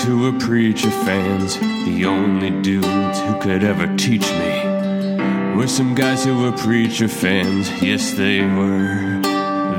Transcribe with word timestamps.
guys 0.00 0.08
who 0.08 0.18
were 0.20 0.38
preacher 0.38 0.90
fans. 0.90 1.58
The 1.58 2.06
only 2.06 2.50
dudes 2.62 3.20
who 3.20 3.38
could 3.38 3.62
ever 3.62 3.86
teach 3.96 4.30
me 4.32 5.54
were 5.54 5.66
some 5.66 5.94
guys 5.94 6.24
who 6.24 6.40
were 6.40 6.52
preacher 6.52 7.06
fans. 7.06 7.70
Yes, 7.82 8.14
they 8.14 8.40
were. 8.40 9.20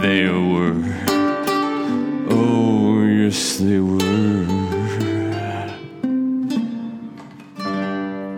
They 0.02 0.28
were. 0.28 0.84
Oh, 2.30 3.04
yes, 3.04 3.58
they 3.58 3.80
were. 3.80 4.46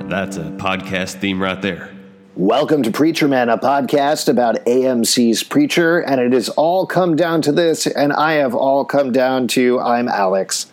That's 0.08 0.38
a 0.38 0.52
podcast 0.52 1.20
theme 1.20 1.41
right 1.41 1.62
there. 1.62 1.90
Welcome 2.36 2.84
to 2.84 2.91
Preacher 2.91 3.27
Man, 3.27 3.50
a 3.50 3.58
podcast 3.58 4.30
about 4.30 4.55
AMC's 4.66 5.44
Preacher, 5.44 6.00
and 6.00 6.22
it 6.22 6.32
has 6.32 6.48
all 6.50 6.88
come 6.88 7.18
down 7.18 7.41
to 7.41 7.52
this, 7.52 7.88
and 7.88 8.13
I 8.13 8.34
have 8.34 8.55
all 8.55 8.86
come 8.86 9.12
down 9.12 9.50
to 9.50 9.82
I'm 9.82 10.08
Alex. 10.08 10.68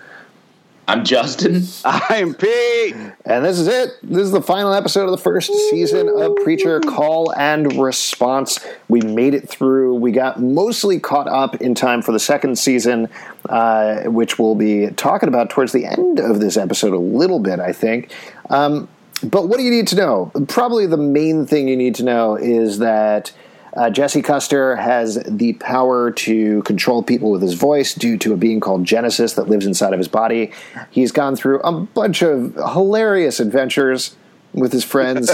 I'm 0.90 1.04
Justin. 1.04 1.62
I'm 1.84 2.34
Pete. 2.34 2.96
And 3.24 3.44
this 3.44 3.60
is 3.60 3.68
it. 3.68 3.90
This 4.02 4.22
is 4.22 4.32
the 4.32 4.42
final 4.42 4.74
episode 4.74 5.04
of 5.04 5.12
the 5.12 5.18
first 5.18 5.46
season 5.70 6.08
of 6.08 6.34
Preacher 6.42 6.80
Call 6.80 7.32
and 7.36 7.80
Response. 7.80 8.58
We 8.88 9.00
made 9.00 9.32
it 9.32 9.48
through. 9.48 9.94
We 9.94 10.10
got 10.10 10.42
mostly 10.42 10.98
caught 10.98 11.28
up 11.28 11.54
in 11.60 11.76
time 11.76 12.02
for 12.02 12.10
the 12.10 12.18
second 12.18 12.58
season, 12.58 13.08
uh, 13.48 14.00
which 14.06 14.36
we'll 14.36 14.56
be 14.56 14.88
talking 14.96 15.28
about 15.28 15.48
towards 15.48 15.70
the 15.70 15.86
end 15.86 16.18
of 16.18 16.40
this 16.40 16.56
episode 16.56 16.92
a 16.92 16.98
little 16.98 17.38
bit, 17.38 17.60
I 17.60 17.72
think. 17.72 18.12
Um, 18.48 18.88
but 19.22 19.46
what 19.46 19.58
do 19.58 19.62
you 19.62 19.70
need 19.70 19.86
to 19.88 19.96
know? 19.96 20.32
Probably 20.48 20.86
the 20.86 20.96
main 20.96 21.46
thing 21.46 21.68
you 21.68 21.76
need 21.76 21.94
to 21.94 22.02
know 22.02 22.34
is 22.34 22.80
that 22.80 23.30
uh, 23.76 23.90
Jesse 23.90 24.22
Custer 24.22 24.76
has 24.76 25.22
the 25.26 25.52
power 25.54 26.10
to 26.10 26.62
control 26.62 27.02
people 27.02 27.30
with 27.30 27.42
his 27.42 27.54
voice 27.54 27.94
due 27.94 28.16
to 28.18 28.32
a 28.32 28.36
being 28.36 28.60
called 28.60 28.84
Genesis 28.84 29.34
that 29.34 29.48
lives 29.48 29.66
inside 29.66 29.92
of 29.92 29.98
his 29.98 30.08
body. 30.08 30.52
He's 30.90 31.12
gone 31.12 31.36
through 31.36 31.60
a 31.60 31.72
bunch 31.72 32.22
of 32.22 32.54
hilarious 32.54 33.40
adventures 33.40 34.16
with 34.52 34.72
his 34.72 34.82
friends 34.84 35.32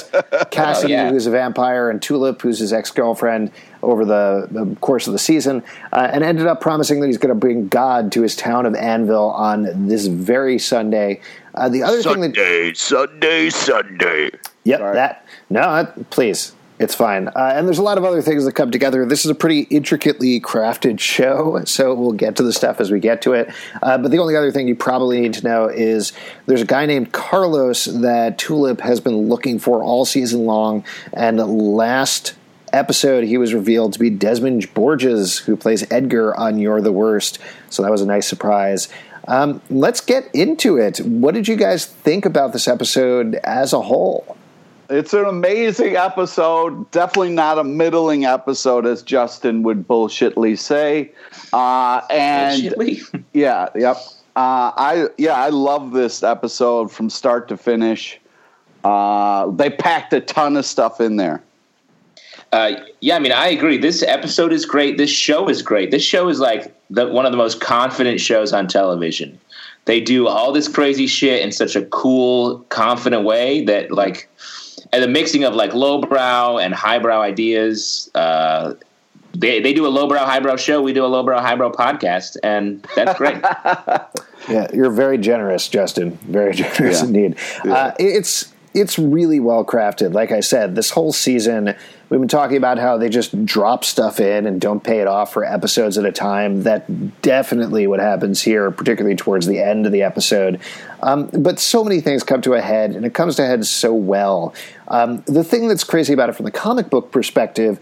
Cassidy, 0.50 0.92
Oh, 0.94 0.96
yeah. 1.04 1.10
who's 1.10 1.26
a 1.26 1.30
vampire, 1.30 1.88
and 1.88 2.02
Tulip, 2.02 2.42
who's 2.42 2.58
his 2.58 2.72
ex 2.74 2.90
girlfriend, 2.90 3.50
over 3.82 4.04
the, 4.04 4.46
the 4.50 4.76
course 4.76 5.06
of 5.06 5.14
the 5.14 5.18
season, 5.18 5.62
uh, 5.92 6.10
and 6.12 6.22
ended 6.22 6.46
up 6.46 6.60
promising 6.60 7.00
that 7.00 7.06
he's 7.06 7.16
going 7.16 7.30
to 7.30 7.34
bring 7.34 7.68
God 7.68 8.12
to 8.12 8.20
his 8.22 8.36
town 8.36 8.66
of 8.66 8.74
Anvil 8.74 9.30
on 9.30 9.86
this 9.88 10.06
very 10.06 10.58
Sunday. 10.58 11.22
Uh, 11.54 11.70
the 11.70 11.82
other 11.82 12.02
thing 12.02 12.20
that 12.20 12.34
Sunday, 12.34 12.74
Sunday, 12.74 13.48
Sunday. 13.48 14.30
Yep, 14.64 14.80
Sorry. 14.80 14.94
that 14.94 15.26
no, 15.48 15.60
that, 15.60 16.10
please, 16.10 16.52
it's 16.78 16.94
fine. 16.94 17.28
Uh, 17.28 17.52
and 17.54 17.66
there's 17.66 17.78
a 17.78 17.82
lot 17.82 17.96
of 17.96 18.04
other 18.04 18.20
things 18.20 18.44
that 18.44 18.52
come 18.52 18.70
together. 18.70 19.06
This 19.06 19.24
is 19.24 19.30
a 19.30 19.34
pretty 19.34 19.60
intricately 19.62 20.40
crafted 20.40 21.00
show, 21.00 21.62
so 21.64 21.94
we'll 21.94 22.12
get 22.12 22.36
to 22.36 22.42
the 22.42 22.52
stuff 22.52 22.80
as 22.80 22.90
we 22.90 23.00
get 23.00 23.22
to 23.22 23.32
it. 23.32 23.52
Uh, 23.82 23.96
but 23.98 24.10
the 24.10 24.18
only 24.18 24.36
other 24.36 24.52
thing 24.52 24.68
you 24.68 24.76
probably 24.76 25.20
need 25.20 25.34
to 25.34 25.44
know 25.44 25.68
is 25.68 26.12
there's 26.44 26.62
a 26.62 26.66
guy 26.66 26.84
named 26.84 27.12
Carlos 27.12 27.86
that 27.86 28.38
Tulip 28.38 28.80
has 28.82 29.00
been 29.00 29.28
looking 29.28 29.58
for 29.58 29.82
all 29.82 30.04
season 30.04 30.44
long, 30.44 30.84
and 31.12 31.38
last 31.38 32.34
episode 32.72 33.24
he 33.24 33.38
was 33.38 33.54
revealed 33.54 33.94
to 33.94 33.98
be 33.98 34.10
Desmin 34.10 34.72
Borges, 34.74 35.38
who 35.38 35.56
plays 35.56 35.90
Edgar 35.90 36.36
on 36.36 36.58
You're 36.58 36.82
the 36.82 36.92
Worst. 36.92 37.38
So 37.70 37.82
that 37.82 37.90
was 37.90 38.02
a 38.02 38.06
nice 38.06 38.26
surprise. 38.26 38.88
Um, 39.28 39.60
let's 39.70 40.00
get 40.00 40.28
into 40.34 40.76
it. 40.76 40.98
What 40.98 41.34
did 41.34 41.48
you 41.48 41.56
guys 41.56 41.86
think 41.86 42.24
about 42.24 42.52
this 42.52 42.68
episode 42.68 43.34
as 43.36 43.72
a 43.72 43.80
whole? 43.80 44.35
It's 44.88 45.12
an 45.14 45.24
amazing 45.24 45.96
episode. 45.96 46.90
Definitely 46.92 47.30
not 47.30 47.58
a 47.58 47.64
middling 47.64 48.24
episode, 48.24 48.86
as 48.86 49.02
Justin 49.02 49.62
would 49.64 49.86
bullshitly 49.86 50.56
say. 50.58 51.12
Uh, 51.52 52.02
and 52.08 52.62
Bullshitly? 52.62 53.24
yeah, 53.32 53.68
yep. 53.74 53.96
Uh, 54.36 54.70
I 54.76 55.08
yeah, 55.18 55.32
I 55.32 55.48
love 55.48 55.92
this 55.92 56.22
episode 56.22 56.92
from 56.92 57.10
start 57.10 57.48
to 57.48 57.56
finish. 57.56 58.20
Uh, 58.84 59.50
they 59.50 59.70
packed 59.70 60.12
a 60.12 60.20
ton 60.20 60.56
of 60.56 60.64
stuff 60.64 61.00
in 61.00 61.16
there. 61.16 61.42
Uh, 62.52 62.76
yeah, 63.00 63.16
I 63.16 63.18
mean, 63.18 63.32
I 63.32 63.48
agree. 63.48 63.78
This 63.78 64.02
episode 64.04 64.52
is 64.52 64.64
great. 64.64 64.98
This 64.98 65.10
show 65.10 65.48
is 65.48 65.62
great. 65.62 65.90
This 65.90 66.04
show 66.04 66.28
is 66.28 66.38
like 66.38 66.72
the, 66.90 67.08
one 67.08 67.26
of 67.26 67.32
the 67.32 67.38
most 67.38 67.60
confident 67.60 68.20
shows 68.20 68.52
on 68.52 68.68
television. 68.68 69.40
They 69.86 70.00
do 70.00 70.28
all 70.28 70.52
this 70.52 70.68
crazy 70.68 71.06
shit 71.06 71.42
in 71.42 71.50
such 71.50 71.74
a 71.74 71.84
cool, 71.86 72.58
confident 72.68 73.24
way 73.24 73.64
that, 73.64 73.90
like, 73.90 74.28
and 74.92 75.02
the 75.02 75.08
mixing 75.08 75.44
of 75.44 75.54
like 75.54 75.74
lowbrow 75.74 76.58
and 76.58 76.74
highbrow 76.74 77.20
ideas. 77.20 78.10
Uh, 78.14 78.74
they 79.34 79.60
they 79.60 79.72
do 79.74 79.86
a 79.86 79.88
lowbrow 79.88 80.24
highbrow 80.24 80.56
show. 80.56 80.80
We 80.80 80.92
do 80.94 81.04
a 81.04 81.08
lowbrow 81.08 81.40
highbrow 81.40 81.72
podcast, 81.72 82.36
and 82.42 82.82
that's 82.94 83.18
great. 83.18 83.36
Yeah, 84.48 84.68
you're 84.72 84.90
very 84.92 85.18
generous, 85.18 85.66
Justin. 85.68 86.12
Very 86.22 86.54
generous 86.62 87.00
Yeah. 87.00 87.06
indeed. 87.06 87.36
Uh, 87.64 87.90
it's 87.98 88.52
it's 88.74 88.96
really 88.96 89.40
well 89.40 89.64
crafted. 89.64 90.12
Like 90.14 90.30
I 90.30 90.38
said, 90.38 90.76
this 90.76 90.90
whole 90.90 91.12
season 91.12 91.74
we've 92.08 92.20
been 92.20 92.28
talking 92.28 92.56
about 92.56 92.78
how 92.78 92.96
they 92.96 93.08
just 93.08 93.44
drop 93.44 93.84
stuff 93.84 94.20
in 94.20 94.46
and 94.46 94.60
don't 94.60 94.82
pay 94.82 95.00
it 95.00 95.08
off 95.08 95.32
for 95.32 95.44
episodes 95.44 95.98
at 95.98 96.04
a 96.04 96.12
time. 96.12 96.62
That 96.62 97.22
definitely 97.22 97.86
what 97.86 98.00
happens 98.00 98.42
here, 98.42 98.70
particularly 98.70 99.16
towards 99.16 99.46
the 99.46 99.60
end 99.60 99.86
of 99.86 99.92
the 99.92 100.02
episode. 100.02 100.60
Um, 101.02 101.26
but 101.26 101.58
so 101.58 101.82
many 101.82 102.00
things 102.00 102.22
come 102.22 102.42
to 102.42 102.54
a 102.54 102.60
head, 102.60 102.92
and 102.92 103.04
it 103.04 103.14
comes 103.14 103.36
to 103.36 103.44
a 103.44 103.46
head 103.46 103.66
so 103.66 103.92
well. 103.92 104.54
Um, 104.88 105.22
the 105.26 105.44
thing 105.44 105.68
that's 105.68 105.84
crazy 105.84 106.12
about 106.12 106.28
it 106.28 106.34
from 106.34 106.44
the 106.44 106.50
comic 106.50 106.90
book 106.90 107.10
perspective 107.10 107.80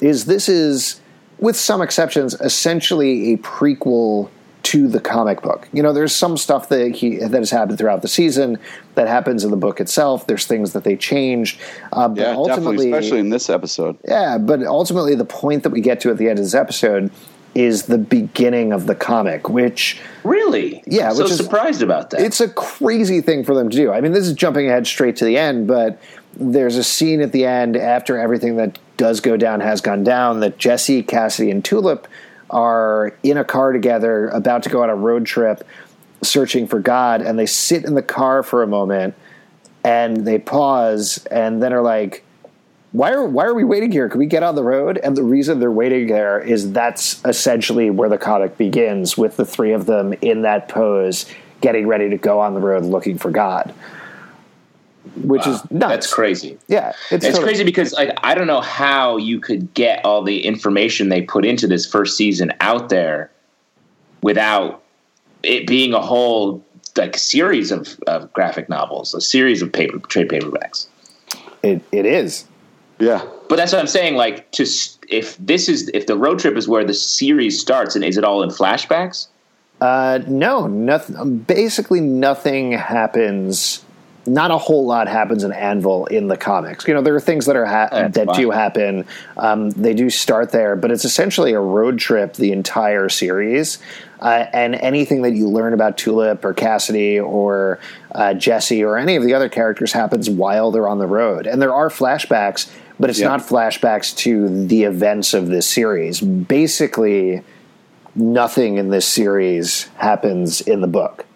is 0.00 0.24
this 0.24 0.48
is, 0.48 1.00
with 1.38 1.56
some 1.56 1.82
exceptions, 1.82 2.34
essentially 2.40 3.34
a 3.34 3.36
prequel 3.38 4.30
to 4.66 4.88
the 4.88 5.00
comic 5.00 5.42
book. 5.42 5.68
You 5.72 5.82
know, 5.82 5.92
there's 5.92 6.14
some 6.14 6.36
stuff 6.36 6.68
that 6.70 6.94
he 6.96 7.16
that 7.16 7.32
has 7.32 7.50
happened 7.50 7.78
throughout 7.78 8.02
the 8.02 8.08
season 8.08 8.58
that 8.94 9.06
happens 9.08 9.44
in 9.44 9.50
the 9.50 9.56
book 9.56 9.80
itself. 9.80 10.26
There's 10.26 10.46
things 10.46 10.72
that 10.72 10.84
they 10.84 10.96
changed, 10.96 11.60
uh, 11.92 12.08
but 12.08 12.16
Yeah, 12.18 12.24
definitely, 12.32 12.50
ultimately, 12.50 12.92
especially 12.92 13.18
in 13.20 13.30
this 13.30 13.48
episode. 13.50 13.96
yeah. 14.06 14.38
But 14.38 14.64
ultimately, 14.64 15.14
the 15.14 15.24
point 15.24 15.62
that 15.62 15.70
we 15.70 15.80
get 15.80 16.00
to 16.00 16.10
at 16.10 16.18
the 16.18 16.28
end 16.28 16.38
of 16.38 16.44
this 16.44 16.54
episode 16.54 17.10
is 17.54 17.84
the 17.84 17.96
beginning 17.98 18.72
of 18.72 18.86
the 18.86 18.94
comic, 18.94 19.48
which 19.48 19.98
really? 20.24 20.82
Yeah, 20.86 21.08
I'm 21.10 21.14
so 21.16 21.22
which 21.22 21.32
is- 21.32 21.36
surprised 21.38 21.80
about 21.82 22.10
that. 22.10 22.20
it's 22.20 22.40
a 22.40 22.48
crazy 22.48 23.20
thing 23.20 23.44
for 23.44 23.54
them 23.54 23.70
to 23.70 23.76
do. 23.76 23.90
I 23.92 24.00
mean, 24.00 24.12
this 24.12 24.26
is 24.26 24.34
jumping 24.34 24.66
ahead 24.68 24.86
straight 24.86 25.16
to 25.16 25.24
the 25.24 25.38
end, 25.38 25.66
but 25.66 25.98
there's 26.38 26.76
a 26.76 26.84
scene 26.84 27.22
at 27.22 27.32
the 27.32 27.46
end 27.46 27.76
after 27.76 28.18
everything 28.18 28.56
that 28.56 28.78
does 28.98 29.20
go 29.20 29.38
down 29.38 29.60
has 29.60 29.80
gone 29.80 30.04
down 30.04 30.40
that 30.40 30.58
Jesse, 30.58 31.02
Cassidy, 31.02 31.50
and 31.50 31.64
Tulip 31.64 32.06
are 32.50 33.16
in 33.22 33.36
a 33.36 33.44
car 33.44 33.72
together 33.72 34.28
about 34.28 34.62
to 34.64 34.68
go 34.68 34.82
on 34.82 34.90
a 34.90 34.94
road 34.94 35.26
trip 35.26 35.66
searching 36.22 36.66
for 36.66 36.80
God, 36.80 37.22
and 37.22 37.38
they 37.38 37.46
sit 37.46 37.84
in 37.84 37.94
the 37.94 38.02
car 38.02 38.42
for 38.42 38.62
a 38.62 38.66
moment 38.66 39.14
and 39.84 40.26
they 40.26 40.38
pause 40.38 41.24
and 41.26 41.62
then 41.62 41.72
are 41.72 41.82
like, 41.82 42.24
why 42.92 43.12
are 43.12 43.24
why 43.24 43.44
are 43.44 43.54
we 43.54 43.62
waiting 43.62 43.92
here? 43.92 44.08
Can 44.08 44.18
we 44.18 44.26
get 44.26 44.42
on 44.42 44.54
the 44.54 44.62
road? 44.62 44.98
And 44.98 45.16
the 45.16 45.22
reason 45.22 45.60
they're 45.60 45.70
waiting 45.70 46.06
there 46.06 46.40
is 46.40 46.72
that's 46.72 47.22
essentially 47.24 47.90
where 47.90 48.08
the 48.08 48.18
comic 48.18 48.56
begins 48.56 49.18
with 49.18 49.36
the 49.36 49.44
three 49.44 49.72
of 49.72 49.86
them 49.86 50.14
in 50.22 50.42
that 50.42 50.68
pose, 50.68 51.26
getting 51.60 51.86
ready 51.86 52.08
to 52.10 52.16
go 52.16 52.40
on 52.40 52.54
the 52.54 52.60
road 52.60 52.84
looking 52.84 53.18
for 53.18 53.30
God. 53.30 53.74
Which 55.22 55.46
is 55.46 55.60
nuts. 55.70 55.90
That's 55.90 56.12
crazy. 56.12 56.58
Yeah, 56.68 56.92
It's 57.10 57.24
totally- 57.24 57.44
crazy 57.44 57.64
because 57.64 57.92
like 57.92 58.16
I 58.22 58.34
don't 58.34 58.46
know 58.46 58.60
how 58.60 59.16
you 59.16 59.40
could 59.40 59.72
get 59.74 60.04
all 60.04 60.22
the 60.22 60.44
information 60.44 61.08
they 61.08 61.22
put 61.22 61.44
into 61.44 61.66
this 61.66 61.86
first 61.86 62.16
season 62.16 62.52
out 62.60 62.88
there 62.88 63.30
without 64.22 64.82
it 65.42 65.66
being 65.66 65.92
a 65.94 66.00
whole 66.00 66.64
like 66.96 67.16
series 67.16 67.70
of, 67.70 67.98
of 68.06 68.32
graphic 68.32 68.68
novels, 68.68 69.14
a 69.14 69.20
series 69.20 69.62
of 69.62 69.72
paper 69.72 69.98
trade 70.00 70.28
paperbacks. 70.28 70.86
It, 71.62 71.82
it 71.92 72.06
is. 72.06 72.46
Yeah, 72.98 73.22
But 73.50 73.56
that's 73.56 73.72
what 73.72 73.80
I'm 73.80 73.86
saying. 73.86 74.14
Like, 74.16 74.50
to 74.52 74.66
if 75.10 75.36
this 75.36 75.68
is 75.68 75.90
if 75.92 76.06
the 76.06 76.16
road 76.16 76.38
trip 76.38 76.56
is 76.56 76.66
where 76.66 76.82
the 76.84 76.94
series 76.94 77.60
starts, 77.60 77.94
and 77.94 78.02
is 78.02 78.16
it 78.16 78.24
all 78.24 78.42
in 78.42 78.48
flashbacks? 78.48 79.28
Uh, 79.82 80.20
no, 80.26 80.66
nothing. 80.66 81.38
Basically, 81.40 82.00
nothing 82.00 82.72
happens. 82.72 83.84
Not 84.26 84.50
a 84.50 84.58
whole 84.58 84.86
lot 84.86 85.06
happens 85.08 85.44
in 85.44 85.52
Anvil 85.52 86.06
in 86.06 86.26
the 86.28 86.36
comics. 86.36 86.86
You 86.88 86.94
know, 86.94 87.00
there 87.02 87.14
are 87.14 87.20
things 87.20 87.46
that 87.46 87.54
are 87.56 87.64
ha- 87.64 87.88
That's 87.90 88.14
that 88.16 88.34
do 88.34 88.50
happen. 88.50 89.04
Um, 89.36 89.70
they 89.70 89.94
do 89.94 90.10
start 90.10 90.50
there, 90.50 90.74
but 90.74 90.90
it's 90.90 91.04
essentially 91.04 91.52
a 91.52 91.60
road 91.60 91.98
trip 91.98 92.34
the 92.34 92.50
entire 92.52 93.08
series. 93.08 93.78
Uh, 94.20 94.46
and 94.52 94.74
anything 94.76 95.22
that 95.22 95.32
you 95.34 95.48
learn 95.48 95.74
about 95.74 95.96
Tulip 95.98 96.44
or 96.44 96.54
Cassidy 96.54 97.20
or 97.20 97.78
uh, 98.14 98.34
Jesse 98.34 98.82
or 98.82 98.96
any 98.96 99.14
of 99.14 99.22
the 99.22 99.34
other 99.34 99.48
characters 99.48 99.92
happens 99.92 100.28
while 100.30 100.70
they're 100.70 100.88
on 100.88 100.98
the 100.98 101.06
road. 101.06 101.46
And 101.46 101.60
there 101.60 101.74
are 101.74 101.88
flashbacks, 101.90 102.68
but 102.98 103.10
it's 103.10 103.20
Yeah. 103.20 103.28
not 103.28 103.40
flashbacks 103.40 104.16
to 104.18 104.66
the 104.66 104.84
events 104.84 105.34
of 105.34 105.48
this 105.48 105.66
series. 105.68 106.20
Basically, 106.20 107.42
nothing 108.14 108.78
in 108.78 108.88
this 108.88 109.06
series 109.06 109.84
happens 109.98 110.62
in 110.62 110.80
the 110.80 110.86
book. 110.88 111.26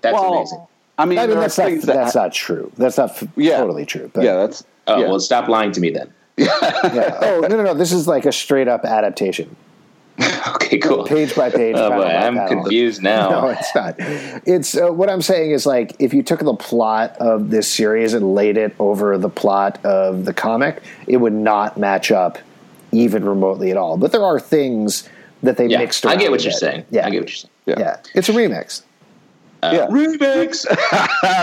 That's 0.00 0.14
well, 0.14 0.32
amazing. 0.34 0.66
I 0.98 1.04
mean, 1.04 1.18
I 1.18 1.26
mean, 1.26 1.38
that's 1.38 1.58
not, 1.58 1.66
things 1.68 1.84
that 1.86 1.94
that's 1.94 2.14
not 2.14 2.32
true. 2.32 2.72
That's 2.76 2.96
not 2.96 3.10
f- 3.10 3.28
Yeah. 3.36 3.58
totally 3.58 3.84
true. 3.84 4.10
But 4.14 4.24
yeah, 4.24 4.34
that's 4.34 4.64
Oh 4.86 5.00
yeah. 5.00 5.08
well, 5.08 5.20
stop 5.20 5.48
lying 5.48 5.72
to 5.72 5.80
me 5.80 5.90
then. 5.90 6.12
yeah. 6.36 7.18
Oh 7.22 7.40
no, 7.42 7.48
no, 7.56 7.62
no! 7.62 7.74
This 7.74 7.92
is 7.92 8.06
like 8.06 8.24
a 8.26 8.32
straight 8.32 8.68
up 8.68 8.84
adaptation. 8.84 9.56
okay, 10.54 10.78
cool. 10.78 11.04
Page 11.04 11.34
by 11.34 11.50
page. 11.50 11.76
Oh 11.76 11.90
boy, 11.90 12.04
I'm 12.04 12.36
panel. 12.36 12.62
confused 12.62 13.02
now. 13.14 13.28
No, 13.30 13.48
it's 13.48 13.74
not. 13.74 13.94
It's 13.98 14.76
uh, 14.76 14.88
what 14.88 15.10
I'm 15.10 15.22
saying 15.22 15.50
is 15.50 15.66
like 15.66 15.94
if 15.98 16.14
you 16.14 16.22
took 16.22 16.40
the 16.40 16.54
plot 16.54 17.16
of 17.18 17.50
this 17.50 17.72
series 17.72 18.14
and 18.14 18.34
laid 18.34 18.56
it 18.56 18.74
over 18.78 19.18
the 19.18 19.28
plot 19.28 19.84
of 19.84 20.24
the 20.24 20.32
comic, 20.32 20.82
it 21.06 21.18
would 21.18 21.32
not 21.34 21.76
match 21.78 22.10
up 22.10 22.38
even 22.92 23.24
remotely 23.24 23.70
at 23.70 23.76
all. 23.76 23.96
But 23.98 24.12
there 24.12 24.24
are 24.24 24.40
things 24.40 25.08
that 25.42 25.58
they 25.58 25.66
yeah, 25.66 25.78
mixed. 25.78 26.06
I 26.06 26.16
get 26.16 26.30
what 26.30 26.42
you're 26.44 26.52
bit. 26.52 26.58
saying. 26.60 26.86
Yeah, 26.90 27.06
I 27.06 27.10
get 27.10 27.20
what 27.20 27.28
you're 27.28 27.36
saying. 27.36 27.50
Yeah. 27.66 27.74
yeah. 27.78 27.96
It's 28.14 28.28
a 28.28 28.32
remix. 28.32 28.82
Yeah. 29.62 29.86
Remix. 29.86 30.66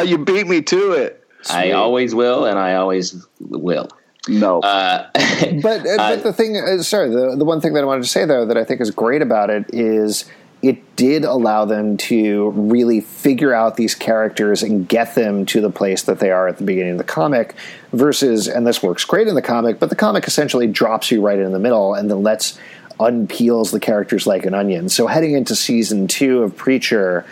you 0.07 0.17
beat 0.17 0.47
me 0.47 0.61
to 0.63 0.91
it. 0.93 1.25
I 1.49 1.71
always 1.71 2.15
will, 2.15 2.45
and 2.45 2.57
I 2.57 2.75
always 2.75 3.25
will. 3.39 3.89
No. 4.27 4.61
Uh, 4.61 5.09
But 5.61 5.85
uh, 5.85 5.97
but 5.97 6.23
the 6.23 6.31
thing, 6.31 6.57
uh, 6.57 6.81
sorry, 6.83 7.09
the 7.09 7.35
the 7.35 7.43
one 7.43 7.59
thing 7.59 7.73
that 7.73 7.81
I 7.81 7.85
wanted 7.85 8.03
to 8.03 8.09
say 8.09 8.25
though 8.25 8.45
that 8.45 8.55
I 8.57 8.63
think 8.63 8.79
is 8.79 8.91
great 8.91 9.21
about 9.21 9.49
it 9.49 9.65
is 9.73 10.25
it 10.63 10.95
did 10.95 11.25
allow 11.25 11.65
them 11.65 11.97
to 11.97 12.51
really 12.51 13.01
figure 13.01 13.53
out 13.53 13.75
these 13.75 13.93
characters 13.93 14.63
and 14.63 14.87
get 14.87 15.13
them 15.13 15.45
to 15.47 15.59
the 15.59 15.69
place 15.69 16.03
that 16.03 16.19
they 16.19 16.31
are 16.31 16.47
at 16.47 16.57
the 16.57 16.63
beginning 16.63 16.93
of 16.93 16.97
the 16.97 17.03
comic 17.03 17.55
versus 17.91 18.47
and 18.47 18.65
this 18.65 18.81
works 18.81 19.03
great 19.03 19.27
in 19.27 19.35
the 19.35 19.41
comic 19.41 19.77
but 19.79 19.89
the 19.89 19.95
comic 19.95 20.25
essentially 20.25 20.65
drops 20.65 21.11
you 21.11 21.21
right 21.21 21.39
in 21.39 21.51
the 21.51 21.59
middle 21.59 21.93
and 21.93 22.09
then 22.09 22.23
lets 22.23 22.57
unpeels 22.99 23.71
the 23.71 23.79
characters 23.79 24.25
like 24.25 24.45
an 24.45 24.53
onion 24.53 24.87
so 24.87 25.05
heading 25.05 25.33
into 25.33 25.53
season 25.55 26.07
two 26.07 26.43
of 26.43 26.55
preacher 26.55 27.25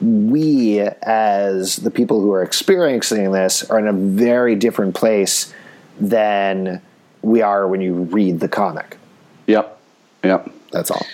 we 0.00 0.80
as 0.80 1.76
the 1.76 1.90
people 1.90 2.20
who 2.20 2.32
are 2.32 2.42
experiencing 2.42 3.32
this 3.32 3.68
are 3.70 3.78
in 3.78 3.86
a 3.86 3.92
very 3.92 4.54
different 4.54 4.94
place 4.94 5.52
than 6.00 6.80
we 7.22 7.42
are 7.42 7.66
when 7.66 7.80
you 7.80 7.94
read 7.94 8.40
the 8.40 8.48
comic 8.48 8.98
yep. 9.46 9.80
Yep. 10.22 10.50
that's 10.72 10.90
all 10.90 11.04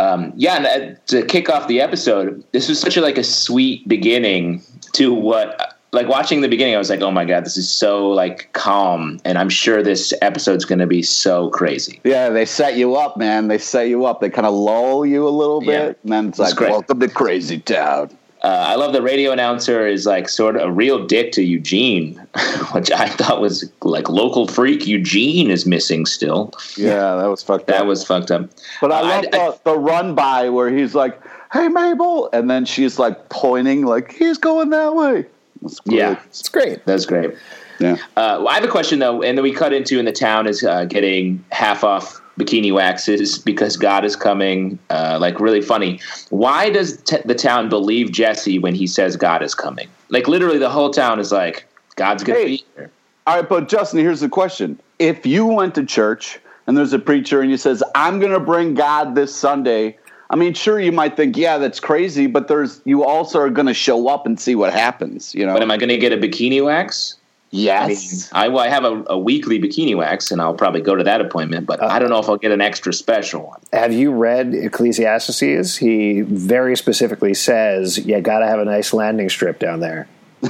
um, 0.00 0.32
yeah, 0.34 0.56
and 0.56 0.66
uh, 0.66 0.98
to 1.08 1.24
kick 1.26 1.50
off 1.50 1.68
the 1.68 1.80
episode, 1.80 2.42
this 2.52 2.68
was 2.68 2.80
such 2.80 2.96
a 2.96 3.02
like 3.02 3.18
a 3.18 3.24
sweet 3.24 3.86
beginning 3.86 4.62
to 4.94 5.12
what. 5.12 5.76
Like 5.92 6.06
watching 6.06 6.40
the 6.40 6.48
beginning, 6.48 6.74
I 6.76 6.78
was 6.78 6.88
like, 6.88 7.00
"Oh 7.00 7.10
my 7.10 7.24
god, 7.24 7.44
this 7.44 7.56
is 7.56 7.68
so 7.68 8.08
like 8.10 8.48
calm," 8.52 9.18
and 9.24 9.36
I'm 9.38 9.48
sure 9.48 9.82
this 9.82 10.14
episode's 10.22 10.64
going 10.64 10.78
to 10.78 10.86
be 10.86 11.02
so 11.02 11.50
crazy. 11.50 12.00
Yeah, 12.04 12.28
they 12.30 12.44
set 12.44 12.76
you 12.76 12.94
up, 12.96 13.16
man. 13.16 13.48
They 13.48 13.58
set 13.58 13.88
you 13.88 14.04
up. 14.06 14.20
They 14.20 14.30
kind 14.30 14.46
of 14.46 14.54
lull 14.54 15.04
you 15.04 15.26
a 15.26 15.30
little 15.30 15.60
bit, 15.60 15.66
Yeah. 15.68 15.86
and 16.04 16.12
then 16.12 16.28
it's 16.28 16.38
That's 16.38 16.50
like, 16.52 16.58
great. 16.58 16.70
"Welcome 16.70 17.00
to 17.00 17.08
Crazy 17.08 17.58
Town." 17.58 18.10
Uh, 18.42 18.46
I 18.68 18.76
love 18.76 18.92
the 18.94 19.02
radio 19.02 19.32
announcer 19.32 19.86
is 19.86 20.06
like 20.06 20.26
sort 20.28 20.56
of 20.56 20.62
a 20.62 20.72
real 20.72 21.04
dick 21.06 21.32
to 21.32 21.42
Eugene, 21.42 22.14
which 22.72 22.90
I 22.92 23.06
thought 23.08 23.40
was 23.40 23.70
like 23.82 24.08
local 24.08 24.46
freak. 24.46 24.86
Eugene 24.86 25.50
is 25.50 25.66
missing 25.66 26.06
still. 26.06 26.52
Yeah, 26.76 27.16
that 27.16 27.26
was 27.26 27.42
fucked 27.42 27.62
up. 27.62 27.66
That 27.66 27.80
up. 27.82 27.86
was 27.88 28.04
fucked 28.04 28.30
up. 28.30 28.48
But 28.80 28.92
I 28.92 29.00
Uh, 29.00 29.04
love 29.04 29.24
I- 29.24 29.28
the, 29.30 29.58
the 29.72 29.78
run 29.78 30.14
by 30.14 30.48
where 30.50 30.70
he's 30.70 30.94
like, 30.94 31.20
"Hey, 31.52 31.66
Mabel," 31.68 32.30
and 32.32 32.48
then 32.48 32.64
she's 32.64 32.98
like 32.98 33.28
pointing, 33.28 33.84
like 33.84 34.12
he's 34.12 34.38
going 34.38 34.70
that 34.70 34.94
way. 34.94 35.26
That's 35.62 35.80
great. 35.80 35.98
Yeah, 35.98 36.22
it's 36.26 36.48
great 36.48 36.84
that's 36.86 37.06
great. 37.06 37.30
yeah. 37.78 37.96
Uh, 38.16 38.44
I 38.46 38.54
have 38.54 38.64
a 38.64 38.68
question 38.68 38.98
though, 38.98 39.22
and 39.22 39.36
then 39.36 39.42
we 39.42 39.52
cut 39.52 39.72
into 39.72 39.98
in 39.98 40.04
the 40.04 40.12
town 40.12 40.46
is 40.46 40.64
uh, 40.64 40.84
getting 40.84 41.44
half 41.52 41.84
off 41.84 42.20
bikini 42.38 42.72
waxes 42.72 43.38
because 43.38 43.76
God 43.76 44.04
is 44.04 44.16
coming. 44.16 44.78
Uh, 44.88 45.18
like 45.20 45.38
really 45.40 45.60
funny. 45.60 46.00
Why 46.30 46.70
does 46.70 46.96
t- 47.02 47.18
the 47.24 47.34
town 47.34 47.68
believe 47.68 48.12
Jesse 48.12 48.58
when 48.58 48.74
he 48.74 48.86
says 48.86 49.16
God 49.16 49.42
is 49.42 49.54
coming? 49.54 49.88
Like 50.08 50.28
literally, 50.28 50.58
the 50.58 50.70
whole 50.70 50.90
town 50.90 51.20
is 51.20 51.30
like, 51.32 51.66
God's 51.96 52.24
gonna 52.24 52.38
Hey. 52.38 52.46
be 52.46 52.64
here. 52.76 52.90
All 53.26 53.36
right, 53.36 53.48
but 53.48 53.68
Justin, 53.68 54.00
here's 54.00 54.20
the 54.20 54.28
question: 54.30 54.80
If 54.98 55.26
you 55.26 55.44
went 55.46 55.74
to 55.74 55.84
church 55.84 56.38
and 56.66 56.76
there's 56.76 56.92
a 56.94 56.98
preacher 56.98 57.42
and 57.42 57.50
he 57.50 57.56
says, 57.58 57.82
"I'm 57.94 58.18
going 58.18 58.32
to 58.32 58.40
bring 58.40 58.74
God 58.74 59.14
this 59.14 59.34
Sunday," 59.34 59.98
I 60.30 60.36
mean, 60.36 60.54
sure, 60.54 60.78
you 60.78 60.92
might 60.92 61.16
think, 61.16 61.36
"Yeah, 61.36 61.58
that's 61.58 61.80
crazy," 61.80 62.26
but 62.28 62.46
there's 62.46 62.80
you 62.84 63.04
also 63.04 63.40
are 63.40 63.50
going 63.50 63.66
to 63.66 63.74
show 63.74 64.08
up 64.08 64.26
and 64.26 64.38
see 64.38 64.54
what 64.54 64.72
happens. 64.72 65.34
You 65.34 65.44
know? 65.44 65.54
But 65.54 65.62
am 65.62 65.70
I 65.72 65.76
going 65.76 65.88
to 65.88 65.98
get 65.98 66.12
a 66.12 66.16
bikini 66.16 66.64
wax? 66.64 67.16
I 67.52 67.56
mean, 67.56 67.64
yes. 67.64 68.30
I, 68.32 68.46
well, 68.46 68.60
I 68.60 68.68
have 68.68 68.84
a, 68.84 69.02
a 69.08 69.18
weekly 69.18 69.60
bikini 69.60 69.96
wax, 69.96 70.30
and 70.30 70.40
I'll 70.40 70.54
probably 70.54 70.82
go 70.82 70.94
to 70.94 71.02
that 71.02 71.20
appointment. 71.20 71.66
But 71.66 71.82
I 71.82 71.98
don't 71.98 72.08
know 72.08 72.20
if 72.20 72.28
I'll 72.28 72.36
get 72.36 72.52
an 72.52 72.60
extra 72.60 72.92
special 72.92 73.42
one. 73.48 73.58
have 73.72 73.92
you 73.92 74.12
read 74.12 74.54
ecclesiastes 74.54 75.76
he 75.76 76.20
very 76.20 76.76
specifically 76.76 77.34
says 77.34 77.98
you 77.98 78.20
gotta 78.20 78.46
have 78.46 78.60
a 78.60 78.64
nice 78.64 78.92
landing 78.92 79.28
strip 79.28 79.58
down 79.58 79.80
there 79.80 80.06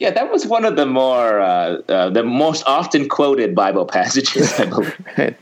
Yeah, 0.00 0.10
that 0.10 0.30
was 0.32 0.46
one 0.46 0.64
of 0.64 0.76
the 0.76 0.86
more 0.86 1.40
uh, 1.40 1.82
uh, 1.88 2.10
the 2.10 2.24
most 2.24 2.64
often 2.66 3.08
quoted 3.08 3.54
Bible 3.54 3.84
passages. 3.84 4.58
I 4.58 4.64
believe. 4.64 4.96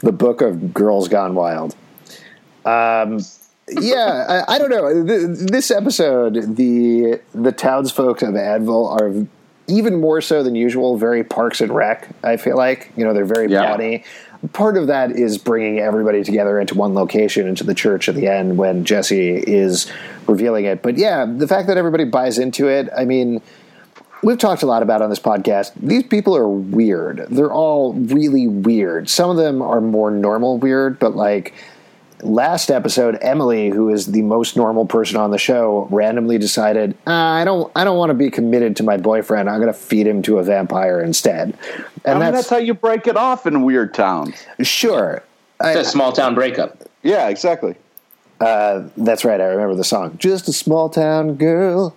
the 0.00 0.12
book 0.12 0.40
of 0.40 0.72
girls 0.72 1.08
gone 1.08 1.34
wild 1.34 1.74
um, 2.64 3.20
yeah 3.68 4.44
I, 4.48 4.54
I 4.54 4.58
don't 4.58 4.70
know 4.70 5.04
Th- 5.06 5.38
this 5.50 5.70
episode 5.70 6.56
the 6.56 7.20
the 7.34 7.52
townsfolk 7.52 8.22
of 8.22 8.34
Anvil 8.36 8.88
are 8.88 9.26
even 9.68 10.00
more 10.00 10.20
so 10.20 10.42
than 10.42 10.54
usual 10.56 10.96
very 10.98 11.22
parks 11.22 11.60
and 11.60 11.72
rec 11.72 12.08
i 12.24 12.36
feel 12.36 12.56
like 12.56 12.90
you 12.96 13.04
know 13.04 13.14
they're 13.14 13.24
very 13.24 13.48
Yeah. 13.50 13.70
funny 13.70 14.04
part 14.52 14.76
of 14.76 14.88
that 14.88 15.12
is 15.12 15.38
bringing 15.38 15.78
everybody 15.78 16.24
together 16.24 16.58
into 16.58 16.74
one 16.74 16.94
location 16.94 17.46
into 17.46 17.62
the 17.62 17.74
church 17.74 18.08
at 18.08 18.16
the 18.16 18.26
end 18.26 18.56
when 18.58 18.84
jesse 18.84 19.36
is 19.36 19.90
revealing 20.26 20.64
it 20.64 20.82
but 20.82 20.96
yeah 20.98 21.24
the 21.24 21.46
fact 21.46 21.68
that 21.68 21.76
everybody 21.76 22.02
buys 22.04 22.38
into 22.38 22.66
it 22.66 22.88
i 22.96 23.04
mean 23.04 23.40
we've 24.22 24.38
talked 24.38 24.62
a 24.62 24.66
lot 24.66 24.82
about 24.82 25.00
on 25.00 25.08
this 25.08 25.18
podcast. 25.18 25.72
These 25.76 26.02
people 26.02 26.36
are 26.36 26.46
weird. 26.46 27.24
They're 27.30 27.50
all 27.50 27.94
really 27.94 28.46
weird. 28.48 29.08
Some 29.08 29.30
of 29.30 29.38
them 29.38 29.62
are 29.62 29.80
more 29.80 30.10
normal 30.10 30.58
weird, 30.58 30.98
but 30.98 31.16
like 31.16 31.54
last 32.22 32.70
episode, 32.70 33.18
Emily, 33.20 33.70
who 33.70 33.88
is 33.90 34.06
the 34.06 34.22
most 34.22 34.56
normal 34.56 34.86
person 34.86 35.16
on 35.16 35.30
the 35.30 35.38
show, 35.38 35.86
randomly 35.90 36.38
decided, 36.38 36.96
ah, 37.06 37.34
I 37.34 37.44
don't, 37.44 37.70
I 37.76 37.84
don't 37.84 37.96
want 37.98 38.10
to 38.10 38.14
be 38.14 38.30
committed 38.30 38.76
to 38.76 38.82
my 38.82 38.96
boyfriend. 38.96 39.48
I'm 39.50 39.60
going 39.60 39.72
to 39.72 39.78
feed 39.78 40.06
him 40.06 40.22
to 40.22 40.38
a 40.38 40.42
vampire 40.42 41.00
instead. 41.00 41.56
I 42.04 42.10
And 42.10 42.18
mean, 42.20 42.32
that's, 42.32 42.36
that's, 42.36 42.48
how 42.50 42.56
you 42.58 42.74
break 42.74 43.06
it 43.06 43.16
off 43.16 43.46
in 43.46 43.62
weird 43.62 43.94
towns. 43.94 44.34
sure. 44.62 45.22
I- 45.60 45.72
It's 45.72 45.88
a 45.88 45.90
small 45.90 46.12
town 46.12 46.34
breakup. 46.34 46.78
Yeah, 47.02 47.28
exactly. 47.28 47.74
That's 48.38 49.24
right. 49.24 49.40
I 49.40 49.44
remember 49.44 49.74
the 49.74 49.84
song. 49.84 50.16
Just 50.18 50.48
a 50.48 50.52
small 50.52 50.88
town 50.88 51.34
girl 51.34 51.94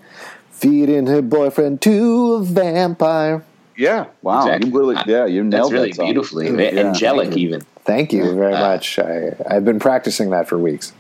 feeding 0.52 1.08
her 1.08 1.22
boyfriend 1.22 1.82
to 1.82 2.34
a 2.34 2.44
vampire. 2.44 3.44
Yeah. 3.78 4.06
Wow. 4.22 4.42
Exactly. 4.46 4.70
You 4.70 4.78
really, 4.78 4.96
yeah, 5.08 5.26
you 5.26 5.44
nailed 5.44 5.52
That's 5.52 5.52
nailed 5.54 5.74
really 5.74 5.90
that 5.90 5.96
song. 5.96 6.06
beautifully 6.06 6.48
Yeah. 6.50 6.80
angelic, 6.88 7.36
even. 7.38 7.64
Thank 7.86 8.14
you 8.14 8.34
very 8.36 8.54
much. 8.54 8.98
I, 8.98 9.36
I've 9.48 9.66
been 9.66 9.80
practicing 9.80 10.30
that 10.30 10.48
for 10.48 10.58
weeks. 10.58 10.94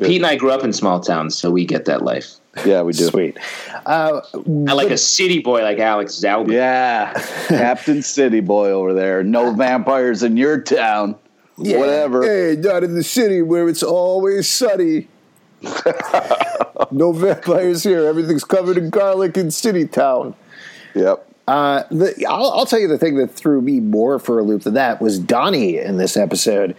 Pete 0.00 0.16
and 0.16 0.26
I 0.26 0.36
grew 0.36 0.50
up 0.50 0.64
in 0.64 0.72
small 0.72 1.00
towns, 1.00 1.36
so 1.36 1.50
we 1.50 1.64
get 1.64 1.84
that 1.84 2.02
life. 2.02 2.34
Yeah, 2.64 2.82
we 2.82 2.92
do. 2.92 3.06
Sweet. 3.06 3.38
Uh, 3.86 4.20
I 4.68 4.72
like 4.72 4.90
a 4.90 4.96
city 4.96 5.40
boy 5.40 5.62
like 5.62 5.78
Alex 5.78 6.14
Zalbin. 6.14 6.52
Yeah, 6.52 7.12
Captain 7.48 8.02
City 8.02 8.40
Boy 8.40 8.70
over 8.70 8.94
there. 8.94 9.24
No 9.24 9.52
vampires 9.52 10.22
in 10.22 10.36
your 10.36 10.60
town. 10.60 11.16
Yeah. 11.58 11.78
Whatever. 11.78 12.22
Hey, 12.22 12.56
not 12.58 12.84
in 12.84 12.94
the 12.94 13.02
city 13.02 13.42
where 13.42 13.68
it's 13.68 13.82
always 13.82 14.48
sunny. 14.48 15.08
no 16.90 17.12
vampires 17.12 17.82
here. 17.82 18.06
Everything's 18.06 18.44
covered 18.44 18.76
in 18.76 18.90
garlic 18.90 19.36
in 19.36 19.50
City 19.50 19.86
Town. 19.86 20.34
Yep. 20.94 21.28
Uh, 21.46 21.82
the, 21.90 22.26
I'll, 22.28 22.50
I'll 22.52 22.66
tell 22.66 22.78
you 22.78 22.88
the 22.88 22.98
thing 22.98 23.16
that 23.16 23.28
threw 23.30 23.60
me 23.60 23.80
more 23.80 24.18
for 24.18 24.38
a 24.38 24.42
loop 24.42 24.62
than 24.62 24.74
that 24.74 25.00
was 25.00 25.18
Donnie 25.18 25.76
in 25.78 25.98
this 25.98 26.16
episode. 26.16 26.74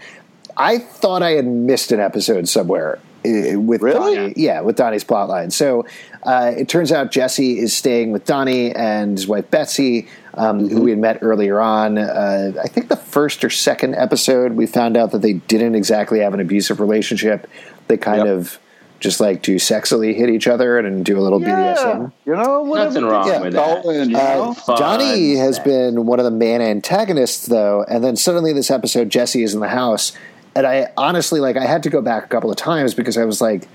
I 0.57 0.77
thought 0.79 1.21
I 1.21 1.31
had 1.31 1.45
missed 1.45 1.91
an 1.91 1.99
episode 1.99 2.47
somewhere 2.47 2.97
uh, 3.25 3.59
with 3.59 3.81
Really? 3.81 4.15
Donnie. 4.15 4.33
Yeah, 4.37 4.61
with 4.61 4.75
Donnie's 4.77 5.03
plotline. 5.03 5.51
So 5.51 5.85
uh, 6.23 6.53
it 6.57 6.67
turns 6.69 6.91
out 6.91 7.11
Jesse 7.11 7.59
is 7.59 7.75
staying 7.75 8.11
with 8.11 8.25
Donnie 8.25 8.73
and 8.73 9.17
his 9.17 9.27
wife 9.27 9.51
Betsy, 9.51 10.07
um, 10.33 10.67
who 10.69 10.81
we 10.81 10.89
had 10.91 10.99
met 10.99 11.19
earlier 11.21 11.59
on. 11.61 11.97
Uh, 11.99 12.53
I 12.63 12.67
think 12.67 12.87
the 12.87 12.95
first 12.95 13.43
or 13.43 13.49
second 13.51 13.95
episode, 13.95 14.53
we 14.53 14.65
found 14.65 14.97
out 14.97 15.11
that 15.11 15.21
they 15.21 15.33
didn't 15.33 15.75
exactly 15.75 16.19
have 16.21 16.33
an 16.33 16.39
abusive 16.39 16.79
relationship. 16.79 17.47
They 17.87 17.97
kind 17.97 18.19
Yep. 18.25 18.27
of 18.27 18.59
just 19.05 19.19
like 19.21 19.41
to 19.43 19.55
sexily 19.55 20.13
hit 20.15 20.29
each 20.29 20.47
other 20.47 20.77
and 20.77 21.05
do 21.05 21.17
a 21.17 21.21
little 21.21 21.39
Yeah. 21.41 21.75
BDSM. 21.75 22.11
You 22.25 22.35
know, 22.35 22.63
whatever. 22.63 22.89
Nothing 22.89 23.05
wrong 23.05 23.27
Yeah. 23.27 23.41
with 23.41 23.53
that. 23.53 23.83
Going, 23.83 24.15
Uh. 24.15 24.53
Johnny 24.77 25.35
has 25.35 25.59
been 25.59 26.05
one 26.05 26.19
of 26.19 26.25
the 26.25 26.31
main 26.31 26.59
antagonists, 26.61 27.45
though, 27.45 27.85
and 27.87 28.03
then 28.03 28.15
suddenly 28.17 28.51
this 28.51 28.69
episode, 28.69 29.09
Jesse 29.09 29.43
is 29.43 29.53
in 29.53 29.59
the 29.61 29.69
house, 29.69 30.11
and 30.55 30.65
I 30.67 30.87
honestly 30.97 31.39
like 31.39 31.55
I 31.55 31.65
had 31.65 31.83
to 31.83 31.89
go 31.89 32.01
back 32.01 32.25
a 32.25 32.27
couple 32.27 32.49
of 32.51 32.57
times 32.57 32.93
because 32.93 33.17
I 33.17 33.23
was 33.25 33.39
like, 33.39 33.67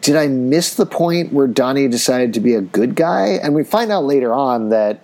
did 0.00 0.16
I 0.16 0.26
miss 0.28 0.74
the 0.74 0.86
point 0.86 1.32
where 1.32 1.46
Donnie 1.46 1.88
decided 1.88 2.34
to 2.34 2.40
be 2.40 2.54
a 2.54 2.60
good 2.60 2.94
guy? 2.94 3.38
And 3.42 3.54
we 3.54 3.62
find 3.64 3.92
out 3.92 4.04
later 4.04 4.32
on 4.34 4.68
that 4.70 5.00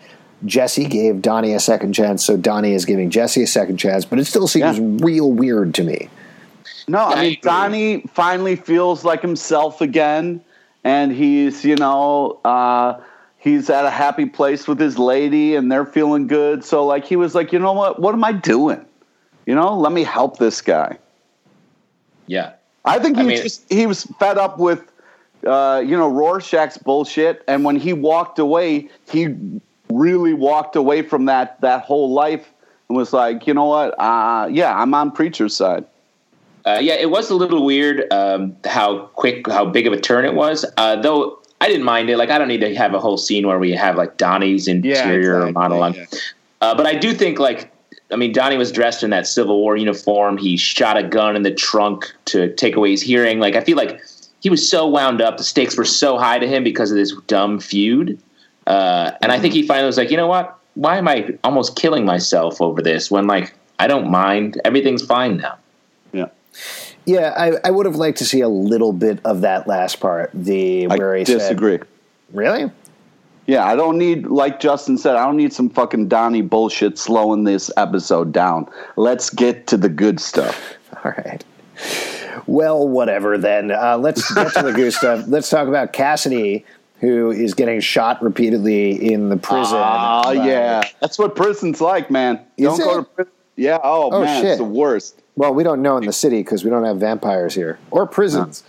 Jesse 0.47 0.87
gave 0.87 1.21
Donnie 1.23 1.53
a 1.55 1.61
second 1.61 1.93
chance, 1.93 2.25
so 2.25 2.37
Donnie 2.37 2.73
is 2.75 2.85
giving 2.87 3.11
Jesse 3.11 3.43
a 3.43 3.47
second 3.47 3.77
chance, 3.77 4.05
but 4.07 4.19
it 4.19 4.25
still 4.27 4.47
seems 4.49 4.79
Yeah. 4.79 4.85
real 5.01 5.31
weird 5.31 5.75
to 5.75 5.85
me. 5.85 6.09
No, 6.89 7.07
I 7.07 7.23
mean. 7.23 7.39
Donnie 7.43 8.01
finally 8.13 8.57
feels 8.57 9.05
like 9.05 9.23
himself 9.23 9.81
again, 9.81 10.43
and 10.85 11.13
he's 11.13 11.65
you 11.65 11.77
know 11.77 12.39
uh, 12.45 13.01
he's 13.39 13.71
at 13.71 13.85
a 13.85 13.91
happy 13.91 14.27
place 14.27 14.69
with 14.69 14.79
his 14.79 14.99
lady, 14.99 15.55
and 15.57 15.71
they're 15.71 15.87
feeling 15.87 16.27
good. 16.27 16.65
So 16.65 16.85
like 16.87 17.05
he 17.05 17.17
was 17.17 17.35
like, 17.35 17.53
you 17.53 17.59
know 17.59 17.73
what? 17.73 18.01
What 18.01 18.15
am 18.15 18.25
I 18.25 18.33
doing? 18.33 18.85
You 19.47 19.55
know, 19.55 19.77
let 19.77 19.93
me 19.93 20.05
help 20.05 20.39
this 20.39 20.61
guy. 20.61 20.99
Yeah. 22.27 22.53
I 22.85 22.99
think 22.99 23.17
he 23.17 23.23
I 23.23 23.27
mean- 23.27 23.43
just 23.43 23.71
he 23.71 23.87
was 23.87 24.05
fed 24.19 24.39
up 24.39 24.59
with 24.59 24.91
uh, 25.47 25.83
you 25.85 25.97
know 25.97 26.11
Rorschach's 26.11 26.79
bullshit, 26.79 27.43
and 27.49 27.65
when 27.65 27.77
he 27.77 27.93
walked 27.93 28.39
away, 28.39 28.89
he 29.11 29.35
really 29.91 30.35
walked 30.35 30.77
away 30.77 31.03
from 31.03 31.25
that 31.27 31.61
that 31.61 31.83
whole 31.83 32.13
life 32.13 32.49
and 32.89 32.97
was 32.97 33.13
like, 33.13 33.47
you 33.47 33.55
know 33.55 33.67
what? 33.67 33.95
Uh, 33.99 34.49
yeah, 34.51 34.77
I'm 34.77 34.95
on 34.95 35.11
preacher's 35.11 35.55
side. 35.55 35.85
Uh, 36.67 36.79
yeah, 36.81 36.95
it 36.95 37.11
was 37.11 37.31
a 37.31 37.35
little 37.35 37.65
weird 37.65 38.13
um, 38.13 38.57
how 38.65 39.07
quick, 39.15 39.49
how 39.49 39.65
big 39.65 39.87
of 39.87 39.93
a 39.93 40.01
turn 40.01 40.25
it 40.25 40.35
was. 40.35 40.65
Uh, 40.77 40.97
though 40.97 41.41
I 41.61 41.69
didn't 41.69 41.85
mind 41.85 42.09
it. 42.09 42.17
Like 42.17 42.31
I 42.31 42.39
don't 42.39 42.49
need 42.49 42.61
to 42.63 42.75
have 42.75 42.95
a 42.95 43.01
whole 43.01 43.19
scene 43.19 43.47
where 43.47 43.59
we 43.59 43.73
have 43.73 43.97
like 43.97 44.17
Donnie's 44.17 44.67
interior 44.67 45.41
exactly, 45.41 45.53
monologue. 45.53 45.97
yeah. 45.97 46.07
Uh, 46.61 46.75
but 46.75 46.87
I 46.87 46.95
do 46.95 47.13
think 47.13 47.39
like 47.39 47.71
I 48.11 48.17
mean 48.17 48.33
Donnie 48.33 48.57
was 48.57 48.73
dressed 48.73 49.03
in 49.03 49.11
that 49.11 49.27
Civil 49.27 49.59
War 49.59 49.77
uniform. 49.77 50.39
He 50.39 50.57
shot 50.57 50.97
a 50.97 51.03
gun 51.03 51.37
in 51.37 51.43
the 51.43 51.55
trunk 51.55 52.13
to 52.27 52.55
take 52.55 52.77
away 52.77 52.93
his 52.93 53.03
hearing. 53.03 53.41
Like 53.41 53.57
I 53.57 53.61
feel 53.63 53.77
like 53.77 54.01
he 54.41 54.49
was 54.49 54.69
so 54.69 54.87
wound 54.87 55.21
up. 55.21 55.37
The 55.37 55.45
stakes 55.45 55.77
were 55.77 55.85
so 55.85 56.19
high 56.19 56.39
to 56.39 56.49
him 56.49 56.65
because 56.65 56.91
of 56.91 56.97
this 56.97 57.15
dumb 57.27 57.61
feud. 57.61 58.19
Uh, 58.67 59.13
and 59.21 59.31
I 59.31 59.39
think 59.39 59.53
he 59.53 59.67
finally 59.67 59.87
was 59.87 59.99
like, 59.99 60.11
you 60.11 60.17
know 60.17 60.27
what? 60.27 60.57
Why 60.75 60.97
am 60.97 61.09
I 61.09 61.37
almost 61.45 61.77
killing 61.77 62.07
myself 62.07 62.61
over 62.61 62.81
this 62.81 63.11
when 63.11 63.27
like 63.27 63.55
I 63.79 63.87
don't 63.87 64.11
mind. 64.11 64.61
Everything's 64.65 65.05
fine 65.05 65.39
now. 65.39 65.57
Yeah, 67.07 67.35
I, 67.37 67.53
I 67.69 67.71
would 67.71 67.87
have 67.87 67.97
liked 67.97 68.19
to 68.19 68.25
see 68.25 68.41
a 68.41 68.49
little 68.49 68.93
bit 68.93 69.19
of 69.25 69.41
that 69.43 69.67
last 69.67 70.01
part. 70.01 70.31
The 70.35 70.87
where 70.89 71.15
I 71.15 71.19
he 71.19 71.25
disagree. 71.25 71.79
said, 71.79 71.87
"Really? 72.33 72.71
Yeah, 73.47 73.65
I 73.65 73.75
don't 73.75 73.99
need, 73.99 74.27
like 74.27 74.61
Justin 74.61 74.97
said, 74.97 75.17
I 75.17 75.25
don't 75.25 75.37
need 75.37 75.53
some 75.53 75.71
fucking 75.71 76.07
Donnie 76.09 76.43
bullshit 76.43 76.99
slowing 76.99 77.43
this 77.45 77.69
episode 77.77 78.33
down. 78.33 78.69
Let's 78.97 79.29
get 79.31 79.67
to 79.69 79.77
the 79.77 79.89
good 79.89 80.21
stuff. 80.21 80.75
All 81.05 81.13
right. 81.17 81.43
Well, 82.47 82.87
whatever 82.87 83.39
then. 83.39 83.73
Uh, 83.73 83.99
let's 83.99 84.33
get 84.35 84.53
to 84.55 84.63
the 84.63 84.73
goose 84.73 84.97
stuff. 84.99 85.25
Let's 85.27 85.51
talk 85.51 85.67
about 85.67 85.93
Cassidy, 85.93 86.65
who 87.01 87.31
is 87.33 87.55
getting 87.55 87.81
shot 87.81 88.23
repeatedly 88.23 89.13
in 89.13 89.31
the 89.31 89.37
prison. 89.37 89.79
Oh, 89.83 90.31
yeah. 90.31 90.85
That's 91.01 91.19
what 91.19 91.35
prison's 91.35 91.81
like, 91.81 92.11
man. 92.11 92.39
Is 92.57 92.67
don't 92.67 92.79
go 92.79 92.97
to 92.99 93.03
prison. 93.03 93.33
Yeah, 93.57 93.79
oh, 93.83 94.11
Oh, 94.13 94.23
man, 94.23 94.43
shit. 94.43 94.51
it's 94.53 94.59
the 94.59 94.65
worst. 94.65 95.21
Well, 95.41 95.55
we 95.55 95.65
don't 95.65 95.81
know 95.81 95.97
in 95.97 96.05
the 96.05 96.13
city 96.13 96.43
because 96.43 96.65
we 96.65 96.71
don't 96.71 96.85
have 96.85 96.99
vampires 96.99 97.55
here 97.55 97.79
or 97.91 98.07
prisons. 98.07 98.63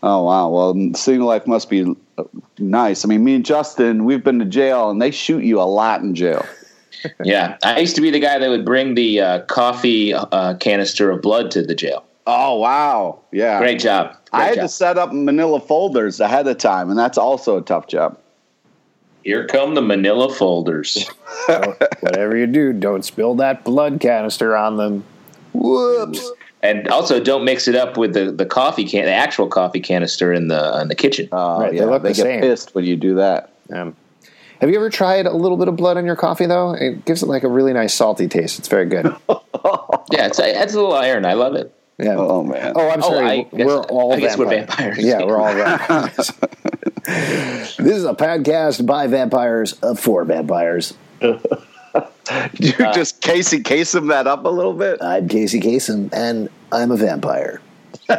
Oh, 0.00 0.22
wow. 0.22 0.48
Well, 0.48 0.94
single 0.94 1.26
life 1.26 1.44
must 1.48 1.68
be 1.68 1.92
uh, 2.16 2.22
nice. 2.60 3.04
I 3.04 3.08
mean, 3.08 3.24
me 3.24 3.34
and 3.34 3.44
Justin, 3.44 4.04
we've 4.04 4.22
been 4.22 4.38
to 4.38 4.44
jail, 4.44 4.90
and 4.90 5.02
they 5.02 5.10
shoot 5.10 5.42
you 5.42 5.60
a 5.60 5.66
lot 5.66 6.02
in 6.02 6.14
jail. 6.14 6.46
Yeah, 7.22 7.58
I 7.62 7.78
used 7.80 7.94
to 7.96 8.00
be 8.00 8.10
the 8.10 8.18
guy 8.18 8.38
that 8.38 8.48
would 8.48 8.64
bring 8.64 8.94
the 8.94 9.20
uh, 9.20 9.40
coffee 9.42 10.12
uh, 10.14 10.54
canister 10.54 11.10
of 11.10 11.22
blood 11.22 11.52
to 11.52 11.62
the 11.62 11.74
jail. 11.74 12.04
Oh, 12.26 12.58
wow. 12.58 13.20
Yeah. 13.30 13.58
Great 13.58 13.78
job. 13.78 14.16
Great 14.30 14.40
I 14.40 14.44
had 14.46 14.54
job. 14.56 14.62
to 14.62 14.68
set 14.68 14.98
up 14.98 15.12
manila 15.12 15.60
folders 15.60 16.18
ahead 16.18 16.48
of 16.48 16.58
time, 16.58 16.88
and 16.90 16.98
that's 16.98 17.18
also 17.18 17.58
a 17.58 17.62
tough 17.62 17.86
job. 17.86 18.18
Here 19.22 19.46
come 19.46 19.74
the 19.74 19.82
Manila 19.82 20.32
folders. 20.32 21.08
Whatever 22.00 22.36
you 22.36 22.46
do, 22.46 22.72
don't 22.72 23.04
spill 23.04 23.34
that 23.36 23.62
blood 23.62 24.00
canister 24.00 24.56
on 24.56 24.76
them. 24.78 25.04
Whoops. 25.60 26.30
and 26.62 26.88
also, 26.88 27.20
don't 27.22 27.44
mix 27.44 27.68
it 27.68 27.74
up 27.74 27.96
with 27.96 28.12
the, 28.14 28.30
the 28.32 28.46
coffee 28.46 28.84
can, 28.84 29.04
the 29.04 29.12
actual 29.12 29.48
coffee 29.48 29.80
canister 29.80 30.32
in 30.32 30.48
the 30.48 30.80
in 30.80 30.88
the 30.88 30.94
kitchen. 30.94 31.28
Oh, 31.32 31.60
Right, 31.60 31.72
they 31.72 31.78
yeah. 31.78 31.84
look 31.86 32.02
they 32.02 32.10
the 32.10 32.14
get 32.14 32.22
same. 32.22 32.40
pissed 32.40 32.74
when 32.74 32.84
you 32.84 32.96
do 32.96 33.14
that. 33.16 33.52
Um, 33.72 33.96
have 34.60 34.70
you 34.70 34.76
ever 34.76 34.88
tried 34.90 35.26
a 35.26 35.32
little 35.36 35.58
bit 35.58 35.68
of 35.68 35.76
blood 35.76 35.96
on 35.98 36.06
your 36.06 36.16
coffee, 36.16 36.46
though? 36.46 36.72
It 36.72 37.04
gives 37.04 37.22
it 37.22 37.26
like 37.26 37.42
a 37.42 37.48
really 37.48 37.72
nice 37.74 37.92
salty 37.94 38.26
taste. 38.26 38.58
It's 38.58 38.68
very 38.68 38.86
good. 38.86 39.04
yeah, 39.28 40.26
it's 40.26 40.40
adds 40.40 40.74
a 40.74 40.80
little 40.80 40.94
iron. 40.94 41.26
I 41.26 41.34
love 41.34 41.54
it. 41.56 41.72
Yeah. 41.98 42.16
Oh, 42.18 42.42
man. 42.42 42.72
Oh, 42.76 42.88
I'm 42.90 43.02
Oh, 43.02 43.08
sorry. 43.10 43.26
I 43.26 43.48
we're 43.52 43.80
all 43.84 44.12
I 44.14 44.20
guess 44.20 44.36
we're 44.38 44.48
vampires. 44.48 44.96
vampires. 44.96 45.04
Yeah, 45.04 45.24
we're 45.24 45.38
all 45.40 45.52
vampires. 45.54 46.30
this 47.06 47.78
is 47.96 48.04
a 48.04 48.14
podcast 48.14 48.84
by 48.86 49.06
vampires 49.06 49.78
uh, 49.82 49.94
for 49.94 50.24
vampires. 50.24 50.94
Did 52.26 52.60
you 52.78 52.86
Uh, 52.86 52.92
just 52.92 53.20
Casey 53.20 53.60
Kasem 53.60 54.08
that 54.08 54.26
up 54.26 54.44
a 54.44 54.48
little 54.48 54.72
bit? 54.72 55.00
I'm 55.02 55.28
Casey 55.28 55.60
Kasem, 55.60 56.12
and 56.12 56.48
I'm 56.72 56.90
a 56.90 56.96
vampire. 56.96 57.60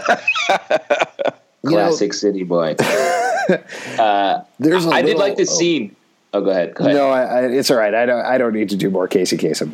You 1.63 1.71
know, 1.71 1.87
Classic 1.87 2.13
city 2.13 2.43
boy. 2.43 2.75
there's 2.77 3.97
a 3.97 4.89
I 4.89 5.01
did 5.01 5.17
like 5.17 5.35
this 5.35 5.51
oh. 5.51 5.57
scene. 5.57 5.95
Oh, 6.33 6.39
go 6.39 6.51
ahead. 6.51 6.75
Go 6.75 6.85
ahead. 6.85 6.95
No, 6.95 7.09
I, 7.09 7.23
I, 7.23 7.41
it's 7.47 7.69
all 7.69 7.77
right. 7.77 7.93
I 7.93 8.05
don't. 8.05 8.25
I 8.25 8.37
don't 8.37 8.53
need 8.53 8.69
to 8.69 8.77
do 8.77 8.89
more 8.89 9.07
Casey 9.07 9.37
Kasem. 9.37 9.71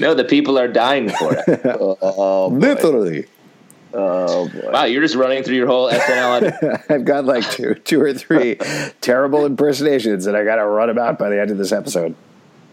No, 0.00 0.14
the 0.14 0.24
people 0.24 0.58
are 0.58 0.68
dying 0.68 1.10
for 1.10 1.34
it. 1.34 1.60
Oh, 1.64 2.48
Literally, 2.52 3.26
oh 3.94 4.48
boy. 4.48 4.70
wow, 4.72 4.84
you're 4.84 5.02
just 5.02 5.14
running 5.14 5.42
through 5.42 5.56
your 5.56 5.66
whole 5.66 5.90
SNL. 5.90 6.82
I've 6.90 7.04
got 7.04 7.24
like 7.24 7.48
two, 7.50 7.74
two 7.74 8.00
or 8.00 8.12
three 8.14 8.54
terrible 9.00 9.44
impersonations, 9.46 10.26
and 10.26 10.36
I 10.36 10.44
got 10.44 10.56
to 10.56 10.66
run 10.66 10.88
them 10.88 10.98
out 10.98 11.18
by 11.18 11.28
the 11.28 11.40
end 11.40 11.50
of 11.50 11.58
this 11.58 11.72
episode. 11.72 12.14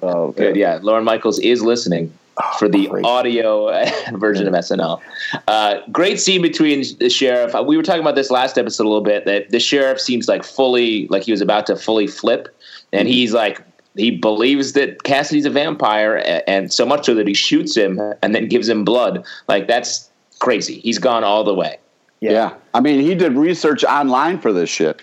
Oh, 0.01 0.31
Good, 0.31 0.55
yeah. 0.55 0.79
Lorne 0.81 1.05
Michaels 1.05 1.39
is 1.39 1.61
listening 1.61 2.11
for 2.59 2.67
the 2.67 2.87
great. 2.87 3.05
audio 3.05 3.67
version 4.13 4.47
of 4.47 4.53
SNL. 4.53 4.99
Uh, 5.47 5.75
great 5.91 6.19
scene 6.19 6.41
between 6.41 6.83
the 6.99 7.09
sheriff. 7.09 7.55
Uh, 7.55 7.63
We 7.63 7.77
were 7.77 7.83
talking 7.83 8.01
about 8.01 8.15
this 8.15 8.29
last 8.31 8.57
episode 8.57 8.83
a 8.85 8.89
little 8.89 9.03
bit. 9.03 9.25
That 9.25 9.49
the 9.51 9.59
sheriff 9.59 10.01
seems 10.01 10.27
like 10.27 10.43
fully, 10.43 11.07
like 11.07 11.23
he 11.23 11.31
was 11.31 11.41
about 11.41 11.67
to 11.67 11.75
fully 11.77 12.07
flip, 12.07 12.53
and 12.91 13.07
he's 13.07 13.33
like 13.33 13.61
he 13.95 14.09
believes 14.11 14.73
that 14.73 15.03
Cassidy's 15.03 15.45
a 15.45 15.51
vampire, 15.51 16.41
and 16.47 16.73
so 16.73 16.85
much 16.85 17.05
so 17.05 17.13
that 17.13 17.27
he 17.27 17.33
shoots 17.35 17.77
him 17.77 18.01
and 18.23 18.33
then 18.35 18.47
gives 18.49 18.67
him 18.67 18.83
blood. 18.83 19.23
Like 19.47 19.67
that's 19.67 20.09
crazy. 20.43 20.79
He's 20.81 20.99
gone 20.99 21.23
all 21.23 21.45
the 21.45 21.53
way. 21.53 21.77
Yeah. 22.19 22.55
I 22.73 22.81
mean, 22.81 22.99
he 22.99 23.15
did 23.15 23.33
research 23.33 23.83
online 23.85 24.39
for 24.39 24.51
this 24.51 24.69
shit. 24.69 25.01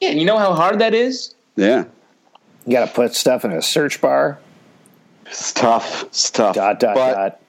Yeah, 0.00 0.10
and 0.10 0.20
you 0.20 0.24
know 0.24 0.38
how 0.38 0.54
hard 0.54 0.78
that 0.78 0.94
is. 0.94 1.34
Yeah. 1.56 1.84
You 2.64 2.72
got 2.72 2.86
to 2.86 2.94
put 2.94 3.12
stuff 3.14 3.44
in 3.44 3.50
a 3.52 3.60
search 3.60 4.00
bar. 4.00 4.38
It's 5.26 5.52
tough. 5.52 6.04
It's 6.04 6.30
tough. 6.30 6.54
Dot 6.54 6.78
dot 6.78 6.94
But, 6.94 7.14
dot. 7.14 7.40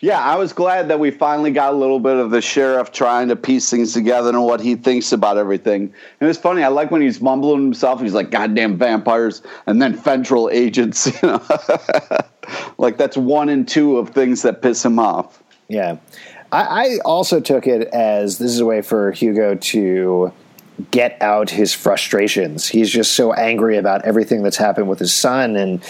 Yeah, 0.00 0.18
I 0.18 0.36
was 0.36 0.54
glad 0.54 0.88
that 0.88 0.98
we 0.98 1.10
finally 1.10 1.50
got 1.50 1.74
a 1.74 1.76
little 1.76 2.00
bit 2.00 2.16
of 2.16 2.30
the 2.30 2.40
sheriff 2.40 2.90
trying 2.90 3.28
to 3.28 3.36
piece 3.36 3.68
things 3.68 3.92
together 3.92 4.30
and 4.30 4.42
what 4.42 4.62
he 4.62 4.76
thinks 4.76 5.12
about 5.12 5.36
everything. 5.36 5.92
And 6.20 6.30
it's 6.30 6.38
funny, 6.38 6.62
I 6.62 6.68
like 6.68 6.90
when 6.90 7.02
he's 7.02 7.20
mumbling 7.20 7.64
himself. 7.64 8.00
He's 8.00 8.14
like, 8.14 8.30
"Goddamn 8.30 8.78
vampires," 8.78 9.42
and 9.66 9.82
then 9.82 9.92
federal 9.92 10.48
agents. 10.48 11.06
You 11.22 11.28
know, 11.28 11.42
like 12.78 12.96
that's 12.96 13.18
one 13.18 13.50
and 13.50 13.68
two 13.68 13.98
of 13.98 14.08
things 14.08 14.40
that 14.40 14.62
piss 14.62 14.82
him 14.82 14.98
off. 14.98 15.39
Yeah. 15.70 15.98
I, 16.52 16.62
I 16.62 16.98
also 17.04 17.40
took 17.40 17.66
it 17.66 17.88
as 17.88 18.38
this 18.38 18.50
is 18.50 18.60
a 18.60 18.66
way 18.66 18.82
for 18.82 19.12
Hugo 19.12 19.54
to 19.54 20.32
get 20.90 21.20
out 21.22 21.50
his 21.50 21.72
frustrations. 21.72 22.66
He's 22.66 22.90
just 22.90 23.12
so 23.12 23.32
angry 23.32 23.76
about 23.76 24.04
everything 24.04 24.42
that's 24.42 24.56
happened 24.56 24.88
with 24.88 24.98
his 24.98 25.14
son 25.14 25.56
and 25.56 25.82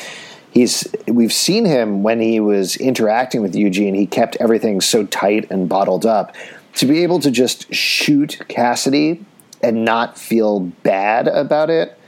he's 0.50 0.87
we've 1.06 1.32
seen 1.32 1.64
him 1.64 2.02
when 2.02 2.20
he 2.20 2.40
was 2.40 2.76
interacting 2.76 3.40
with 3.40 3.54
Eugene, 3.54 3.94
he 3.94 4.06
kept 4.06 4.37
everything 4.37 4.80
so 4.80 5.06
tight 5.06 5.50
and 5.50 5.68
bottled 5.68 6.04
up. 6.04 6.34
To 6.75 6.87
be 6.87 7.02
able 7.02 7.18
to 7.20 7.30
just 7.30 7.72
shoot 7.75 8.38
Cassidy 8.49 9.25
and 9.62 9.84
not 9.84 10.18
feel 10.18 10.60
bad 10.60 11.26
about 11.26 11.70
it 11.70 11.99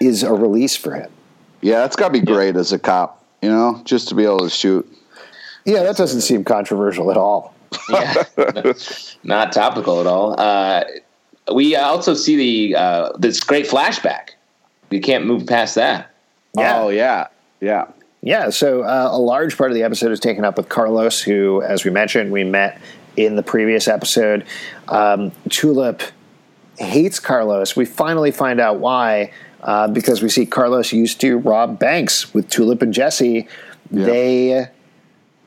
is 0.00 0.22
a 0.22 0.32
release 0.32 0.76
for 0.76 0.94
him. 0.94 1.10
Yeah, 1.60 1.80
that's 1.80 1.96
got 1.96 2.08
to 2.08 2.12
be 2.12 2.24
great 2.24 2.56
as 2.56 2.72
a 2.72 2.78
cop. 2.78 3.24
You 3.42 3.48
know, 3.48 3.80
just 3.84 4.08
to 4.08 4.14
be 4.14 4.24
able 4.24 4.40
to 4.40 4.50
shoot. 4.50 4.86
Yeah, 5.64 5.82
that 5.82 5.96
doesn't 5.96 6.22
seem 6.22 6.44
controversial 6.44 7.10
at 7.10 7.16
all. 7.16 7.54
yeah, 7.90 8.24
not 9.22 9.52
topical 9.52 10.00
at 10.00 10.06
all. 10.06 10.38
Uh, 10.38 10.84
we 11.54 11.76
also 11.76 12.14
see 12.14 12.36
the 12.36 12.76
uh, 12.76 13.16
this 13.18 13.42
great 13.42 13.66
flashback. 13.66 14.30
We 14.90 15.00
can't 15.00 15.26
move 15.26 15.46
past 15.46 15.76
that. 15.76 16.10
Yeah. 16.56 16.80
Oh 16.80 16.88
yeah, 16.88 17.28
yeah. 17.60 17.86
Yeah, 18.22 18.50
so 18.50 18.82
uh, 18.82 19.08
a 19.10 19.18
large 19.18 19.56
part 19.56 19.70
of 19.70 19.74
the 19.74 19.82
episode 19.82 20.12
is 20.12 20.20
taken 20.20 20.44
up 20.44 20.58
with 20.58 20.68
Carlos, 20.68 21.22
who, 21.22 21.62
as 21.62 21.86
we 21.86 21.90
mentioned, 21.90 22.30
we 22.30 22.44
met 22.44 22.78
in 23.16 23.36
the 23.36 23.42
previous 23.42 23.88
episode. 23.88 24.44
Um, 24.88 25.32
Tulip 25.48 26.02
hates 26.78 27.18
Carlos. 27.18 27.76
We 27.76 27.86
finally 27.86 28.30
find 28.30 28.60
out 28.60 28.78
why, 28.78 29.32
uh, 29.62 29.88
because 29.88 30.22
we 30.22 30.28
see 30.28 30.44
Carlos 30.44 30.92
used 30.92 31.20
to 31.22 31.38
rob 31.38 31.78
banks 31.78 32.34
with 32.34 32.50
Tulip 32.50 32.82
and 32.82 32.92
Jesse. 32.92 33.48
They. 33.90 34.68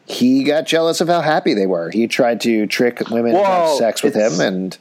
He 0.06 0.44
got 0.44 0.66
jealous 0.66 1.00
of 1.02 1.08
how 1.08 1.22
happy 1.22 1.54
they 1.54 1.66
were. 1.66 1.90
He 1.90 2.08
tried 2.08 2.42
to 2.42 2.68
trick 2.68 3.00
women 3.10 3.34
to 3.34 3.44
have 3.44 3.70
sex 3.78 4.04
with 4.04 4.14
him, 4.16 4.40
and 4.42 4.78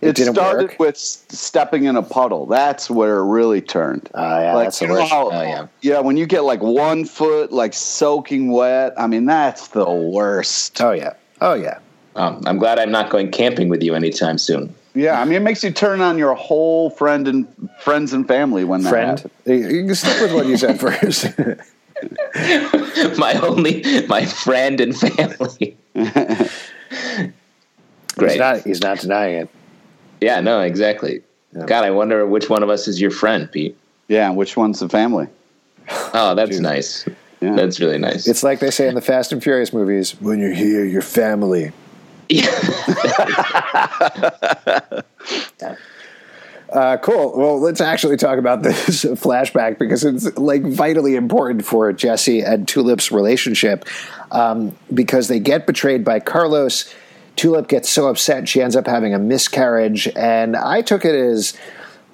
it, 0.00 0.08
It, 0.10 0.16
didn't 0.16 0.34
started 0.34 0.68
work. 0.70 0.78
with 0.78 0.96
stepping 0.98 1.84
in 1.84 1.96
a 1.96 2.02
puddle. 2.02 2.46
That's 2.46 2.88
where 2.90 3.18
it 3.18 3.24
really 3.24 3.60
turned. 3.62 4.08
Ah, 4.14 4.40
yeah, 4.40 4.54
that's 4.56 4.78
the 4.78 4.86
you 4.86 4.92
worst. 4.92 5.10
how- 5.10 5.30
Oh, 5.30 5.42
yeah. 5.42 5.66
yeah. 5.80 6.00
When 6.00 6.16
you 6.16 6.26
get 6.26 6.44
like 6.44 6.60
one 6.62 7.04
foot 7.06 7.50
like 7.50 7.72
soaking 7.74 8.50
wet, 8.52 8.92
I 8.98 9.06
mean 9.06 9.24
that's 9.26 9.68
the 9.68 9.90
worst. 9.90 10.80
oh 10.82 10.92
yeah, 10.92 11.14
oh 11.40 11.54
yeah. 11.54 11.78
Um, 12.14 12.42
I'm 12.46 12.58
glad 12.58 12.78
I'm 12.78 12.90
not 12.90 13.10
going 13.10 13.30
camping 13.30 13.68
with 13.68 13.82
you 13.82 13.94
anytime 13.94 14.38
soon. 14.38 14.74
Yeah, 14.94 15.20
I 15.20 15.24
mean 15.24 15.34
it 15.34 15.42
makes 15.42 15.62
you 15.64 15.70
turn 15.70 16.00
on 16.00 16.18
your 16.18 16.34
whole 16.34 16.90
friend 16.90 17.26
and 17.28 17.46
friends 17.80 18.12
and 18.12 18.26
family 18.28 18.64
when 18.64 18.82
that 18.82 18.90
Friend, 18.90 19.18
happens. 19.18 19.72
you 19.72 19.94
stick 19.94 20.20
with 20.20 20.32
what 20.34 20.46
you 20.46 20.56
said 20.56 20.78
first. 20.86 21.26
my 23.18 23.38
only 23.42 24.06
my 24.06 24.24
friend 24.24 24.80
and 24.80 24.96
family. 24.96 25.76
He's 25.94 27.34
Great. 28.16 28.38
not, 28.38 28.62
he's 28.62 28.80
not 28.80 28.98
denying 28.98 29.36
it. 29.36 29.48
yeah, 30.20 30.40
no, 30.40 30.60
exactly. 30.60 31.22
Yeah. 31.54 31.66
God, 31.66 31.84
I 31.84 31.90
wonder 31.90 32.26
which 32.26 32.50
one 32.50 32.62
of 32.62 32.68
us 32.68 32.88
is 32.88 33.00
your 33.00 33.10
friend, 33.10 33.50
Pete. 33.50 33.76
Yeah, 34.08 34.30
which 34.30 34.56
one's 34.56 34.80
the 34.80 34.88
family? 34.88 35.28
Oh, 36.14 36.34
that's 36.34 36.58
nice. 36.58 37.06
Yeah. 37.40 37.54
That's 37.54 37.78
really 37.78 37.98
nice. 37.98 38.26
It's 38.26 38.42
like 38.42 38.58
they 38.58 38.70
say 38.70 38.88
in 38.88 38.94
the 38.94 39.00
Fast 39.00 39.30
and 39.32 39.42
Furious 39.42 39.72
movies 39.72 40.20
when 40.20 40.40
you're 40.40 40.52
here, 40.52 40.84
you're 40.84 41.02
family. 41.02 41.72
Uh, 46.70 46.98
cool. 46.98 47.32
Well, 47.36 47.58
let's 47.60 47.80
actually 47.80 48.16
talk 48.16 48.38
about 48.38 48.62
this 48.62 49.04
flashback 49.04 49.78
because 49.78 50.04
it's 50.04 50.36
like 50.36 50.62
vitally 50.62 51.16
important 51.16 51.64
for 51.64 51.92
Jesse 51.92 52.40
and 52.40 52.68
Tulip's 52.68 53.10
relationship 53.10 53.86
um, 54.30 54.76
because 54.92 55.28
they 55.28 55.40
get 55.40 55.66
betrayed 55.66 56.04
by 56.04 56.20
Carlos. 56.20 56.92
Tulip 57.36 57.68
gets 57.68 57.88
so 57.88 58.08
upset 58.08 58.48
she 58.48 58.60
ends 58.60 58.74
up 58.74 58.86
having 58.86 59.14
a 59.14 59.18
miscarriage, 59.18 60.08
and 60.16 60.56
I 60.56 60.82
took 60.82 61.04
it 61.04 61.14
as 61.14 61.56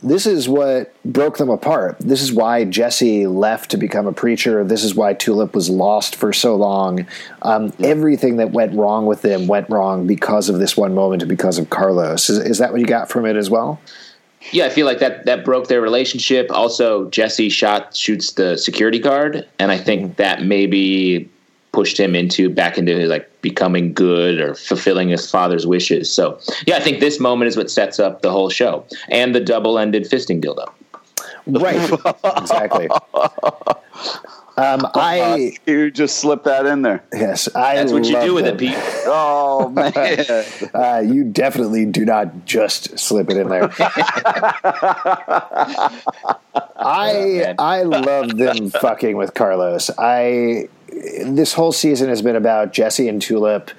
this 0.02 0.26
is 0.26 0.46
what 0.46 0.94
broke 1.02 1.38
them 1.38 1.49
apart. 1.49 1.96
This 1.99 2.20
is 2.20 2.30
why 2.30 2.66
Jesse 2.66 3.26
left 3.26 3.70
to 3.70 3.78
become 3.78 4.06
a 4.06 4.12
preacher. 4.12 4.62
This 4.62 4.84
is 4.84 4.94
why 4.94 5.14
Tulip 5.14 5.54
was 5.54 5.70
lost 5.70 6.14
for 6.14 6.30
so 6.34 6.56
long. 6.56 7.06
Um, 7.40 7.73
everything 7.82 8.37
that 8.37 8.50
went 8.50 8.75
wrong 8.75 9.06
with 9.06 9.23
them 9.23 9.46
went 9.46 9.70
wrong 9.70 10.06
because 10.06 10.50
of 10.50 10.58
this 10.58 10.76
one 10.76 10.94
moment 10.94 11.23
and 11.23 11.28
because 11.30 11.56
of 11.56 11.70
Carlos. 11.70 12.28
Is, 12.28 12.38
is 12.38 12.58
that 12.58 12.73
what 12.73 12.82
you 12.82 12.87
got 12.87 13.08
from 13.08 13.25
it 13.25 13.34
as 13.34 13.49
well? 13.49 13.80
Yeah, 14.52 14.66
I 14.66 14.68
feel 14.68 14.86
like 14.86 14.98
that 14.98 15.26
that 15.26 15.44
broke 15.44 15.68
their 15.68 15.80
relationship. 15.80 16.50
Also, 16.50 17.08
Jesse 17.10 17.48
shot 17.48 17.96
shoots 17.96 18.32
the 18.32 18.56
security 18.56 18.98
guard, 18.98 19.46
and 19.58 19.72
I 19.72 19.78
think 19.78 20.16
that 20.16 20.42
maybe 20.42 21.28
pushed 21.72 21.98
him 21.98 22.14
into 22.14 22.48
back 22.48 22.78
into 22.78 23.06
like 23.08 23.28
becoming 23.42 23.92
good 23.92 24.40
or 24.40 24.54
fulfilling 24.54 25.08
his 25.08 25.28
father's 25.28 25.66
wishes. 25.66 26.10
So 26.10 26.38
yeah, 26.66 26.76
I 26.76 26.80
think 26.80 27.00
this 27.00 27.18
moment 27.18 27.48
is 27.48 27.56
what 27.56 27.70
sets 27.70 27.98
up 27.98 28.22
the 28.22 28.30
whole 28.30 28.48
show 28.48 28.86
and 29.08 29.34
the 29.34 29.40
double 29.40 29.78
ended 29.78 30.04
fisting 30.04 30.40
dildo. 30.40 30.68
Right. 31.46 31.76
exactly. 32.38 32.88
Um, 34.56 34.87
I 34.94 35.56
You 35.66 35.90
just 35.90 36.18
slip 36.18 36.44
that 36.44 36.66
in 36.66 36.82
there. 36.82 37.02
yes, 37.12 37.54
I. 37.54 37.76
That's 37.76 37.92
what 37.92 38.04
you 38.04 38.20
do 38.20 38.34
with 38.34 38.44
them. 38.44 38.54
it, 38.54 38.58
Pete. 38.61 38.76
Oh 39.06 39.68
man. 39.75 40.25
Uh, 40.73 41.00
you 41.04 41.25
definitely 41.25 41.87
do 41.87 42.04
not 42.04 42.44
just 42.44 42.99
slip 42.99 43.30
it 43.30 43.37
in 43.37 43.49
there. 43.49 43.70
I 46.76 47.54
I 47.58 47.82
love 47.82 48.37
them 48.37 48.70
fucking 48.70 49.16
with 49.16 49.34
Carlos. 49.34 49.90
I 49.99 50.68
this 51.25 51.52
whole 51.52 51.73
season 51.73 52.08
has 52.08 52.23
been 52.23 52.37
about 52.37 52.73
Jesse 52.73 53.08
and 53.08 53.20
Tulip 53.20 53.70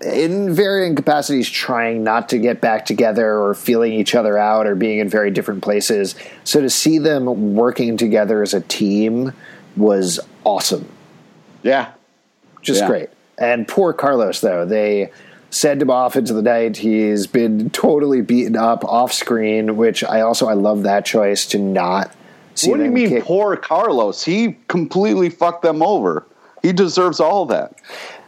in 0.00 0.54
varying 0.54 0.94
capacities 0.96 1.48
trying 1.48 2.02
not 2.02 2.30
to 2.30 2.38
get 2.38 2.62
back 2.62 2.86
together 2.86 3.38
or 3.38 3.54
feeling 3.54 3.92
each 3.92 4.14
other 4.14 4.38
out 4.38 4.66
or 4.66 4.74
being 4.74 4.98
in 4.98 5.08
very 5.10 5.30
different 5.30 5.62
places. 5.62 6.14
So 6.44 6.62
to 6.62 6.70
see 6.70 6.98
them 6.98 7.54
working 7.54 7.98
together 7.98 8.42
as 8.42 8.54
a 8.54 8.62
team 8.62 9.34
was 9.76 10.20
awesome 10.44 10.88
yeah. 11.62 11.90
just 12.62 12.80
Yeah. 12.80 12.88
great. 12.88 13.08
And 13.38 13.66
poor 13.66 13.92
Carlos, 13.92 14.40
though, 14.40 14.64
they 14.66 15.10
send 15.50 15.82
him 15.82 15.90
off 15.90 16.16
into 16.16 16.32
the 16.34 16.42
night. 16.42 16.76
He's 16.76 17.26
been 17.26 17.70
totally 17.70 18.20
beaten 18.20 18.56
up 18.56 18.84
off 18.84 19.12
screen, 19.12 19.76
which 19.76 20.04
I 20.04 20.20
also 20.20 20.46
I 20.46 20.54
love 20.54 20.82
that 20.84 21.04
choice 21.04 21.46
to 21.46 21.58
not 21.58 22.12
see. 22.54 22.70
What 22.70 22.78
do 22.78 22.84
you 22.84 22.90
mean, 22.90 23.08
kick- 23.08 23.24
poor 23.24 23.56
Carlos? 23.56 24.24
He 24.24 24.56
completely 24.68 25.30
fucked 25.30 25.62
them 25.62 25.82
over. 25.82 26.26
He 26.62 26.72
deserves 26.72 27.20
all 27.20 27.46
that. 27.46 27.74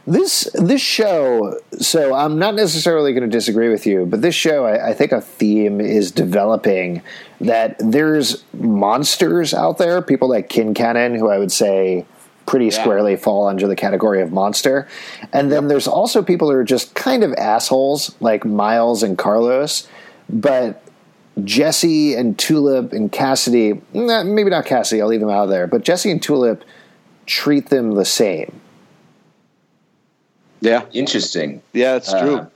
This 0.07 0.51
this 0.55 0.81
show. 0.81 1.61
So 1.79 2.15
I'm 2.15 2.39
not 2.39 2.55
necessarily 2.55 3.13
going 3.13 3.23
to 3.23 3.29
disagree 3.29 3.69
with 3.69 3.87
you, 3.87 4.07
but 4.07 4.21
this 4.21 4.35
show, 4.35 4.67
I, 4.67 4.91
I 4.91 4.95
think 4.95 5.13
a 5.13 5.21
theme 5.21 5.81
is 5.81 6.11
developing 6.11 7.03
that 7.41 7.77
there's 7.79 8.45
monsters 8.53 9.55
out 9.55 9.79
there. 9.79 10.03
People 10.03 10.29
like 10.29 10.49
Quincannon, 10.49 11.17
who 11.17 11.29
I 11.29 11.39
would 11.39 11.53
say 11.53 12.05
pretty 12.47 12.71
squarely 12.71 13.15
fall 13.17 13.47
under 13.47 13.69
the 13.69 13.77
category 13.77 14.21
of 14.21 14.33
monster. 14.33 14.89
And 15.33 15.51
then 15.53 15.69
there's 15.69 15.87
also 15.87 16.23
people 16.23 16.51
who 16.51 16.57
are 16.57 16.65
just 16.65 16.95
kind 16.95 17.23
of 17.23 17.33
assholes, 17.35 18.15
like 18.21 18.45
Miles 18.45 19.03
and 19.05 19.17
Carlos. 19.17 19.87
But 20.29 20.83
Jesse 21.45 22.15
and 22.15 22.39
Tulip 22.39 22.93
and 22.93 23.11
Cassidy, 23.11 23.81
maybe 23.93 24.51
not 24.51 24.67
Cassidy, 24.67 25.01
I'll 25.01 25.09
leave 25.09 25.21
them 25.21 25.31
out 25.31 25.45
of 25.45 25.51
there, 25.51 25.67
but 25.67 25.83
Jesse 25.83 26.11
and 26.11 26.23
Tulip 26.23 26.65
treat 27.27 27.69
them 27.69 27.93
the 27.93 28.05
same. 28.05 28.61
Yeah. 30.63 30.85
Interesting. 30.93 31.61
Yeah, 31.73 31.97
it's 31.97 32.11
true. 32.11 32.37
Uh, 32.39 32.47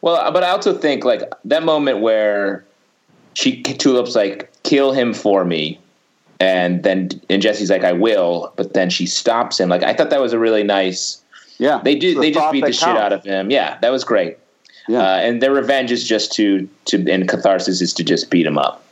well, 0.00 0.32
but 0.32 0.42
I 0.42 0.50
also 0.50 0.72
think 0.76 1.04
like 1.04 1.22
that 1.44 1.62
moment 1.62 2.00
where 2.00 2.64
she 3.34 3.62
Tulip's 3.62 4.14
like, 4.14 4.50
"Kill 4.62 4.92
him 4.92 5.12
for 5.12 5.44
me," 5.44 5.78
and 6.38 6.82
then 6.82 7.10
and 7.28 7.42
Jesse's 7.42 7.70
like, 7.70 7.84
"I 7.84 7.92
will," 7.92 8.52
but 8.56 8.72
then 8.72 8.88
she 8.88 9.06
stops 9.06 9.60
him. 9.60 9.68
Like 9.68 9.82
I 9.82 9.92
thought 9.94 10.10
that 10.10 10.20
was 10.20 10.32
a 10.32 10.38
really 10.38 10.62
nice. 10.62 11.22
yeah. 11.58 11.80
They 11.82 11.94
do. 11.94 12.14
The 12.14 12.20
They 12.20 12.30
just 12.30 12.52
beat 12.52 12.60
the 12.60 12.66
that 12.68 12.74
shit 12.74 12.88
out 12.96 13.12
of 13.12 13.24
him. 13.24 13.50
Yeah, 13.50 13.78
that 13.80 13.90
was 13.90 14.04
great. 14.04 14.38
Yeah. 14.88 15.02
Uh, 15.02 15.16
and 15.16 15.42
their 15.42 15.52
revenge 15.52 15.92
is 15.92 16.06
just 16.06 16.32
to 16.34 16.68
to 16.86 17.10
and 17.10 17.28
catharsis 17.28 17.80
is 17.80 17.92
to 17.94 18.04
just 18.04 18.30
beat 18.30 18.46
him 18.46 18.58
up. 18.58 18.84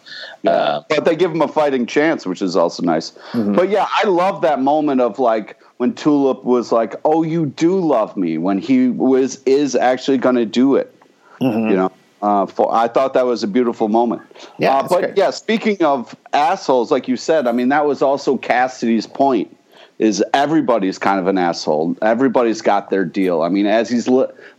Uh, 0.47 0.83
but 0.89 1.05
they 1.05 1.17
give 1.17 1.33
him 1.33 1.43
a 1.43 1.49
fighting 1.49 1.85
chance, 1.85 2.25
which 2.25 2.41
is 2.41 2.55
also 2.55 2.83
nice. 2.83 3.11
Mm-hmm. 3.33 3.55
But 3.55 3.71
yeah, 3.71 3.89
I 3.91 4.07
love 4.07 4.43
that 4.43 4.61
moment 4.61 5.01
of 5.01 5.19
like 5.19 5.58
when 5.79 5.95
Tulip 5.95 6.45
was 6.45 6.71
like, 6.71 6.95
"Oh, 7.05 7.23
you 7.23 7.47
do 7.47 7.81
love 7.81 8.17
me," 8.17 8.39
when 8.39 8.59
he 8.59 8.89
was 8.89 9.43
is 9.45 9.75
actually 9.75 10.19
going 10.19 10.37
to 10.37 10.47
do 10.47 10.77
it. 10.77 10.95
Mm-hmm. 11.41 11.71
You 11.71 11.77
know, 11.77 11.93
uh, 12.21 12.47
for, 12.47 12.73
I 12.73 12.89
thought 12.89 13.15
that 13.15 13.27
was 13.27 13.43
a 13.43 13.47
beautiful 13.47 13.89
moment. 13.89 14.23
Yeah, 14.59 14.77
uh, 14.77 14.89
but 14.89 15.01
great. 15.01 15.17
yeah, 15.17 15.31
speaking 15.31 15.83
of 15.83 16.15
assholes, 16.33 16.91
like 16.91 17.09
you 17.09 17.17
said, 17.17 17.47
I 17.47 17.53
mean 17.53 17.71
that 17.71 17.87
was 17.87 18.03
also 18.03 18.37
Cassidy's 18.37 19.07
point. 19.07 19.55
Is 19.99 20.23
everybody's 20.33 20.99
kind 20.99 21.19
of 21.19 21.27
an 21.27 21.39
asshole? 21.39 21.97
Everybody's 22.03 22.63
got 22.63 22.89
their 22.89 23.05
deal. 23.05 23.43
I 23.43 23.49
mean, 23.49 23.67
as 23.67 23.89
he's 23.89 24.09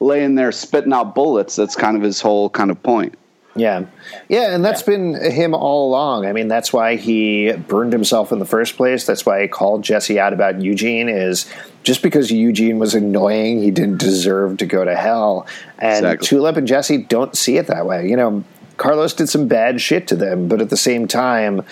laying 0.02 0.36
there 0.36 0.52
spitting 0.52 0.92
out 0.92 1.16
bullets, 1.16 1.56
that's 1.56 1.78
kind 1.78 1.96
of 1.96 2.04
his 2.04 2.20
whole 2.20 2.50
kind 2.50 2.72
of 2.72 2.82
point. 2.84 3.18
Yeah. 3.56 3.86
Yeah, 4.28 4.54
and 4.54 4.64
that's 4.64 4.84
been 4.84 5.16
him 5.16 5.54
all 5.54 5.90
along. 5.90 6.26
I 6.26 6.34
mean, 6.34 6.48
that's 6.48 6.72
why 6.72 6.96
he 6.96 7.52
burned 7.52 7.92
himself 7.94 8.32
in 8.32 8.40
the 8.40 8.46
first 8.46 8.78
place. 8.78 9.06
That's 9.06 9.26
why 9.26 9.42
he 9.42 9.48
called 9.48 9.84
Jesse 9.84 10.20
out 10.20 10.34
about 10.34 10.62
Eugene 10.62 11.10
is 11.10 11.52
just 11.84 12.04
because 12.04 12.32
Eugene 12.32 12.80
was 12.80 12.94
annoying, 12.94 13.62
he 13.62 13.72
didn't 13.72 13.98
deserve 13.98 14.58
to 14.58 14.66
go 14.66 14.86
to 14.86 14.96
hell. 14.96 15.48
And 15.78 16.06
Exactly. 16.06 16.28
Tulip 16.28 16.58
and 16.58 16.68
Jesse 16.68 16.98
don't 16.98 17.36
see 17.36 17.58
it 17.58 17.68
that 17.68 17.86
way. 17.86 18.08
You 18.08 18.16
know, 18.16 18.44
Carlos 18.78 19.14
did 19.14 19.28
some 19.28 19.48
bad 19.48 19.82
shit 19.82 20.08
to 20.08 20.16
them, 20.16 20.48
but 20.48 20.62
at 20.62 20.70
the 20.70 20.78
same 20.78 21.08
time, 21.08 21.64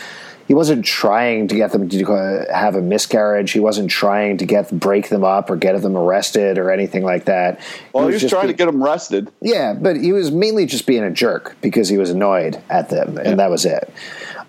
he 0.47 0.53
wasn't 0.53 0.85
trying 0.85 1.47
to 1.49 1.55
get 1.55 1.71
them 1.71 1.89
to 1.89 2.13
uh, 2.13 2.53
have 2.55 2.75
a 2.75 2.81
miscarriage. 2.81 3.51
He 3.51 3.59
wasn't 3.59 3.89
trying 3.89 4.37
to 4.37 4.45
get 4.45 4.71
break 4.71 5.09
them 5.09 5.23
up 5.23 5.49
or 5.49 5.55
get 5.55 5.79
them 5.81 5.97
arrested 5.97 6.57
or 6.57 6.71
anything 6.71 7.03
like 7.03 7.25
that. 7.25 7.59
Well, 7.93 8.07
he 8.07 8.13
was, 8.13 8.21
just 8.21 8.33
trying 8.33 8.47
be- 8.47 8.53
to 8.53 8.57
get 8.57 8.65
them 8.65 8.81
arrested. 8.83 9.29
yeah, 9.41 9.73
but 9.73 9.97
he 9.97 10.13
was 10.13 10.31
mainly 10.31 10.65
just 10.65 10.85
being 10.87 11.03
a 11.03 11.11
jerk 11.11 11.57
because 11.61 11.89
he 11.89 11.97
was 11.97 12.09
annoyed 12.09 12.61
at 12.69 12.89
them, 12.89 13.17
and 13.17 13.39
that 13.39 13.49
was 13.49 13.65
it. 13.65 13.91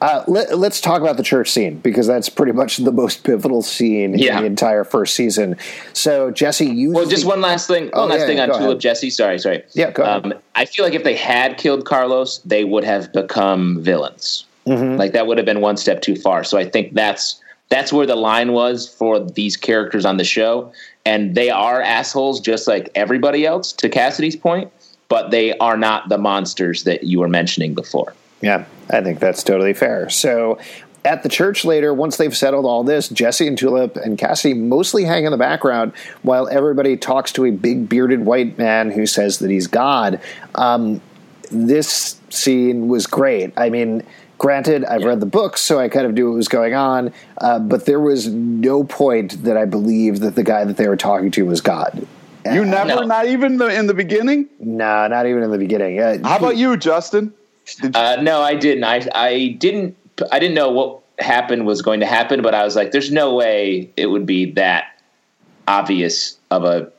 Uh, 0.00 0.22
let, 0.28 0.52
us 0.52 0.80
talk 0.80 1.00
about 1.02 1.16
the 1.16 1.24
church 1.24 1.50
scene 1.50 1.78
because 1.80 2.06
that's 2.06 2.28
pretty 2.28 2.52
much 2.52 2.76
the 2.76 2.92
most 2.92 3.24
pivotal 3.24 3.62
scene 3.62 4.16
Yeah. 4.16 4.36
in 4.36 4.42
the 4.42 4.46
entire 4.46 4.84
first 4.84 5.16
season. 5.16 5.56
So 5.92 6.30
Jesse, 6.30 6.66
you 6.66 6.92
Well, 6.92 7.06
just 7.06 7.24
one 7.24 7.40
last 7.40 7.66
thing. 7.66 7.90
Oh, 7.92 8.02
One 8.02 8.10
last 8.10 8.20
yeah, 8.20 8.26
thing 8.26 8.38
on 8.40 8.48
Tulip 8.50 8.62
ahead. 8.62 8.80
Jesse. 8.80 9.10
Sorry, 9.10 9.40
sorry. 9.40 9.64
Yeah, 9.72 9.90
go 9.90 10.04
ahead. 10.04 10.24
Um, 10.26 10.34
I 10.54 10.66
feel 10.66 10.84
like 10.84 10.94
if 10.94 11.02
they 11.02 11.16
had 11.16 11.58
killed 11.58 11.84
Carlos, 11.84 12.38
they 12.44 12.62
would 12.62 12.84
have 12.84 13.12
become 13.12 13.82
villains. 13.82 14.44
Mm-hmm. 14.68 14.96
Like 14.96 15.12
that 15.12 15.26
would 15.26 15.38
have 15.38 15.46
been 15.46 15.60
one 15.60 15.76
step 15.76 16.00
too 16.02 16.16
far. 16.16 16.44
So 16.44 16.58
I 16.58 16.68
think 16.68 16.94
that's 16.94 17.40
that's 17.70 17.92
where 17.92 18.06
the 18.06 18.16
line 18.16 18.52
was 18.52 18.88
for 18.88 19.20
these 19.20 19.56
characters 19.56 20.04
on 20.04 20.16
the 20.16 20.24
show, 20.24 20.72
and 21.04 21.34
they 21.34 21.50
are 21.50 21.82
assholes 21.82 22.40
just 22.40 22.66
like 22.66 22.90
everybody 22.94 23.44
else. 23.46 23.72
To 23.72 23.88
Cassidy's 23.88 24.36
point, 24.36 24.72
but 25.08 25.30
they 25.30 25.56
are 25.58 25.76
not 25.76 26.08
the 26.08 26.18
monsters 26.18 26.84
that 26.84 27.04
you 27.04 27.20
were 27.20 27.28
mentioning 27.28 27.74
before. 27.74 28.14
Yeah, 28.40 28.64
I 28.90 29.00
think 29.00 29.18
that's 29.18 29.42
totally 29.42 29.74
fair. 29.74 30.08
So 30.08 30.58
at 31.04 31.22
the 31.22 31.28
church 31.28 31.64
later, 31.64 31.92
once 31.94 32.16
they've 32.16 32.36
settled 32.36 32.64
all 32.64 32.84
this, 32.84 33.08
Jesse 33.08 33.46
and 33.46 33.56
Tulip 33.56 33.96
and 33.96 34.18
Cassidy 34.18 34.54
mostly 34.54 35.04
hang 35.04 35.24
in 35.24 35.32
the 35.32 35.38
background 35.38 35.92
while 36.22 36.48
everybody 36.48 36.96
talks 36.96 37.32
to 37.32 37.44
a 37.46 37.50
big 37.50 37.88
bearded 37.88 38.24
white 38.24 38.58
man 38.58 38.90
who 38.90 39.06
says 39.06 39.38
that 39.38 39.50
he's 39.50 39.66
God. 39.66 40.20
Um, 40.54 41.00
this 41.50 42.20
scene 42.30 42.88
was 42.88 43.06
great. 43.06 43.52
I 43.56 43.70
mean, 43.70 44.02
granted, 44.38 44.84
I've 44.84 45.04
read 45.04 45.20
the 45.20 45.26
books, 45.26 45.60
so 45.60 45.78
I 45.78 45.88
kind 45.88 46.06
of 46.06 46.14
knew 46.14 46.30
what 46.30 46.36
was 46.36 46.48
going 46.48 46.74
on, 46.74 47.12
uh, 47.38 47.58
but 47.58 47.84
there 47.86 48.00
was 48.00 48.28
no 48.28 48.84
point 48.84 49.42
that 49.44 49.56
I 49.56 49.64
believed 49.64 50.22
that 50.22 50.34
the 50.36 50.44
guy 50.44 50.64
that 50.64 50.76
they 50.76 50.88
were 50.88 50.96
talking 50.96 51.30
to 51.32 51.44
was 51.44 51.60
God. 51.60 52.06
You 52.50 52.64
never, 52.64 52.88
No. 52.88 53.00
not 53.00 53.26
even 53.26 53.58
the, 53.58 53.66
in 53.66 53.86
the 53.88 53.94
beginning. 53.94 54.48
No, 54.60 55.06
not 55.08 55.26
even 55.26 55.42
in 55.42 55.50
the 55.50 55.58
beginning. 55.58 56.00
Uh, 56.00 56.18
How 56.26 56.38
about 56.38 56.56
you, 56.56 56.76
Justin? 56.76 57.34
Did 57.82 57.94
you, 57.94 58.00
Uh, 58.00 58.16
no, 58.22 58.40
I 58.40 58.54
didn't. 58.54 58.84
I 58.84 59.06
I 59.14 59.56
didn't. 59.58 59.96
I 60.32 60.38
didn't 60.38 60.54
know 60.54 60.70
what 60.70 61.00
happened 61.18 61.66
was 61.66 61.82
going 61.82 62.00
to 62.00 62.06
happen, 62.06 62.40
but 62.40 62.54
I 62.54 62.64
was 62.64 62.74
like, 62.76 62.92
there's 62.92 63.10
no 63.12 63.34
way 63.34 63.90
it 63.96 64.06
would 64.06 64.24
be 64.24 64.52
that 64.52 64.86
obvious 65.66 66.38
of 66.50 66.64
a 66.64 66.90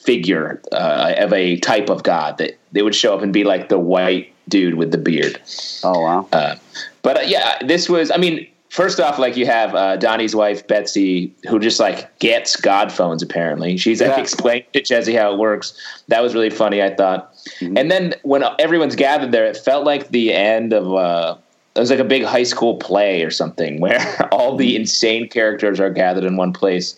figure 0.00 0.60
uh, 0.72 1.14
of 1.18 1.32
a 1.32 1.56
type 1.58 1.88
of 1.88 2.02
god 2.02 2.38
that 2.38 2.58
they 2.72 2.82
would 2.82 2.94
show 2.94 3.14
up 3.14 3.22
and 3.22 3.32
be 3.32 3.44
like 3.44 3.68
the 3.68 3.78
white 3.78 4.31
dude 4.48 4.74
with 4.74 4.90
the 4.92 4.98
beard. 4.98 5.40
Oh 5.84 6.00
wow. 6.00 6.28
Uh, 6.32 6.56
but 7.02 7.16
uh, 7.18 7.20
yeah, 7.26 7.58
this 7.64 7.88
was. 7.88 8.10
I 8.10 8.16
mean, 8.16 8.46
first 8.68 9.00
off, 9.00 9.18
like 9.18 9.36
you 9.36 9.46
have 9.46 9.74
uh, 9.74 9.96
Donnie's 9.96 10.34
wife 10.34 10.66
Betsy, 10.66 11.34
who 11.48 11.58
just 11.58 11.80
like 11.80 12.16
gets 12.18 12.56
God 12.56 12.92
phones. 12.92 13.22
Apparently, 13.22 13.76
she's 13.76 14.00
like 14.00 14.10
Yeah. 14.10 14.20
explaining 14.20 14.64
to 14.72 14.82
Jesse 14.82 15.14
how 15.14 15.32
it 15.32 15.38
works. 15.38 15.74
That 16.08 16.22
was 16.22 16.34
really 16.34 16.50
funny. 16.50 16.82
I 16.82 16.94
thought. 16.94 17.34
Mm-hmm. 17.60 17.76
And 17.78 17.90
then 17.90 18.14
when 18.22 18.44
everyone's 18.58 18.96
gathered 18.96 19.32
there, 19.32 19.46
it 19.46 19.56
felt 19.56 19.84
like 19.84 20.08
the 20.08 20.32
end 20.32 20.72
of. 20.72 20.92
Uh, 20.94 21.36
it 21.74 21.80
was 21.80 21.88
like 21.88 22.00
a 22.00 22.04
big 22.04 22.22
high 22.22 22.42
school 22.42 22.76
play 22.76 23.22
or 23.24 23.30
something 23.30 23.80
where 23.84 24.28
all 24.30 24.50
Mm-hmm. 24.50 24.58
the 24.58 24.76
insane 24.76 25.28
characters 25.28 25.80
are 25.80 25.88
gathered 25.88 26.24
in 26.24 26.36
one 26.36 26.52
place 26.52 26.94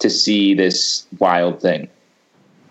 to 0.00 0.10
see 0.10 0.52
this 0.52 1.06
wild 1.18 1.62
thing. 1.62 1.88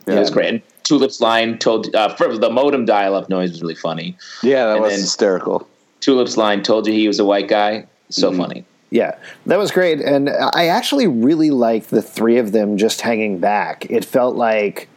It 0.08 0.16
was 0.16 0.30
great. 0.30 0.50
And 0.50 0.62
Tulip's 0.84 1.22
line 1.22 1.58
told 1.58 1.94
uh, 1.96 2.16
for 2.16 2.38
the 2.38 2.50
modem 2.50 2.86
dial-up 2.86 3.30
noise 3.30 3.52
was 3.52 3.62
really 3.62 3.76
funny. 3.76 4.18
Yeah, 4.44 4.66
that 4.68 4.74
And 4.74 4.82
was 4.82 4.94
hysterical. 4.94 5.68
Tulip's 6.00 6.38
line 6.38 6.64
told 6.64 6.88
you 6.88 6.94
he 6.94 7.08
was 7.08 7.20
a 7.20 7.26
white 7.26 7.48
guy. 7.48 7.86
So 8.10 8.30
Mm-hmm. 8.32 8.42
funny. 8.42 8.66
Yeah, 8.90 9.16
that 9.46 9.58
was 9.58 9.72
great. 9.72 10.02
And 10.02 10.30
I 10.30 10.68
actually 10.68 11.08
really 11.08 11.50
liked 11.50 11.92
the 11.92 12.02
three 12.02 12.38
of 12.40 12.52
them 12.52 12.76
just 12.78 13.00
hanging 13.00 13.40
back. 13.40 13.86
It 13.90 14.04
felt 14.04 14.36
like 14.36 14.90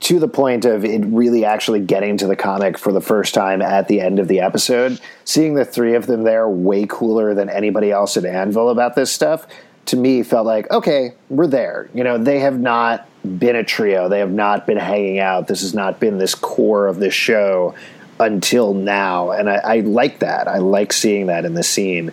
to 0.00 0.18
the 0.20 0.28
point 0.28 0.64
of 0.64 0.84
it 0.84 1.04
really 1.06 1.44
actually 1.44 1.80
getting 1.80 2.16
to 2.18 2.26
the 2.26 2.36
comic 2.36 2.78
for 2.78 2.92
the 2.92 3.00
first 3.00 3.32
time 3.34 3.62
at 3.62 3.88
the 3.88 4.00
end 4.00 4.18
of 4.20 4.28
the 4.28 4.38
episode. 4.40 5.00
Seeing 5.24 5.54
the 5.54 5.64
three 5.64 5.94
of 5.94 6.06
them 6.06 6.22
there 6.22 6.48
way 6.48 6.86
cooler 6.88 7.34
than 7.34 7.48
anybody 7.48 7.90
else 7.90 8.16
at 8.16 8.24
Anvil 8.24 8.70
about 8.70 8.94
this 8.94 9.10
stuff 9.10 9.46
to 9.86 9.96
me 9.96 10.22
felt 10.22 10.46
like, 10.46 10.70
okay, 10.70 11.12
we're 11.30 11.46
there. 11.48 11.88
You 11.94 12.04
know, 12.04 12.16
they 12.18 12.38
have 12.40 12.60
not 12.60 13.07
been 13.24 13.56
a 13.56 13.64
trio, 13.64 14.08
they 14.08 14.20
have 14.20 14.30
not 14.32 14.66
been 14.66 14.76
hanging 14.78 15.18
out. 15.18 15.48
This 15.48 15.60
has 15.62 15.74
not 15.74 16.00
been 16.00 16.18
this 16.18 16.34
core 16.34 16.86
of 16.86 16.98
this 16.98 17.14
show 17.14 17.74
until 18.20 18.74
now. 18.74 19.30
And 19.30 19.48
I, 19.48 19.56
I 19.56 19.80
like 19.80 20.20
that. 20.20 20.48
I 20.48 20.58
like 20.58 20.92
seeing 20.92 21.26
that 21.26 21.44
in 21.44 21.54
the 21.54 21.62
scene. 21.62 22.12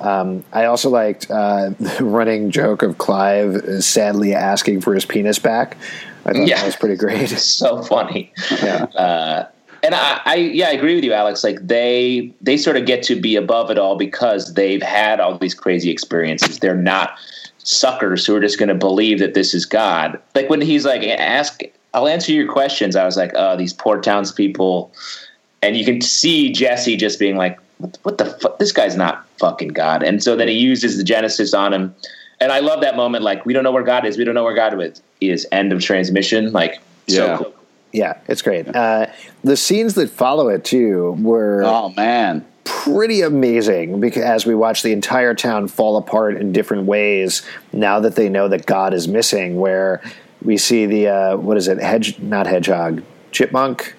Um, 0.00 0.44
I 0.52 0.64
also 0.64 0.88
liked 0.90 1.30
uh, 1.30 1.70
the 1.78 1.98
running 2.04 2.50
joke 2.50 2.82
of 2.82 2.98
Clive 2.98 3.82
sadly 3.84 4.34
asking 4.34 4.80
for 4.80 4.94
his 4.94 5.04
penis 5.04 5.38
back. 5.38 5.76
I 6.24 6.32
thought 6.32 6.46
Yeah. 6.46 6.56
that 6.56 6.66
was 6.66 6.76
pretty 6.76 6.96
great. 6.96 7.28
So 7.38 7.82
funny. 7.82 8.32
Yeah. 8.62 8.84
Uh, 8.84 9.46
and 9.82 9.94
I, 9.94 10.20
I, 10.24 10.34
yeah, 10.36 10.68
I 10.68 10.72
agree 10.72 10.94
with 10.94 11.04
you, 11.04 11.12
Alex. 11.14 11.42
Like 11.42 11.66
they, 11.66 12.32
they 12.40 12.56
sort 12.56 12.76
of 12.76 12.84
get 12.86 13.02
to 13.04 13.18
be 13.20 13.36
above 13.36 13.70
it 13.70 13.78
all 13.78 13.96
because 13.96 14.52
they've 14.54 14.82
had 14.82 15.20
all 15.20 15.38
these 15.38 15.54
crazy 15.54 15.90
experiences. 15.90 16.58
They're 16.58 16.74
not 16.74 17.18
suckers 17.64 18.26
who 18.26 18.34
are 18.34 18.40
just 18.40 18.58
going 18.58 18.68
to 18.68 18.74
believe 18.74 19.18
that 19.18 19.34
this 19.34 19.54
is 19.54 19.66
God. 19.66 20.20
Like 20.34 20.48
when 20.50 20.60
he's 20.60 20.84
like, 20.84 21.02
ask, 21.02 21.62
I'll 21.94 22.08
answer 22.08 22.32
your 22.32 22.50
questions. 22.50 22.96
I 22.96 23.04
was 23.04 23.16
like, 23.16 23.32
oh, 23.34 23.56
these 23.56 23.72
poor 23.72 24.00
townspeople. 24.00 24.92
And 25.62 25.76
you 25.76 25.84
can 25.84 26.00
see 26.00 26.52
Jesse 26.52 26.96
just 26.96 27.18
being 27.18 27.36
like, 27.36 27.58
what, 27.78 27.98
what 28.02 28.18
the 28.18 28.26
fuck? 28.26 28.58
This 28.58 28.72
guy's 28.72 28.96
not 28.96 29.26
fucking 29.38 29.68
God. 29.68 30.02
And 30.02 30.22
so 30.22 30.36
then 30.36 30.48
he 30.48 30.54
uses 30.54 30.96
the 30.96 31.04
Genesis 31.04 31.54
on 31.54 31.72
him. 31.72 31.94
And 32.40 32.52
I 32.52 32.60
love 32.60 32.80
that 32.80 32.96
moment. 32.96 33.22
Like, 33.22 33.44
we 33.44 33.52
don't 33.52 33.64
know 33.64 33.72
where 33.72 33.82
God 33.82 34.06
is. 34.06 34.16
We 34.16 34.24
don't 34.24 34.34
know 34.34 34.44
where 34.44 34.54
God 34.54 34.80
is. 34.80 35.02
Is 35.20 35.46
end 35.52 35.72
of 35.72 35.82
transmission. 35.82 36.52
Like, 36.52 36.80
Yeah. 37.06 37.16
so 37.16 37.44
cool. 37.44 37.54
Yeah, 37.92 38.18
it's 38.28 38.40
great. 38.40 38.74
Uh, 38.74 39.06
the 39.42 39.56
scenes 39.56 39.94
that 39.94 40.10
follow 40.10 40.48
it 40.48 40.64
too 40.64 41.16
were 41.20 41.62
Oh 41.64 41.90
man. 41.96 42.46
Pretty 42.64 43.22
amazing 43.22 44.00
because 44.00 44.22
as 44.22 44.46
we 44.46 44.54
watch 44.54 44.82
the 44.82 44.92
entire 44.92 45.34
town 45.34 45.68
fall 45.68 45.96
apart 45.96 46.36
in 46.36 46.52
different 46.52 46.84
ways 46.84 47.42
now 47.72 48.00
that 48.00 48.16
they 48.16 48.28
know 48.28 48.48
that 48.48 48.66
God 48.66 48.94
is 48.94 49.08
missing. 49.08 49.56
Where 49.56 50.02
we 50.42 50.56
see 50.56 50.86
the 50.86 51.08
uh, 51.08 51.36
what 51.36 51.56
is 51.56 51.68
it? 51.68 51.78
Hedge, 51.78 52.18
not 52.18 52.46
hedgehog, 52.46 53.02
chipmunk, 53.32 53.94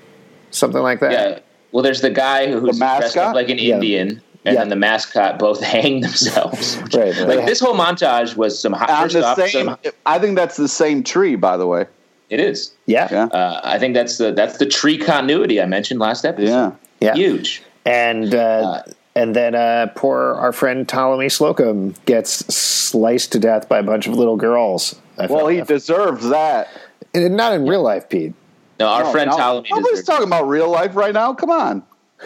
something 0.51 0.81
like 0.81 0.99
that. 1.01 1.11
Yeah. 1.11 1.39
Well, 1.71 1.83
there's 1.83 2.01
the 2.01 2.09
guy 2.09 2.47
who's 2.51 2.77
The 2.77 2.85
dressed 2.85 3.17
up 3.17 3.35
like 3.35 3.49
an 3.49 3.57
Yeah. 3.57 3.75
Indian, 3.75 4.09
and 4.09 4.21
Yeah. 4.43 4.53
then 4.55 4.69
the 4.69 4.75
mascot 4.75 5.39
both 5.39 5.61
hang 5.73 6.01
themselves. 6.01 6.77
Right. 6.93 7.15
Like 7.17 7.45
this 7.45 7.59
whole 7.59 7.75
montage 7.75 8.35
was 8.35 8.59
some 8.59 8.73
hot. 8.73 8.89
On 8.89 9.07
the 9.07 9.35
same, 9.35 9.67
some, 9.67 9.77
I 10.05 10.19
think 10.19 10.35
that's 10.35 10.57
the 10.57 10.67
same 10.67 11.03
tree, 11.03 11.35
by 11.35 11.55
the 11.57 11.67
way. 11.67 11.85
it 12.29 12.39
is. 12.39 12.73
Yeah. 12.85 13.07
Yeah. 13.11 13.25
Uh, 13.25 13.61
I 13.63 13.79
think 13.79 13.93
that's 13.93 14.17
the 14.17 14.31
that's 14.31 14.57
the 14.57 14.65
tree 14.65 14.97
continuity 14.97 15.61
I 15.61 15.65
mentioned 15.65 15.99
last 15.99 16.25
episode. 16.25 16.49
Yeah. 16.49 16.71
Yeah. 16.99 17.13
Huge. 17.15 17.63
And 17.85 18.33
uh, 18.33 18.83
and 19.15 19.35
then 19.35 19.55
uh, 19.55 19.87
poor 19.95 20.35
our 20.35 20.53
friend 20.53 20.87
Ptolemy 20.87 21.29
Slocum 21.29 21.93
gets 22.05 22.31
sliced 22.53 23.31
to 23.33 23.39
death 23.39 23.67
by 23.69 23.79
a 23.79 23.83
bunch 23.83 24.07
of 24.07 24.13
little 24.15 24.37
girls. 24.37 24.99
I 25.17 25.25
Well, 25.27 25.39
felt- 25.39 25.51
he 25.51 25.61
deserves 25.61 26.29
that. 26.29 26.69
and 27.13 27.35
not 27.35 27.53
in 27.53 27.67
real 27.67 27.81
life, 27.83 28.07
Pete. 28.09 28.33
No, 28.79 28.87
our 28.87 29.03
No, 29.03 29.11
friend 29.11 29.29
no. 29.29 29.37
Ptolemy. 29.37 29.69
Nobody's 29.69 29.89
deserves- 29.99 30.07
talking 30.07 30.27
about 30.27 30.47
real 30.47 30.69
life 30.69 30.95
right 30.95 31.13
now. 31.13 31.33
Come 31.33 31.49
on. 31.51 31.83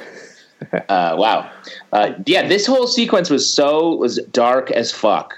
Uh, 0.89 1.13
wow. 1.17 1.51
Uh, 1.91 2.13
yeah, 2.25 2.47
this 2.47 2.65
whole 2.65 2.87
sequence 2.87 3.29
was 3.29 3.47
so 3.47 3.93
was 3.95 4.17
dark 4.31 4.71
as 4.71 4.91
fuck. 4.91 5.35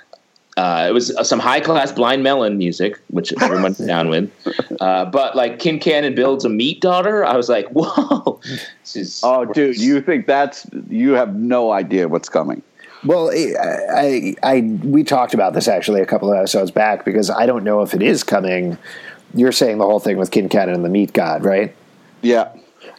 Uh, 0.57 0.87
it 0.89 0.91
was 0.91 1.15
uh, 1.15 1.23
some 1.23 1.39
high 1.39 1.59
class 1.59 1.91
blind 1.91 2.23
melon 2.23 2.57
music, 2.57 2.99
which 3.11 3.31
everyone's 3.41 3.77
down 3.85 4.09
with. 4.09 4.29
Uh, 4.81 5.05
but 5.05 5.35
like 5.35 5.59
Quincannon 5.59 6.15
builds 6.15 6.45
a 6.45 6.49
meat 6.49 6.81
daughter, 6.81 7.23
I 7.23 7.37
was 7.37 7.47
like, 7.47 7.67
whoa. 7.71 8.41
This 8.81 8.95
is, 8.95 9.21
Oh, 9.23 9.45
dude, 9.45 9.77
you 9.77 10.01
think 10.01 10.25
that's 10.25 10.65
you 10.89 11.11
have 11.11 11.35
no 11.35 11.71
idea 11.71 12.07
what's 12.07 12.27
coming. 12.27 12.63
Well, 13.05 13.29
I, 13.29 13.53
I, 13.95 14.35
I, 14.41 14.61
we 14.83 15.03
talked 15.03 15.35
about 15.35 15.53
this 15.53 15.67
actually 15.67 16.01
a 16.01 16.05
couple 16.05 16.31
of 16.31 16.37
episodes 16.37 16.71
back 16.71 17.05
because 17.05 17.29
I 17.29 17.45
don't 17.45 17.63
know 17.63 17.83
if 17.83 17.93
it 17.93 18.01
is 18.01 18.23
coming. 18.23 18.77
You're 19.35 19.51
saying 19.51 19.77
the 19.77 19.85
whole 19.85 19.99
thing 19.99 20.17
with 20.17 20.31
Quincannon 20.31 20.73
and 20.73 20.83
the 20.83 20.89
Meat 20.89 21.13
God, 21.13 21.45
right? 21.45 21.75
Yeah. 22.23 22.49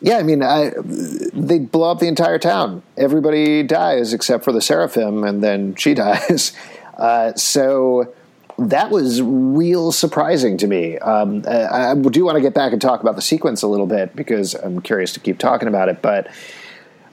Yeah, 0.01 0.19
I 0.19 0.23
mean, 0.23 0.43
I, 0.45 0.73
they 0.85 1.59
blow 1.59 1.91
up 1.91 1.99
the 1.99 2.07
entire 2.07 2.39
town. 2.39 2.83
Everybody 2.97 3.65
dies 3.65 4.13
except 4.13 4.45
for 4.45 4.53
the 4.53 4.61
Seraphim, 4.61 5.25
and 5.25 5.43
then 5.43 5.75
she 5.75 5.95
dies. 5.95 6.53
Uh, 6.99 7.33
so 7.35 8.13
that 8.59 8.91
was 8.91 9.23
real 9.23 9.93
surprising 9.93 10.59
to 10.59 10.67
me. 10.67 10.99
Um, 10.99 11.45
I, 11.47 11.93
I 11.93 11.95
do 11.95 12.25
want 12.25 12.37
to 12.37 12.43
get 12.43 12.55
back 12.55 12.73
and 12.73 12.83
talk 12.83 13.01
about 13.01 13.15
the 13.15 13.23
sequence 13.23 13.63
a 13.63 13.69
little 13.69 13.87
bit 13.87 14.17
because 14.17 14.55
I'm 14.55 14.83
curious 14.83 15.13
to 15.13 15.21
keep 15.21 15.39
talking 15.39 15.69
about 15.69 15.89
it. 15.89 16.03
But 16.03 16.29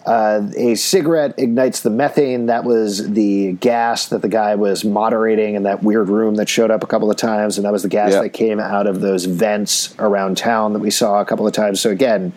uh, 0.06 0.50
a 0.56 0.76
cigarette 0.76 1.36
ignites 1.38 1.82
the 1.82 1.90
methane. 1.90 2.48
That 2.48 2.64
was 2.64 3.12
the 3.12 3.54
gas 3.54 4.08
that 4.10 4.22
the 4.22 4.28
guy 4.28 4.56
was 4.56 4.86
moderating 4.86 5.56
in 5.56 5.64
that 5.64 5.82
weird 5.82 6.10
room 6.10 6.36
that 6.36 6.48
showed 6.48 6.70
up 6.70 6.84
a 6.84 6.88
couple 6.88 7.10
of 7.10 7.18
times, 7.18 7.58
and 7.58 7.66
that 7.66 7.72
was 7.72 7.84
the 7.84 7.90
gas 7.90 8.14
that 8.14 8.30
came 8.30 8.60
out 8.60 8.86
of 8.86 9.02
those 9.02 9.26
vents 9.26 9.96
around 9.98 10.38
town 10.38 10.74
that 10.74 10.80
we 10.80 10.92
saw 10.92 11.22
a 11.22 11.26
couple 11.26 11.48
of 11.48 11.54
times. 11.54 11.82
So 11.82 11.90
again, 11.90 12.34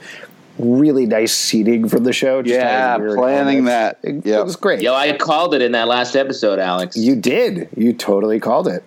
really 0.59 1.07
nice 1.07 1.33
seating 1.35 1.89
from 1.89 2.05
the 2.05 2.13
show. 2.13 2.43
Just 2.43 2.55
Yeah, 2.55 2.93
had 2.93 3.01
weird 3.01 3.17
planning 3.17 3.67
elements. 3.69 3.71
that. 3.71 3.99
It, 4.03 4.27
Yep. 4.27 4.41
it 4.41 4.45
was 4.45 4.57
great. 4.57 4.81
Yo, 4.83 4.95
I 4.95 5.17
called 5.17 5.55
it 5.55 5.63
in 5.63 5.73
that 5.73 5.89
last 5.89 6.17
episode, 6.17 6.59
Alex. 6.59 6.97
You 6.97 7.17
did. 7.17 7.69
You 7.77 7.93
totally 7.93 8.41
called 8.41 8.69
it. 8.69 8.83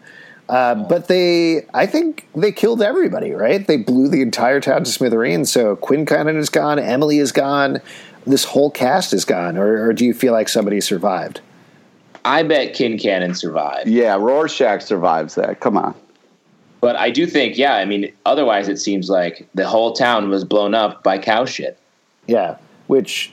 Uh, 0.49 0.75
but 0.75 1.07
they, 1.07 1.65
I 1.73 1.85
think 1.85 2.27
they 2.35 2.51
killed 2.51 2.81
everybody, 2.81 3.31
right? 3.31 3.65
They 3.65 3.77
blew 3.77 4.09
the 4.09 4.21
entire 4.21 4.59
town 4.59 4.83
to 4.83 4.91
smithereens. 4.91 5.49
So 5.51 5.77
Quincannon 5.77 6.35
is 6.35 6.49
gone, 6.49 6.77
Emily 6.77 7.19
is 7.19 7.31
gone, 7.31 7.79
this 8.27 8.43
whole 8.43 8.69
cast 8.69 9.13
is 9.13 9.23
gone. 9.23 9.55
Or, 9.57 9.85
or 9.87 9.93
do 9.93 10.03
you 10.05 10.13
feel 10.13 10.33
like 10.33 10.49
somebody 10.49 10.81
survived? 10.81 11.39
I 12.25 12.43
bet 12.43 12.75
Quincannon 12.75 13.35
survived. 13.35 13.87
Yeah, 13.87 14.15
Rorschach 14.17 14.81
survives 14.81 15.35
that. 15.35 15.59
Come 15.61 15.77
on. 15.77 15.95
But 16.81 16.95
I 16.95 17.11
do 17.11 17.27
think, 17.27 17.57
yeah, 17.57 17.75
I 17.75 17.85
mean, 17.85 18.11
otherwise 18.25 18.67
it 18.67 18.77
seems 18.77 19.09
like 19.09 19.47
the 19.53 19.67
whole 19.67 19.93
town 19.93 20.29
was 20.29 20.43
blown 20.43 20.73
up 20.73 21.03
by 21.03 21.19
cow 21.19 21.45
shit. 21.45 21.77
Yeah, 22.27 22.57
which 22.87 23.31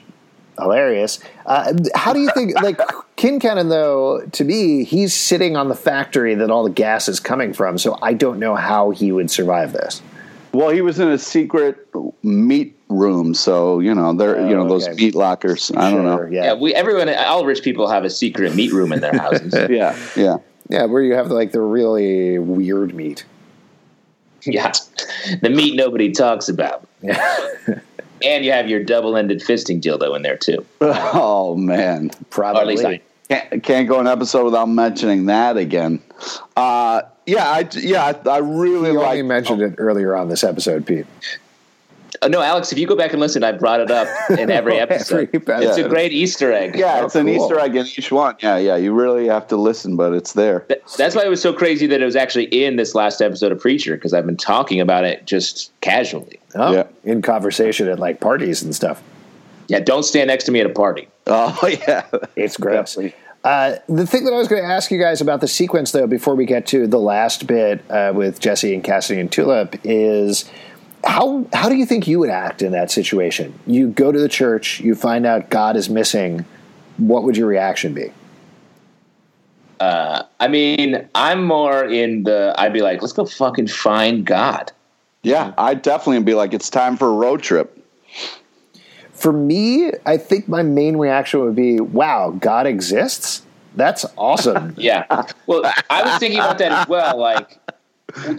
hilarious. 0.59 1.19
Uh, 1.45 1.73
how 1.95 2.13
do 2.13 2.19
you 2.19 2.29
think? 2.31 2.53
Like 2.61 2.77
Quincannon, 3.17 3.69
though, 3.69 4.25
to 4.33 4.43
me, 4.43 4.83
he's 4.83 5.13
sitting 5.13 5.55
on 5.55 5.67
the 5.69 5.75
factory 5.75 6.35
that 6.35 6.51
all 6.51 6.63
the 6.63 6.69
gas 6.69 7.07
is 7.09 7.19
coming 7.19 7.53
from. 7.53 7.77
So 7.77 7.97
I 8.01 8.13
don't 8.13 8.39
know 8.39 8.55
how 8.55 8.91
he 8.91 9.11
would 9.11 9.31
survive 9.31 9.73
this. 9.73 10.01
Well, 10.51 10.69
he 10.69 10.81
was 10.81 10.99
in 10.99 11.07
a 11.09 11.17
secret 11.17 11.87
meat 12.23 12.77
room, 12.89 13.33
so 13.33 13.79
you 13.79 13.93
know 13.93 14.13
they're 14.13 14.47
you 14.47 14.55
know 14.55 14.67
those 14.67 14.87
okay. 14.87 14.95
meat 14.95 15.15
lockers. 15.15 15.71
I 15.75 15.91
don't 15.91 16.03
Sure, 16.05 16.27
know. 16.27 16.31
Yeah, 16.31 16.43
Yeah, 16.45 16.53
we 16.55 16.73
everyone, 16.73 17.09
all 17.09 17.45
rich 17.45 17.63
people 17.63 17.87
have 17.87 18.03
a 18.03 18.09
secret 18.09 18.55
meat 18.55 18.71
room 18.71 18.91
in 18.91 18.99
their 18.99 19.17
houses. 19.17 19.53
Yeah, 19.69 19.95
yeah. 20.15 20.37
yeah, 20.69 20.85
where 20.85 21.03
you 21.03 21.13
have 21.13 21.27
like 21.29 21.51
the 21.51 21.61
really 21.61 22.39
weird 22.39 22.93
meat. 22.93 23.25
yeah, 24.45 24.71
the 25.41 25.49
meat 25.49 25.75
nobody 25.75 26.11
talks 26.11 26.49
about. 26.49 26.87
Yeah, 27.01 27.45
And 28.21 28.43
you 28.43 28.51
have 28.51 28.67
your 28.67 28.83
double-ended 28.83 29.39
fisting 29.39 29.81
dildo 29.81 30.13
in 30.15 30.21
there 30.23 30.35
too. 30.37 30.65
Oh 30.81 31.55
man, 31.55 32.11
Or 32.37 32.45
at 32.45 32.67
least 32.67 32.83
I, 32.83 32.97
probably. 32.97 33.03
can't, 33.29 33.63
can't 33.63 33.87
go 33.87 33.99
an 33.99 34.07
episode 34.07 34.43
without 34.45 34.67
mentioning 34.67 35.27
that 35.27 35.55
again. 35.57 36.01
Uh, 36.57 37.01
yeah, 37.25 37.49
I 37.49 37.69
yeah, 37.75 38.13
I, 38.25 38.29
I 38.29 38.37
really 38.39 38.91
like. 38.91 39.07
only 39.07 39.21
mentioned 39.21 39.61
it 39.61 39.75
earlier 39.77 40.15
on 40.15 40.27
this 40.29 40.43
episode, 40.43 40.85
Pete. 40.85 41.05
Oh, 42.21 42.27
no, 42.27 42.41
Alex, 42.41 42.71
if 42.73 42.77
you 42.77 42.85
go 42.85 42.95
back 42.97 43.11
and 43.11 43.19
listen, 43.21 43.43
I 43.43 43.51
brought 43.53 43.79
it 43.79 43.89
up 43.91 44.07
in 44.31 44.49
every 44.51 44.77
episode. 44.77 45.29
Every 45.33 45.65
it's 45.65 45.77
Yeah. 45.77 45.85
a 45.85 45.89
great 45.89 46.11
Easter 46.11 46.51
egg. 46.51 46.75
Yeah, 46.75 46.99
Oh, 47.01 47.05
it's 47.05 47.15
an 47.15 47.25
cool. 47.27 47.35
Easter 47.35 47.59
egg 47.59 47.75
in 47.75 47.85
each 47.85 48.11
one. 48.11 48.35
Yeah, 48.41 48.57
yeah. 48.57 48.75
You 48.75 48.93
really 48.93 49.27
have 49.27 49.47
to 49.47 49.55
listen, 49.57 49.95
but 49.95 50.13
it's 50.13 50.33
there. 50.33 50.61
Th- 50.61 50.81
That's 50.97 51.15
why 51.15 51.23
it 51.23 51.29
was 51.29 51.41
so 51.41 51.53
crazy 51.53 51.87
that 51.87 52.01
it 52.01 52.05
was 52.05 52.15
actually 52.17 52.45
in 52.45 52.75
this 52.75 52.93
last 52.93 53.21
episode 53.21 53.51
of 53.53 53.59
Preacher 53.59 53.95
because 53.95 54.13
I've 54.13 54.25
been 54.25 54.35
talking 54.37 54.81
about 54.81 55.05
it 55.05 55.25
just 55.25 55.71
casually. 55.81 56.39
Oh, 56.55 56.73
Yeah. 56.73 56.83
in 57.05 57.21
conversation 57.21 57.87
at 57.87 57.99
like 57.99 58.19
parties 58.19 58.61
and 58.63 58.75
stuff. 58.75 59.01
Yeah, 59.67 59.79
don't 59.79 60.03
stand 60.03 60.27
next 60.27 60.43
to 60.45 60.51
me 60.51 60.59
at 60.59 60.65
a 60.65 60.69
party. 60.73 61.07
Oh 61.27 61.57
yeah, 61.87 62.05
It's 62.35 62.57
gross. 62.57 62.95
Definitely. 62.95 63.15
Uh, 63.41 63.75
the 63.87 64.05
thing 64.05 64.25
that 64.25 64.33
I 64.33 64.37
was 64.37 64.49
going 64.49 64.61
to 64.61 64.67
ask 64.67 64.91
you 64.91 64.99
guys 64.99 65.21
about 65.21 65.39
the 65.39 65.47
sequence, 65.47 65.93
though, 65.93 66.07
before 66.07 66.35
we 66.35 66.45
get 66.45 66.67
to 66.67 66.87
the 66.87 66.99
last 66.99 67.47
bit 67.47 67.81
uh, 67.89 68.11
with 68.13 68.41
Jesse 68.41 68.73
and 68.73 68.83
Cassidy 68.83 69.21
and 69.21 69.31
Tulip, 69.31 69.77
is 69.85 70.43
how 71.03 71.45
how 71.53 71.69
do 71.69 71.75
you 71.75 71.85
think 71.85 72.07
you 72.07 72.19
would 72.19 72.29
act 72.29 72.61
in 72.61 72.71
that 72.73 72.91
situation? 72.91 73.57
You 73.65 73.87
go 73.89 74.11
to 74.11 74.19
the 74.19 74.29
church, 74.29 74.79
you 74.79 74.95
find 74.95 75.25
out 75.25 75.49
God 75.49 75.75
is 75.75 75.89
missing. 75.89 76.45
What 76.97 77.23
would 77.23 77.37
your 77.37 77.47
reaction 77.47 77.93
be? 77.93 78.11
Uh, 79.79 80.23
I 80.39 80.49
mean, 80.49 81.07
I'm 81.15 81.43
more 81.45 81.85
in 81.85 82.23
the. 82.23 82.53
I'd 82.57 82.73
be 82.73 82.81
like, 82.81 83.01
let's 83.01 83.13
go 83.13 83.25
fucking 83.25 83.67
find 83.67 84.25
God. 84.25 84.71
yeah. 85.23 85.53
I'd 85.57 85.81
definitely 85.81 86.21
be 86.23 86.33
like, 86.33 86.53
it's 86.53 86.69
time 86.69 86.97
for 86.97 87.07
a 87.07 87.13
road 87.13 87.41
trip. 87.41 87.75
For 89.13 89.31
me, 89.31 89.91
I 90.05 90.17
think 90.17 90.47
my 90.49 90.63
main 90.63 90.97
reaction 90.97 91.41
would 91.41 91.55
be, 91.55 91.79
"Wow, 91.79 92.31
God 92.31 92.67
exists. 92.67 93.43
That's 93.75 94.05
awesome." 94.17 94.75
Yeah. 94.77 95.05
Well, 95.45 95.61
I 95.89 96.03
was 96.03 96.17
thinking 96.19 96.39
about 96.39 96.57
that 96.59 96.71
as 96.71 96.87
well. 96.87 97.17
Like, 97.17 97.57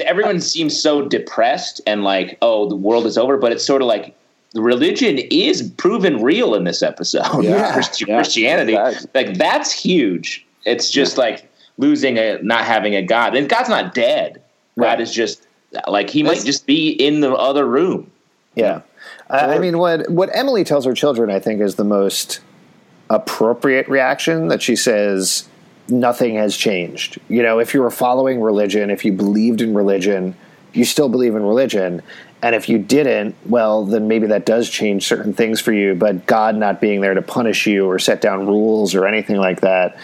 everyone 0.04 0.40
seems 0.40 0.80
so 0.80 1.06
depressed 1.06 1.80
and 1.87 2.04
like, 2.04 2.38
oh, 2.42 2.68
the 2.68 2.76
world 2.76 3.06
is 3.06 3.16
over. 3.18 3.37
But 3.37 3.52
it's 3.52 3.64
sort 3.64 3.83
of 3.83 3.88
like 3.88 4.14
religion 4.54 5.18
is 5.30 5.70
proven 5.76 6.22
real 6.22 6.54
in 6.54 6.64
this 6.64 6.83
episode. 6.83 7.42
Yeah. 7.44 7.72
Christi- 7.74 8.04
Yeah. 8.09 8.16
Christianity, 8.16 8.74
Exactly. 8.76 9.11
like 9.24 9.38
that's 9.38 9.72
huge. 9.72 10.44
It's 10.66 10.90
just 10.90 11.16
like 11.18 11.50
losing 11.78 12.18
a 12.18 12.38
not 12.42 12.64
having 12.64 12.94
a 12.94 13.02
God, 13.02 13.35
and 13.37 13.48
God's 13.48 13.68
not 13.68 13.94
dead. 13.94 14.42
Right. 14.76 14.88
God 14.92 15.00
is 15.00 15.12
just 15.12 15.46
like 15.88 16.11
he 16.11 16.22
might 16.22 16.44
just 16.44 16.66
be 16.66 16.90
in 16.90 17.20
the 17.20 17.33
other 17.33 17.64
room. 17.66 18.11
Yeah. 18.54 18.83
I 19.30 19.54
I 19.54 19.59
mean, 19.59 19.78
what 19.78 20.11
what 20.11 20.28
Emily 20.35 20.64
tells 20.64 20.85
her 20.85 20.92
children, 20.94 21.30
I 21.30 21.38
think, 21.38 21.61
is 21.61 21.76
the 21.76 21.85
most 21.85 22.40
appropriate 23.09 23.88
reaction. 23.88 24.48
That 24.48 24.61
she 24.62 24.76
says, 24.76 25.48
"Nothing 25.90 26.37
has 26.37 26.57
changed." 26.57 27.18
You 27.29 27.42
know, 27.42 27.59
if 27.59 27.74
you 27.74 27.83
were 27.83 27.90
following 27.90 28.40
religion, 28.40 28.90
if 28.90 29.05
you 29.05 29.12
believed 29.12 29.61
in 29.61 29.74
religion, 29.74 30.35
you 30.72 30.85
still 30.85 31.09
believe 31.09 31.35
in 31.35 31.42
religion, 31.44 32.03
and 32.42 32.55
if 32.55 32.68
you 32.68 32.79
didn't, 32.79 33.35
well, 33.46 33.85
then 33.85 34.09
maybe 34.09 34.26
that 34.29 34.46
does 34.46 34.68
change 34.70 35.07
certain 35.07 35.33
things 35.35 35.61
for 35.61 35.72
you. 35.72 35.94
But 35.94 36.26
God 36.26 36.57
not 36.57 36.81
being 36.81 37.00
there 37.00 37.14
to 37.14 37.22
punish 37.22 37.66
you 37.66 37.87
or 37.87 37.98
set 37.98 38.20
down 38.20 38.46
rules 38.46 38.94
or 38.94 39.07
anything 39.07 39.37
like 39.37 39.61
that, 39.62 39.96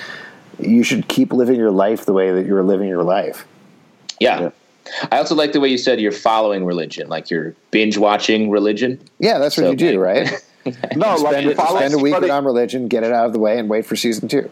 you 0.58 0.82
should 0.82 1.08
keep 1.08 1.32
living 1.32 1.56
your 1.56 1.70
life 1.70 2.04
the 2.04 2.12
way 2.12 2.32
that 2.32 2.46
you're 2.46 2.62
living 2.62 2.88
your 2.88 3.04
life. 3.04 3.46
Yeah. 4.20 4.40
Yeah. 4.40 4.50
I 5.10 5.18
also 5.18 5.34
like 5.34 5.52
the 5.52 5.60
way 5.60 5.68
you 5.68 5.78
said 5.78 6.00
you're 6.00 6.12
following 6.12 6.64
religion, 6.64 7.08
like 7.08 7.28
you're 7.30 7.54
binge 7.72 7.98
watching 7.98 8.50
religion. 8.50 9.00
Yeah, 9.18 9.38
that's 9.38 9.56
what 9.56 9.64
So- 9.64 9.70
you 9.70 9.76
do, 9.76 9.98
right? 9.98 10.28
No, 10.96 11.14
like 11.14 11.18
spend, 11.34 11.46
you 11.46 11.54
follow 11.54 11.78
spend 11.78 11.94
a 11.94 11.98
week 11.98 12.14
on 12.16 12.44
religion, 12.44 12.88
get 12.88 13.04
it 13.04 13.12
out 13.12 13.26
of 13.26 13.32
the 13.32 13.38
way, 13.38 13.56
and 13.56 13.68
wait 13.70 13.86
for 13.86 13.94
season 13.94 14.26
two. 14.26 14.50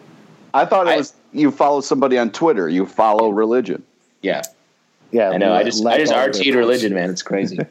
I 0.55 0.65
thought 0.65 0.87
it 0.87 0.91
I- 0.91 0.97
was 0.97 1.13
you 1.31 1.51
follow 1.51 1.81
somebody 1.81 2.17
on 2.17 2.31
Twitter. 2.31 2.69
You 2.69 2.85
follow 2.85 3.29
religion. 3.29 3.83
Yeah. 4.21 4.41
Yeah, 5.11 5.29
I 5.29 5.37
know. 5.37 5.53
I 5.53 5.63
just 5.63 5.85
I 5.85 5.97
just 5.97 6.11
all 6.11 6.19
of 6.19 6.31
RT'd 6.31 6.55
religion, 6.55 6.93
man. 6.93 7.09
It's 7.09 7.21
crazy. 7.21 7.59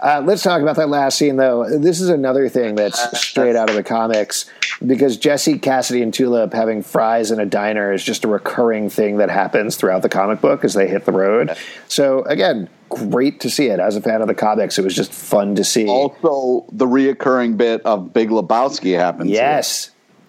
Uh, 0.00 0.22
let's 0.24 0.42
talk 0.42 0.62
about 0.62 0.76
that 0.76 0.88
last 0.88 1.18
scene, 1.18 1.36
though. 1.36 1.78
This 1.78 2.00
is 2.00 2.08
another 2.08 2.48
thing 2.48 2.74
that's 2.74 3.20
straight 3.20 3.54
out 3.54 3.68
of 3.68 3.76
the 3.76 3.82
comics 3.82 4.48
because 4.84 5.16
Jesse, 5.16 5.58
Cassidy, 5.58 6.02
and 6.02 6.12
Tulip 6.12 6.52
having 6.52 6.82
fries 6.82 7.30
in 7.30 7.38
a 7.38 7.46
diner 7.46 7.92
is 7.92 8.02
just 8.02 8.24
a 8.24 8.28
recurring 8.28 8.88
thing 8.88 9.18
that 9.18 9.28
happens 9.30 9.76
throughout 9.76 10.02
the 10.02 10.08
comic 10.08 10.40
book 10.40 10.64
as 10.64 10.74
they 10.74 10.88
hit 10.88 11.04
the 11.04 11.12
road. 11.12 11.54
So, 11.88 12.22
again, 12.24 12.68
great 12.88 13.40
to 13.40 13.50
see 13.50 13.66
it. 13.66 13.78
As 13.78 13.94
a 13.96 14.00
fan 14.00 14.22
of 14.22 14.26
the 14.28 14.34
comics, 14.34 14.78
it 14.78 14.84
was 14.84 14.94
just 14.94 15.12
fun 15.12 15.54
to 15.56 15.64
see. 15.64 15.86
Also, 15.86 16.64
the 16.72 16.86
reoccurring 16.86 17.56
bit 17.56 17.82
of 17.82 18.12
Big 18.12 18.30
Lebowski 18.30 18.96
happens. 18.96 19.30
here. 19.30 19.40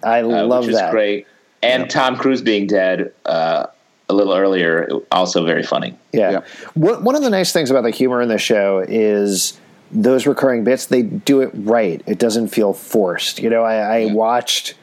Yes, 0.03 0.11
I 0.11 0.21
uh, 0.21 0.45
love 0.45 0.65
which 0.65 0.73
is 0.73 0.79
that. 0.79 0.91
great. 0.91 1.27
And 1.63 1.89
Tom 1.89 2.15
Cruise 2.15 2.41
being 2.41 2.65
dead 2.65 3.13
uh, 3.25 3.67
a 4.09 4.13
little 4.13 4.33
earlier, 4.33 4.89
also 5.11 5.45
very 5.45 5.63
funny. 5.63 5.97
Yeah. 6.11 6.31
Yeah. 6.31 6.41
One 6.73 7.03
one 7.03 7.15
of 7.15 7.21
the 7.21 7.29
nice 7.29 7.53
things 7.53 7.69
about 7.69 7.83
the 7.83 7.91
humor 7.91 8.21
in 8.21 8.29
the 8.29 8.39
show 8.39 8.83
is 8.87 9.59
those 9.91 10.25
recurring 10.25 10.63
bits, 10.63 10.85
they 10.87 11.03
do 11.03 11.41
it 11.41 11.51
right. 11.53 12.01
It 12.07 12.17
doesn't 12.17 12.47
feel 12.47 12.73
forced. 12.73 13.39
You 13.39 13.49
know, 13.49 13.63
I, 13.63 14.03
I 14.03 14.13
watched 14.13 14.75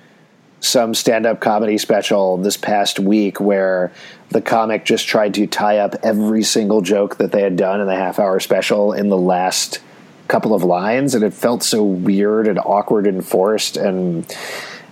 some 0.60 0.94
stand 0.94 1.24
up 1.24 1.40
comedy 1.40 1.78
special 1.78 2.36
this 2.36 2.56
past 2.56 2.98
week 2.98 3.40
where 3.40 3.92
the 4.30 4.42
comic 4.42 4.84
just 4.84 5.06
tried 5.06 5.34
to 5.34 5.46
tie 5.46 5.78
up 5.78 5.94
every 6.02 6.42
single 6.42 6.82
joke 6.82 7.16
that 7.16 7.32
they 7.32 7.42
had 7.42 7.56
done 7.56 7.80
in 7.80 7.86
the 7.86 7.94
half 7.94 8.18
hour 8.18 8.40
special 8.40 8.92
in 8.92 9.08
the 9.08 9.16
last 9.16 9.80
couple 10.26 10.52
of 10.54 10.62
lines. 10.62 11.14
And 11.14 11.24
it 11.24 11.32
felt 11.32 11.62
so 11.62 11.82
weird 11.82 12.48
and 12.48 12.58
awkward 12.58 13.06
and 13.06 13.24
forced 13.24 13.76
and 13.76 14.26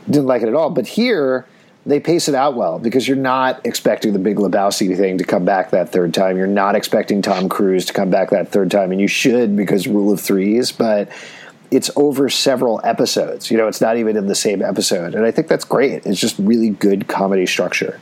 didn't 0.06 0.26
like 0.26 0.42
it 0.42 0.48
at 0.48 0.54
all. 0.54 0.70
But 0.70 0.86
here, 0.86 1.46
they 1.84 2.00
pace 2.00 2.28
it 2.28 2.34
out 2.34 2.54
well 2.54 2.78
because 2.78 3.06
you're 3.06 3.16
not 3.16 3.64
expecting 3.64 4.12
the 4.12 4.18
big 4.18 4.36
Lebowski 4.36 4.96
thing 4.96 5.18
to 5.18 5.24
come 5.24 5.44
back 5.44 5.70
that 5.70 5.90
third 5.90 6.12
time. 6.12 6.36
You're 6.36 6.46
not 6.46 6.74
expecting 6.74 7.22
Tom 7.22 7.48
Cruise 7.48 7.84
to 7.86 7.92
come 7.92 8.10
back 8.10 8.30
that 8.30 8.50
third 8.50 8.70
time, 8.70 8.90
and 8.90 9.00
you 9.00 9.08
should 9.08 9.56
because 9.56 9.86
rule 9.86 10.12
of 10.12 10.20
threes. 10.20 10.72
But 10.72 11.08
it's 11.70 11.90
over 11.96 12.28
several 12.28 12.80
episodes. 12.84 13.50
You 13.50 13.56
know, 13.56 13.68
it's 13.68 13.80
not 13.80 13.96
even 13.96 14.16
in 14.16 14.26
the 14.26 14.34
same 14.34 14.62
episode, 14.62 15.14
and 15.14 15.24
I 15.24 15.30
think 15.30 15.48
that's 15.48 15.64
great. 15.64 16.04
It's 16.06 16.20
just 16.20 16.38
really 16.38 16.70
good 16.70 17.08
comedy 17.08 17.46
structure. 17.46 18.00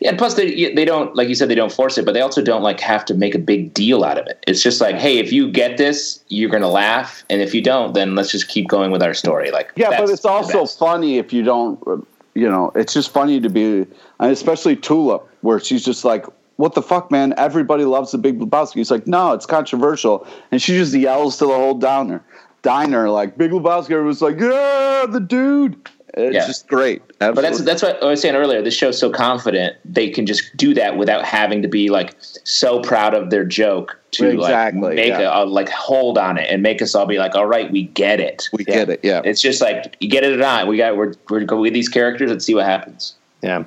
Yeah, 0.00 0.10
and 0.10 0.18
plus 0.18 0.34
they 0.34 0.72
they 0.74 0.84
don't 0.84 1.14
like 1.16 1.28
you 1.28 1.34
said 1.34 1.48
they 1.48 1.54
don't 1.54 1.72
force 1.72 1.98
it, 1.98 2.04
but 2.04 2.12
they 2.12 2.20
also 2.20 2.42
don't 2.42 2.62
like 2.62 2.80
have 2.80 3.04
to 3.06 3.14
make 3.14 3.34
a 3.34 3.38
big 3.38 3.74
deal 3.74 4.04
out 4.04 4.18
of 4.18 4.26
it. 4.26 4.42
It's 4.46 4.62
just 4.62 4.80
like, 4.80 4.96
hey, 4.96 5.18
if 5.18 5.32
you 5.32 5.50
get 5.50 5.76
this, 5.76 6.22
you're 6.28 6.50
gonna 6.50 6.68
laugh, 6.68 7.24
and 7.28 7.40
if 7.40 7.54
you 7.54 7.62
don't, 7.62 7.94
then 7.94 8.14
let's 8.14 8.30
just 8.30 8.48
keep 8.48 8.68
going 8.68 8.90
with 8.90 9.02
our 9.02 9.14
story. 9.14 9.50
Like, 9.50 9.72
Yeah, 9.76 9.98
but 9.98 10.10
it's 10.10 10.24
also 10.24 10.66
funny 10.66 11.18
if 11.18 11.32
you 11.32 11.42
don't, 11.42 12.06
you 12.34 12.48
know, 12.48 12.70
it's 12.74 12.92
just 12.92 13.10
funny 13.10 13.40
to 13.40 13.48
be, 13.48 13.86
and 14.20 14.32
especially 14.32 14.76
Tulip, 14.76 15.28
where 15.40 15.58
she's 15.58 15.84
just 15.84 16.04
like, 16.04 16.26
what 16.56 16.74
the 16.74 16.82
fuck, 16.82 17.10
man? 17.10 17.34
Everybody 17.36 17.84
loves 17.84 18.10
the 18.12 18.18
Big 18.18 18.38
Lebowski. 18.38 18.74
He's 18.74 18.90
like, 18.90 19.06
no, 19.06 19.32
it's 19.32 19.46
controversial. 19.46 20.26
And 20.50 20.60
she 20.60 20.76
just 20.76 20.92
yells 20.92 21.38
to 21.38 21.46
the 21.46 21.54
whole 21.54 21.74
downer, 21.74 22.22
diner, 22.62 23.08
like, 23.10 23.38
Big 23.38 23.52
Lebowski 23.52 24.04
was 24.04 24.20
like, 24.20 24.38
yeah, 24.40 25.06
the 25.08 25.20
dude. 25.20 25.88
It's 26.14 26.34
Yeah. 26.34 26.46
just 26.46 26.66
great. 26.68 27.02
But 27.18 27.34
that's 27.36 27.60
that's 27.62 27.82
what 27.82 28.02
I 28.02 28.06
was 28.06 28.20
saying 28.20 28.34
earlier. 28.34 28.62
This 28.62 28.74
show's 28.74 28.98
so 28.98 29.10
confident 29.10 29.76
they 29.84 30.08
can 30.10 30.26
just 30.26 30.56
do 30.56 30.72
that 30.74 30.96
without 30.96 31.24
having 31.24 31.62
to 31.62 31.68
be 31.68 31.88
like 31.90 32.14
so 32.44 32.80
proud 32.80 33.14
of 33.14 33.30
their 33.30 33.44
joke 33.44 33.98
to 34.12 34.28
Exactly, 34.30 34.80
like 34.80 34.96
make 34.96 35.08
yeah. 35.08 35.38
a, 35.40 35.44
a 35.44 35.46
like 35.46 35.68
hold 35.68 36.16
on 36.18 36.38
it 36.38 36.46
and 36.50 36.62
make 36.62 36.80
us 36.80 36.94
all 36.94 37.06
be 37.06 37.18
like, 37.18 37.34
all 37.34 37.46
right, 37.46 37.70
we 37.70 37.82
get 37.84 38.20
it. 38.20 38.48
we 38.52 38.64
get 38.64 38.88
it, 38.88 39.00
yeah. 39.02 39.20
It's 39.24 39.40
just 39.42 39.60
like 39.60 39.96
you 40.00 40.08
get 40.08 40.24
it 40.24 40.32
or 40.32 40.38
not. 40.38 40.66
We 40.66 40.76
got 40.78 40.96
we're 40.96 41.14
we're 41.28 41.44
going 41.44 41.60
with 41.62 41.74
these 41.74 41.88
characters. 41.88 42.30
Let's 42.30 42.44
see 42.44 42.54
what 42.54 42.64
happens. 42.64 43.14
Yeah. 43.42 43.64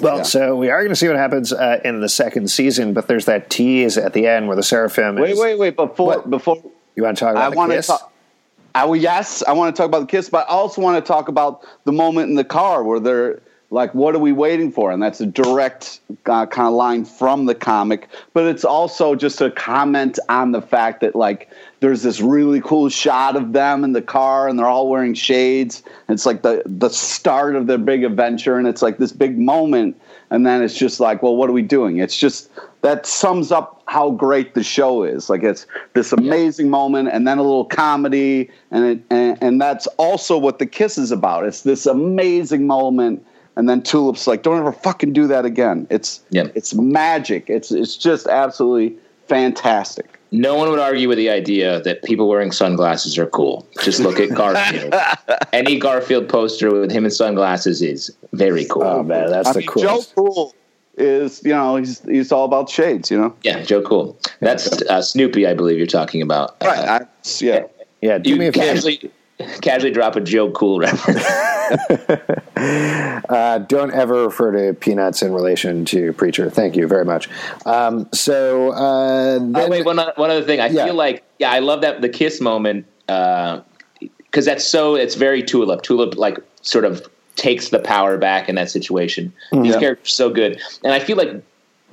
Well, 0.00 0.18
Yeah. 0.18 0.22
so 0.22 0.54
we 0.56 0.70
are 0.70 0.78
going 0.80 0.90
to 0.90 0.96
see 0.96 1.08
what 1.08 1.16
happens 1.16 1.52
uh, 1.52 1.80
in 1.84 2.00
the 2.00 2.08
second 2.08 2.48
season, 2.48 2.92
but 2.94 3.08
there's 3.08 3.24
that 3.24 3.50
tease 3.50 3.98
at 3.98 4.12
the 4.12 4.28
end 4.28 4.46
where 4.46 4.54
the 4.56 4.62
seraphim. 4.62 5.16
wait, 5.16 5.32
is, 5.32 5.38
wait, 5.40 5.58
wait. 5.58 5.74
Before, 5.76 6.06
What? 6.06 6.30
before, 6.30 6.62
You 6.94 7.02
want 7.02 7.18
to 7.18 7.24
talk 7.24 7.36
I 7.36 7.40
about 7.46 7.50
the 7.50 7.56
want 7.56 7.70
to 7.72 7.76
kiss? 7.78 7.86
talk. 7.88 8.09
I, 8.74 8.84
well, 8.84 8.96
yes, 8.96 9.42
I 9.42 9.52
want 9.52 9.74
to 9.74 9.80
talk 9.80 9.88
about 9.88 10.00
the 10.00 10.06
kiss, 10.06 10.28
but 10.28 10.48
I 10.48 10.52
also 10.52 10.80
want 10.80 11.04
to 11.04 11.06
talk 11.06 11.28
about 11.28 11.66
the 11.84 11.92
moment 11.92 12.28
in 12.28 12.36
the 12.36 12.44
car 12.44 12.84
where 12.84 13.00
they're 13.00 13.40
like, 13.70 13.94
"What 13.94 14.14
are 14.14 14.18
we 14.18 14.32
waiting 14.32 14.70
for?" 14.70 14.90
And 14.90 15.02
that's 15.02 15.20
a 15.20 15.26
direct 15.26 16.00
uh, 16.26 16.46
kind 16.46 16.68
of 16.68 16.74
line 16.74 17.04
from 17.04 17.46
the 17.46 17.54
comic, 17.54 18.08
but 18.32 18.46
it's 18.46 18.64
also 18.64 19.14
just 19.14 19.40
a 19.40 19.50
comment 19.50 20.18
on 20.28 20.52
the 20.52 20.62
fact 20.62 21.00
that 21.00 21.16
like 21.16 21.48
there's 21.80 22.02
this 22.02 22.20
really 22.20 22.60
cool 22.60 22.88
shot 22.88 23.36
of 23.36 23.52
them 23.52 23.84
in 23.84 23.92
the 23.92 24.02
car, 24.02 24.48
and 24.48 24.58
they're 24.58 24.66
all 24.66 24.88
wearing 24.88 25.14
shades. 25.14 25.82
It's 26.08 26.26
like 26.26 26.42
the 26.42 26.62
the 26.66 26.90
start 26.90 27.56
of 27.56 27.66
their 27.66 27.78
big 27.78 28.04
adventure, 28.04 28.56
and 28.56 28.68
it's 28.68 28.82
like 28.82 28.98
this 28.98 29.12
big 29.12 29.38
moment, 29.38 30.00
and 30.30 30.46
then 30.46 30.62
it's 30.62 30.76
just 30.76 31.00
like, 31.00 31.22
well, 31.22 31.36
what 31.36 31.50
are 31.50 31.52
we 31.52 31.62
doing? 31.62 31.98
It's 31.98 32.16
just 32.16 32.50
that 32.82 33.04
sums 33.04 33.50
up 33.50 33.82
how 33.86 34.10
great 34.10 34.54
the 34.54 34.62
show 34.62 35.02
is. 35.02 35.28
Like 35.28 35.42
it's 35.42 35.66
this 35.94 36.12
amazing 36.12 36.70
moment, 36.70 37.08
and 37.08 37.26
then 37.26 37.38
a 37.38 37.42
little 37.42 37.64
comedy, 37.64 38.48
and 38.70 38.84
it, 38.84 39.02
and, 39.10 39.38
and 39.42 39.60
that's 39.60 39.86
also 39.98 40.38
what 40.38 40.58
the 40.60 40.66
kiss 40.66 40.96
is 40.96 41.10
about. 41.10 41.44
It's 41.44 41.62
this 41.62 41.86
amazing 41.86 42.66
moment, 42.66 43.26
and 43.56 43.68
then 43.68 43.82
Tulip's 43.82 44.26
like, 44.28 44.42
"Don't 44.42 44.58
ever 44.58 44.72
fucking 44.72 45.12
do 45.12 45.26
that 45.26 45.44
again." 45.44 45.86
It's 45.90 46.22
Yep. 46.30 46.52
it's 46.54 46.74
magic. 46.74 47.50
It's 47.50 47.72
it's 47.72 47.96
just 47.96 48.28
absolutely 48.28 48.96
fantastic. 49.26 50.19
No 50.32 50.54
one 50.54 50.70
would 50.70 50.78
argue 50.78 51.08
with 51.08 51.18
the 51.18 51.28
idea 51.30 51.80
that 51.80 52.02
people 52.04 52.28
wearing 52.28 52.52
sunglasses 52.52 53.18
are 53.18 53.26
cool. 53.26 53.66
Just 53.82 53.98
look 54.00 54.20
at 54.20 54.28
Garfield. 54.34 54.94
Any 55.52 55.78
Garfield 55.78 56.28
poster 56.28 56.72
with 56.72 56.90
him 56.92 57.04
in 57.04 57.10
sunglasses 57.10 57.82
is 57.82 58.14
very 58.32 58.64
cool. 58.66 58.82
Oh 58.84 59.02
man, 59.02 59.30
that's 59.30 59.48
I 59.48 59.52
the 59.54 59.58
mean, 59.60 59.68
coolest. 59.68 60.14
Joe 60.14 60.22
Cool 60.22 60.54
is 60.96 61.42
you 61.44 61.50
know 61.52 61.76
he's 61.76 62.00
he's 62.04 62.30
all 62.30 62.44
about 62.44 62.68
shades. 62.68 63.10
You 63.10 63.18
know. 63.20 63.34
Yeah, 63.42 63.62
Joe 63.62 63.82
Cool. 63.82 64.18
That's 64.40 64.82
uh, 64.82 65.02
Snoopy, 65.02 65.46
I 65.46 65.54
believe 65.54 65.78
you're 65.78 65.86
talking 65.86 66.22
about. 66.22 66.56
Right. 66.62 66.78
Uh, 66.78 66.92
I, 67.04 67.06
yeah. 67.40 67.64
Yeah, 68.00 68.18
do 68.18 68.36
me 68.36 68.44
you 68.44 68.50
a 68.50 68.52
favor. 68.52 68.66
casually 68.66 69.10
casually 69.60 69.92
drop 69.92 70.16
a 70.16 70.20
Joe 70.20 70.50
Cool 70.50 70.78
reference. 70.80 71.24
Uh, 73.30 73.58
don't 73.58 73.92
ever 73.94 74.24
refer 74.24 74.50
to 74.52 74.74
peanuts 74.74 75.22
in 75.22 75.32
relation 75.32 75.84
to 75.86 76.12
preacher. 76.14 76.50
Thank 76.50 76.76
you 76.76 76.86
very 76.86 77.04
much. 77.04 77.28
Um, 77.64 78.08
so 78.12 78.70
uh, 78.72 79.38
then, 79.38 79.52
Oh, 79.56 79.68
wait, 79.68 79.84
one, 79.84 79.98
other- 79.98 80.12
one 80.16 80.30
other 80.30 80.42
thing. 80.42 80.60
I 80.60 80.66
Yeah. 80.68 80.84
feel 80.86 80.94
like, 80.94 81.22
yeah, 81.38 81.50
I 81.50 81.60
love 81.60 81.80
that 81.82 82.00
the 82.02 82.08
kiss 82.08 82.40
moment 82.40 82.86
because 83.06 84.44
that's 84.44 84.64
so. 84.64 84.94
It's 84.96 85.14
very 85.14 85.42
Tulip. 85.42 85.82
Tulip 85.82 86.16
like 86.16 86.38
sort 86.62 86.84
of 86.84 87.06
takes 87.36 87.68
the 87.70 87.78
power 87.78 88.18
back 88.18 88.48
in 88.48 88.56
that 88.56 88.70
situation. 88.70 89.32
These 89.52 89.74
Yeah. 89.74 89.80
characters 89.80 90.06
are 90.06 90.14
so 90.14 90.30
good, 90.30 90.60
and 90.84 90.92
I 90.92 90.98
feel 90.98 91.16
like 91.16 91.42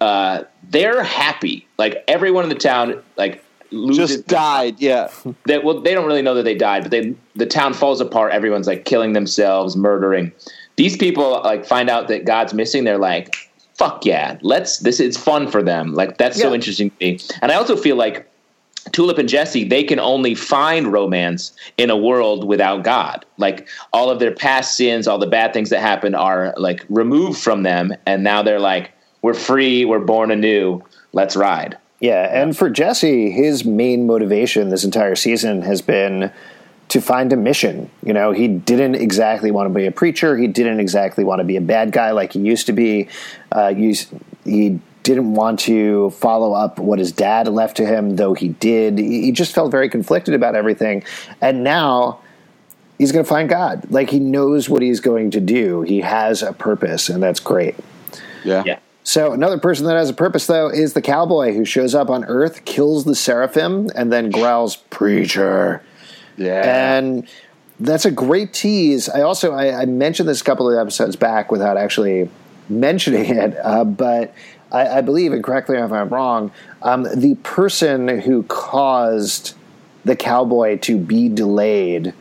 uh, 0.02 0.44
they're 0.70 1.04
happy. 1.04 1.68
Like 1.78 2.04
everyone 2.08 2.44
in 2.44 2.50
the 2.50 2.56
town, 2.56 3.02
like 3.16 3.44
loses. 3.72 4.18
Just 4.18 4.28
died. 4.28 4.80
Yeah. 4.80 5.10
they, 5.46 5.60
well, 5.60 5.82
they 5.82 5.94
don't 5.94 6.06
really 6.06 6.22
know 6.22 6.34
that 6.36 6.44
they 6.44 6.56
died, 6.56 6.84
but 6.84 6.92
they 6.92 7.16
the 7.36 7.46
town 7.46 7.74
falls 7.74 8.02
apart. 8.02 8.34
Everyone's 8.34 8.68
like 8.68 8.86
killing 8.86 9.14
themselves, 9.14 9.76
murdering. 9.76 10.32
These 10.76 10.98
people 10.98 11.42
like 11.44 11.66
find 11.66 11.90
out 11.90 12.08
that 12.08 12.26
God's 12.26 12.54
missing. 12.54 12.84
They're 12.84 12.98
like, 12.98 13.36
"Fuck 13.76 14.06
yeah, 14.06 14.38
let's." 14.42 14.80
This 14.80 15.00
is 15.00 15.18
fun 15.18 15.50
for 15.50 15.64
them. 15.64 15.94
Like 15.94 16.18
that's 16.18 16.40
so 16.40 16.54
interesting 16.54 16.90
to 16.92 16.96
me. 17.00 17.20
And 17.42 17.52
I 17.52 17.56
also 17.56 17.76
feel 17.76 17.96
like 17.96 18.30
Tulip 18.92 19.18
and 19.18 19.28
Jesse, 19.28 19.64
they 19.64 19.84
can 19.84 20.00
only 20.00 20.36
find 20.36 20.92
romance 20.92 21.52
in 21.78 21.90
a 21.90 21.98
world 21.98 22.48
without 22.48 22.84
God. 22.84 23.26
Like 23.38 23.68
all 23.94 24.10
of 24.10 24.20
their 24.20 24.34
past 24.34 24.76
sins, 24.76 25.08
all 25.08 25.18
the 25.18 25.28
bad 25.28 25.54
things 25.54 25.70
that 25.70 25.82
happened 25.82 26.16
are 26.16 26.54
like 26.58 26.86
removed 26.90 27.40
from 27.40 27.64
them, 27.64 27.94
and 28.06 28.24
now 28.24 28.44
they're 28.44 28.60
like, 28.60 28.92
"We're 29.22 29.34
free. 29.34 29.86
We're 29.86 30.00
born 30.00 30.32
anew. 30.32 30.84
Let's 31.14 31.36
ride." 31.36 31.78
Yeah, 32.00 32.42
and 32.42 32.56
for 32.56 32.70
Jesse, 32.70 33.32
his 33.32 33.66
main 33.66 34.06
motivation 34.06 34.70
this 34.70 34.84
entire 34.84 35.16
season 35.16 35.64
has 35.64 35.82
been 35.82 36.32
to 36.90 37.02
find 37.02 37.34
a 37.34 37.36
mission. 37.36 37.90
You 38.04 38.14
know, 38.14 38.32
he 38.32 38.48
didn't 38.48 38.96
exactly 38.96 39.52
want 39.52 39.68
to 39.68 39.74
be 39.74 39.88
a 39.88 39.92
preacher. 39.92 40.38
He 40.38 40.48
didn't 40.48 40.80
exactly 40.80 41.24
want 41.24 41.40
to 41.40 41.44
be 41.44 41.58
a 41.58 41.62
bad 41.62 41.92
guy 41.92 42.12
like 42.12 42.34
he 42.34 42.40
used 42.40 42.68
to 42.68 42.74
be. 42.74 43.10
Uh, 43.52 43.74
he 43.74 44.80
didn't 45.04 45.34
want 45.34 45.60
to 45.62 46.10
follow 46.12 46.54
up 46.54 46.80
what 46.80 47.00
his 47.00 47.12
dad 47.12 47.48
left 47.48 47.78
to 47.78 47.86
him, 47.86 48.16
though 48.16 48.34
he 48.34 48.50
did. 48.50 49.00
He 49.00 49.24
he 49.24 49.32
just 49.32 49.56
felt 49.56 49.72
very 49.72 49.90
conflicted 49.90 50.34
about 50.34 50.56
everything. 50.56 51.04
And 51.42 51.64
now 51.64 52.20
he's 52.98 53.12
going 53.12 53.26
to 53.26 53.30
find 53.30 53.50
God. 53.50 53.90
Like 53.90 54.10
he 54.10 54.20
knows 54.20 54.70
what 54.70 54.82
he's 54.82 55.00
going 55.00 55.32
to 55.32 55.40
do. 55.40 55.82
He 55.82 56.02
has 56.02 56.44
a 56.44 56.54
purpose, 56.54 57.10
and 57.10 57.24
that's 57.24 57.40
great. 57.40 57.76
Yeah. 58.44 58.64
Yeah. 58.66 58.80
So 59.08 59.32
another 59.32 59.58
person 59.58 59.86
that 59.86 59.96
has 59.96 60.10
a 60.10 60.14
purpose, 60.14 60.48
though, 60.48 60.68
is 60.68 60.92
the 60.92 61.02
cowboy 61.02 61.54
who 61.54 61.64
shows 61.64 61.96
up 61.96 62.10
on 62.10 62.26
Earth, 62.26 62.66
kills 62.66 63.06
the 63.06 63.16
seraphim, 63.16 63.90
and 63.96 64.12
then 64.12 64.32
growls 64.32 64.76
"preacher," 64.76 65.82
Yeah. 66.36 66.98
and 66.98 67.26
that's 67.80 68.04
a 68.04 68.12
great 68.12 68.52
tease. 68.52 69.08
I 69.08 69.22
also 69.22 69.54
I, 69.54 69.84
I 69.84 69.86
mentioned 69.86 70.28
this 70.28 70.42
a 70.42 70.44
couple 70.44 70.70
of 70.70 70.78
episodes 70.78 71.16
back 71.16 71.54
without 71.54 71.78
actually 71.78 72.30
mentioning 72.68 73.38
it, 73.38 73.56
uh, 73.64 73.86
but 73.86 74.34
I, 74.74 74.98
I 74.98 75.02
believe, 75.02 75.32
and 75.32 75.42
correct 75.42 75.70
me 75.70 75.78
if 75.78 75.90
I'm 75.90 76.10
wrong, 76.10 76.52
um, 76.82 77.08
the 77.16 77.36
person 77.44 78.10
who 78.10 78.44
caused 78.44 79.56
the 80.04 80.18
cowboy 80.18 80.80
to 80.80 80.98
be 80.98 81.30
delayed 81.30 82.14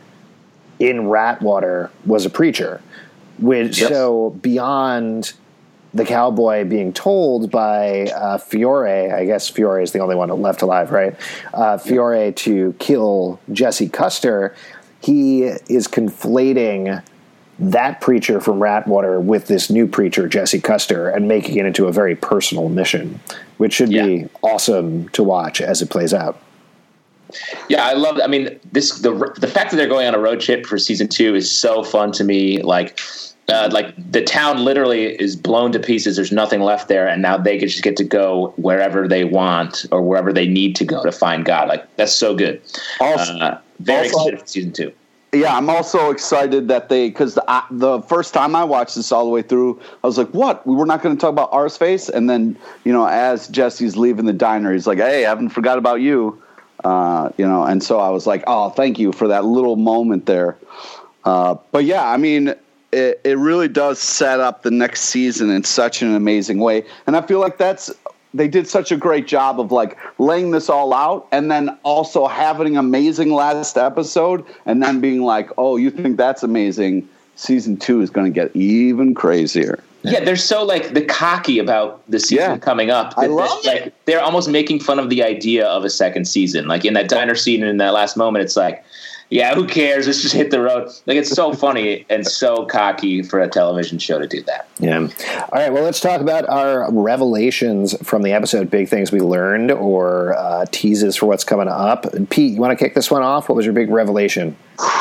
in 0.79 0.99
Ratwater 0.99 1.89
was 2.05 2.25
a 2.25 2.29
preacher. 2.29 2.79
Which 3.39 3.81
Yes. 3.81 3.89
so 3.89 4.29
beyond 4.41 5.33
the 5.97 6.05
cowboy 6.05 6.63
being 6.63 6.93
told 6.93 7.51
by 7.51 8.03
uh, 8.15 8.37
Fiore, 8.37 9.11
I 9.11 9.25
guess 9.25 9.49
Fiore 9.49 9.83
is 9.83 9.91
the 9.91 9.99
only 9.99 10.15
one 10.15 10.29
left 10.41 10.61
alive, 10.61 10.91
right? 10.91 11.15
Uh, 11.53 11.77
Fiore 11.77 12.31
to 12.33 12.73
kill 12.79 13.39
Jesse 13.51 13.89
Custer, 13.89 14.55
he 15.01 15.43
is 15.43 15.87
conflating 15.87 17.03
that 17.59 18.01
preacher 18.01 18.39
from 18.39 18.59
Ratwater 18.59 19.21
with 19.21 19.47
this 19.47 19.69
new 19.71 19.87
preacher, 19.87 20.27
Jesse 20.27 20.61
Custer, 20.61 21.09
and 21.09 21.27
making 21.27 21.57
it 21.57 21.65
into 21.65 21.87
a 21.87 21.91
very 21.91 22.15
personal 22.15 22.69
mission, 22.69 23.19
which 23.57 23.73
should 23.73 23.91
Yeah. 23.91 24.05
be 24.05 24.29
awesome 24.43 25.09
to 25.09 25.23
watch 25.23 25.59
as 25.59 25.81
it 25.81 25.89
plays 25.89 26.13
out. 26.13 26.39
Yeah, 27.67 27.83
I 27.85 27.93
love. 27.93 28.19
I 28.23 28.27
mean, 28.27 28.59
this 28.71 28.99
the 28.99 29.11
the 29.37 29.47
fact 29.47 29.71
that 29.71 29.77
they're 29.77 29.87
going 29.87 30.07
on 30.07 30.15
a 30.15 30.19
road 30.19 30.39
trip 30.39 30.65
for 30.65 30.77
season 30.77 31.07
two 31.09 31.35
is 31.35 31.51
so 31.51 31.83
fun 31.83 32.11
to 32.13 32.23
me. 32.23 32.61
Like, 32.61 32.99
uh, 33.49 33.69
like 33.71 33.93
the 34.11 34.21
town 34.23 34.63
literally 34.65 35.05
is 35.21 35.35
blown 35.35 35.71
to 35.71 35.79
pieces. 35.79 36.15
There's 36.17 36.31
nothing 36.31 36.61
left 36.61 36.87
there, 36.89 37.07
and 37.07 37.21
now 37.21 37.37
they 37.37 37.57
just 37.57 37.81
get 37.81 37.95
to 37.97 38.03
go 38.03 38.53
wherever 38.57 39.07
they 39.07 39.23
want 39.23 39.85
or 39.91 40.01
wherever 40.01 40.33
they 40.33 40.47
need 40.47 40.75
to 40.77 40.85
go 40.85 41.03
to 41.03 41.11
find 41.11 41.45
God. 41.45 41.69
Like 41.69 41.95
that's 41.95 42.13
so 42.13 42.35
good. 42.35 42.61
Also- 42.99 43.37
uh, 43.39 43.59
very 43.79 44.07
also- 44.09 44.19
excited 44.19 44.39
for 44.41 44.47
season 44.47 44.71
two. 44.73 44.91
Yeah, 45.33 45.55
I'm 45.57 45.69
also 45.69 46.09
excited 46.09 46.69
that 46.69 46.87
they 46.87 47.09
because 47.09 47.35
the, 47.35 47.43
I- 47.49 47.65
the 47.69 48.01
first 48.03 48.33
time 48.33 48.55
I 48.55 48.63
watched 48.63 48.95
this 48.95 49.11
all 49.11 49.25
the 49.25 49.29
way 49.29 49.41
through, 49.41 49.79
I 50.03 50.07
was 50.07 50.17
like, 50.17 50.29
"What? 50.29 50.65
We 50.65 50.73
were 50.73 50.85
not 50.85 51.01
going 51.01 51.15
to 51.15 51.19
talk 51.19 51.31
about 51.31 51.51
Arseface?" 51.51 52.09
And 52.09 52.29
then, 52.29 52.57
you 52.85 52.93
know, 52.93 53.05
as 53.05 53.47
Jesse's 53.49 53.97
leaving 53.97 54.25
the 54.25 54.33
diner, 54.33 54.71
he's 54.73 54.87
like, 54.87 54.97
"Hey, 54.99 55.25
I 55.25 55.29
haven't 55.29 55.49
forgot 55.49 55.77
about 55.77 55.99
you," 55.99 56.41
uh, 56.85 57.29
you 57.37 57.45
know. 57.45 57.63
And 57.63 57.83
so 57.83 57.99
I 57.99 58.09
was 58.09 58.25
like, 58.25 58.45
"Oh, 58.47 58.69
thank 58.69 58.99
you 58.99 59.11
for 59.11 59.27
that 59.27 59.43
little 59.43 59.75
moment 59.75 60.25
there." 60.27 60.57
Uh, 61.25 61.55
but 61.71 61.83
yeah, 61.83 62.09
I 62.09 62.15
mean, 62.15 62.55
it, 62.91 63.19
it 63.23 63.37
really 63.37 63.67
does 63.67 63.99
set 63.99 64.39
up 64.39 64.63
the 64.63 64.71
next 64.71 65.01
season 65.01 65.49
in 65.49 65.63
such 65.63 66.01
an 66.01 66.13
amazing 66.15 66.59
way, 66.59 66.83
and 67.05 67.15
I 67.15 67.21
feel 67.21 67.39
like 67.39 67.57
that's 67.57 67.91
they 68.33 68.47
did 68.47 68.67
such 68.67 68.91
a 68.91 68.97
great 68.97 69.25
job 69.25 69.59
of 69.59 69.71
like 69.71 69.97
laying 70.19 70.51
this 70.51 70.69
all 70.69 70.93
out 70.93 71.27
and 71.31 71.49
then 71.49 71.69
also 71.83 72.27
having 72.27 72.73
an 72.73 72.79
amazing 72.85 73.31
last 73.31 73.77
episode 73.77 74.45
and 74.65 74.83
then 74.83 74.99
being 74.99 75.23
like, 75.23 75.49
oh, 75.57 75.77
you 75.77 75.89
think 75.89 76.17
that's 76.17 76.43
amazing? 76.43 77.07
Season 77.35 77.77
two 77.77 78.01
is 78.01 78.09
going 78.09 78.31
to 78.31 78.31
get 78.31 78.53
even 78.55 79.15
crazier. 79.15 79.81
Yeah, 80.03 80.23
they're 80.23 80.35
so 80.35 80.63
like 80.63 80.93
the 80.93 81.03
cocky 81.05 81.57
about 81.57 82.03
the 82.11 82.19
season 82.19 82.37
Yeah. 82.51 82.57
coming 82.57 82.91
up. 82.91 83.13
I 83.17 83.27
that- 83.27 83.33
love 83.33 83.63
that, 83.63 83.83
like 83.83 84.05
they're 84.05 84.21
almost 84.21 84.49
making 84.49 84.81
fun 84.81 84.99
of 84.99 85.09
the 85.09 85.23
idea 85.23 85.65
of 85.65 85.83
a 85.85 85.89
second 85.89 86.25
season. 86.25 86.67
Like 86.67 86.83
in 86.85 86.93
that 86.93 87.09
diner 87.09 87.33
scene 87.35 87.61
and 87.61 87.69
in 87.69 87.77
that 87.77 87.93
last 87.93 88.17
moment, 88.17 88.43
it's 88.43 88.57
like, 88.57 88.83
yeah, 89.29 89.53
who 89.55 89.67
cares? 89.67 90.07
Let's 90.07 90.21
just 90.21 90.33
hit 90.33 90.51
the 90.51 90.61
road. 90.61 90.89
Like 91.05 91.17
it's 91.17 91.29
so 91.29 91.53
funny 91.65 92.05
and 92.09 92.25
so 92.25 92.65
cocky 92.65 93.21
for 93.21 93.39
a 93.39 93.47
television 93.47 93.99
show 93.99 94.19
to 94.19 94.27
do 94.27 94.41
that. 94.43 94.69
Yeah. 94.79 94.99
All 94.99 95.59
right. 95.59 95.71
Well, 95.71 95.83
let's 95.83 95.99
talk 95.99 96.21
about 96.21 96.47
our 96.47 96.91
revelations 96.91 97.95
from 98.07 98.23
the 98.23 98.31
episode. 98.31 98.69
Big 98.69 98.87
things 98.87 99.11
we 99.11 99.19
learned, 99.19 99.71
or 99.71 100.35
uh, 100.37 100.65
teases 100.71 101.15
for 101.15 101.25
what's 101.25 101.43
coming 101.43 101.67
up. 101.67 102.05
Pete, 102.29 102.53
you 102.53 102.61
want 102.61 102.77
to 102.77 102.83
kick 102.83 102.95
this 102.95 103.11
one 103.11 103.23
off? 103.23 103.49
What 103.49 103.55
was 103.55 103.65
your 103.65 103.73
big 103.73 103.89
revelation? 103.89 104.55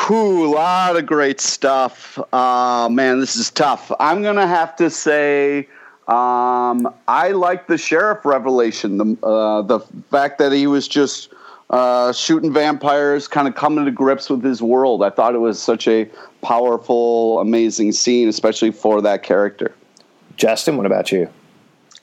Whew, 0.07 0.47
a 0.47 0.51
lot 0.55 0.97
of 0.97 1.07
great 1.07 1.41
stuff. 1.41 2.19
Uh, 2.33 2.89
man, 2.91 3.21
this 3.21 3.37
is 3.37 3.51
tough. 3.51 3.93
I'm 4.01 4.23
going 4.23 4.37
to 4.37 4.47
have 4.47 4.75
to 4.77 4.91
say 4.91 5.69
um, 6.09 6.93
I 7.09 7.33
like 7.33 7.67
the 7.67 7.77
sheriff 7.77 8.25
revelation. 8.25 8.97
The, 8.97 9.27
uh, 9.27 9.62
the 9.62 9.81
fact 10.11 10.39
that 10.39 10.53
he 10.53 10.67
was 10.67 10.87
just 10.87 11.33
uh, 11.71 12.13
shooting 12.13 12.53
vampires, 12.53 13.27
kind 13.29 13.49
of 13.49 13.55
coming 13.55 13.85
to 13.85 13.91
grips 13.91 14.31
with 14.31 14.43
his 14.43 14.63
world. 14.63 15.03
I 15.03 15.11
thought 15.11 15.35
it 15.35 15.39
was 15.39 15.61
such 15.61 15.89
a 15.89 16.09
powerful, 16.43 17.41
amazing 17.41 17.93
scene, 17.93 18.29
especially 18.29 18.71
for 18.71 19.03
that 19.03 19.23
character. 19.23 19.75
Justin, 20.37 20.77
what 20.77 20.87
about 20.87 21.11
you? 21.11 21.29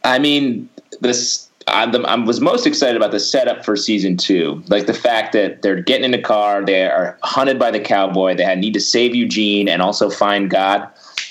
I 0.04 0.20
mean, 0.20 0.68
this 1.00 1.50
I'm 1.68 1.92
the, 1.92 2.02
I 2.02 2.16
was 2.16 2.42
most 2.42 2.68
excited 2.68 2.98
about 2.98 3.12
the 3.12 3.20
setup 3.20 3.64
for 3.64 3.76
season 3.76 4.18
two, 4.18 4.62
like 4.68 4.86
the 4.86 4.94
fact 4.94 5.34
that 5.34 5.62
they're 5.62 5.82
getting 5.82 6.06
in 6.06 6.14
a 6.14 6.22
car, 6.22 6.64
they 6.66 6.86
are 6.86 7.18
hunted 7.24 7.58
by 7.58 7.72
the 7.72 7.80
cowboy, 7.80 8.36
they 8.36 8.56
need 8.56 8.74
to 8.74 8.82
save 8.82 9.16
Eugene 9.16 9.70
and 9.70 9.82
also 9.82 10.10
find 10.10 10.50
God. 10.50 10.88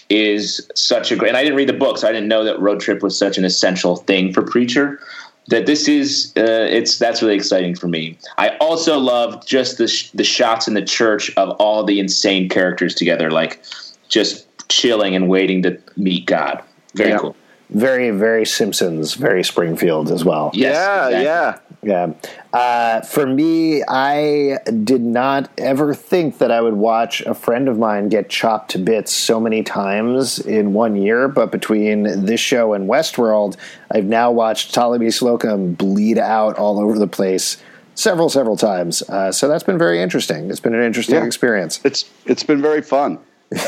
Is 0.09 0.71
such 0.75 1.11
a 1.11 1.17
great. 1.17 1.29
And 1.29 1.39
I 1.39 1.43
didn't 1.43 1.57
read 1.57 1.71
the 1.71 1.73
book, 1.73 1.97
so 1.97 2.07
I 2.07 2.13
didn't 2.13 2.29
know 2.29 2.45
that 2.45 2.61
road 2.61 2.81
trip 2.81 3.03
was 3.03 3.17
such 3.17 3.39
an 3.39 3.47
essential 3.47 3.97
thing 3.97 4.31
for 4.31 4.43
Preacher. 4.43 5.01
That 5.49 5.67
this 5.67 5.89
is, 5.89 6.33
uh, 6.37 6.41
it's 6.71 6.99
that's 6.99 7.21
really 7.21 7.35
exciting 7.35 7.75
for 7.75 7.89
me. 7.89 8.17
I 8.39 8.51
also 8.59 8.99
love 8.99 9.45
just 9.45 9.77
the 9.79 9.89
sh- 9.89 10.11
the 10.15 10.25
shots 10.25 10.69
in 10.69 10.75
the 10.75 10.85
church 10.85 11.33
of 11.37 11.51
all 11.59 11.83
the 11.85 11.99
insane 11.99 12.49
characters 12.49 12.95
together, 12.95 13.31
like 13.31 13.63
just 14.09 14.47
chilling 14.69 15.17
and 15.17 15.29
waiting 15.29 15.63
to 15.65 15.77
meet 15.97 16.27
God. 16.27 16.63
Very 16.95 17.11
Yeah. 17.11 17.19
cool. 17.19 17.37
Very, 17.71 18.11
very 18.11 18.45
Simpsons, 18.47 19.15
very 19.15 19.43
Springfield 19.43 20.11
as 20.13 20.25
well. 20.25 20.51
Yes, 20.55 20.75
yeah, 20.75 21.07
exactly. 21.09 21.25
yeah. 21.25 21.72
Yeah. 21.83 22.13
Uh, 22.53 23.01
for 23.01 23.27
me, 23.27 23.83
I 23.89 24.59
did 24.85 25.01
not 25.01 25.51
ever 25.59 25.95
think 25.95 26.39
that 26.39 26.53
I 26.53 26.61
would 26.61 26.75
watch 26.75 27.23
a 27.23 27.35
friend 27.35 27.69
of 27.69 27.77
mine 27.77 28.09
get 28.09 28.29
chopped 28.31 28.71
to 28.73 28.79
bits 28.79 29.13
so 29.13 29.41
many 29.41 29.65
times 29.65 30.39
in 30.39 30.75
one 30.75 30.95
year. 30.95 31.27
But 31.27 31.51
between 31.51 32.25
this 32.25 32.39
show 32.39 32.73
and 32.75 32.89
Westworld, 32.89 33.57
I've 33.91 34.05
now 34.05 34.31
watched 34.31 34.73
Ptolemy 34.73 35.11
Slocum 35.11 35.75
bleed 35.75 36.19
out 36.19 36.57
all 36.57 36.79
over 36.79 36.97
the 36.99 37.09
place 37.09 37.57
several, 37.97 38.29
several 38.29 38.57
times. 38.57 39.03
Uh, 39.09 39.33
so 39.33 39.49
that's 39.49 39.65
been 39.65 39.77
very 39.79 40.01
interesting. 40.01 40.51
It's 40.51 40.61
been 40.61 40.75
an 40.75 40.85
interesting 40.85 41.17
Yeah. 41.17 41.25
experience. 41.27 41.81
It's 41.85 42.05
it's 42.27 42.45
been 42.45 42.63
very 42.63 42.83
fun. 42.83 43.19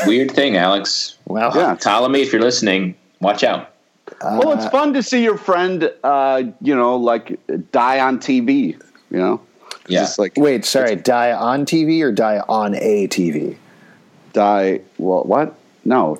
Weird 0.07 0.31
thing, 0.31 0.55
Alex. 0.55 1.17
Well, 1.27 1.51
Yeah. 1.53 1.75
Ptolemy, 1.75 2.21
if 2.21 2.31
you're 2.31 2.41
listening, 2.41 2.95
watch 3.19 3.43
out. 3.43 3.69
Well, 4.21 4.51
it's 4.53 4.67
fun 4.67 4.93
to 4.93 5.03
see 5.03 5.23
your 5.23 5.37
friend, 5.37 5.91
uh, 6.03 6.43
you 6.61 6.75
know, 6.75 6.95
like 6.97 7.39
die 7.71 7.99
on 7.99 8.19
TV. 8.19 8.77
You 9.11 9.17
know, 9.17 9.41
Yeah. 9.87 10.01
Just 10.01 10.19
like 10.19 10.33
Wait, 10.37 10.65
sorry, 10.65 10.95
die 10.95 11.31
on 11.31 11.65
TV 11.65 12.01
or 12.01 12.11
die 12.11 12.41
on 12.47 12.75
a 12.75 13.07
TV? 13.07 13.57
die. 14.33 14.81
Well, 14.97 15.23
what? 15.23 15.55
No, 15.85 16.19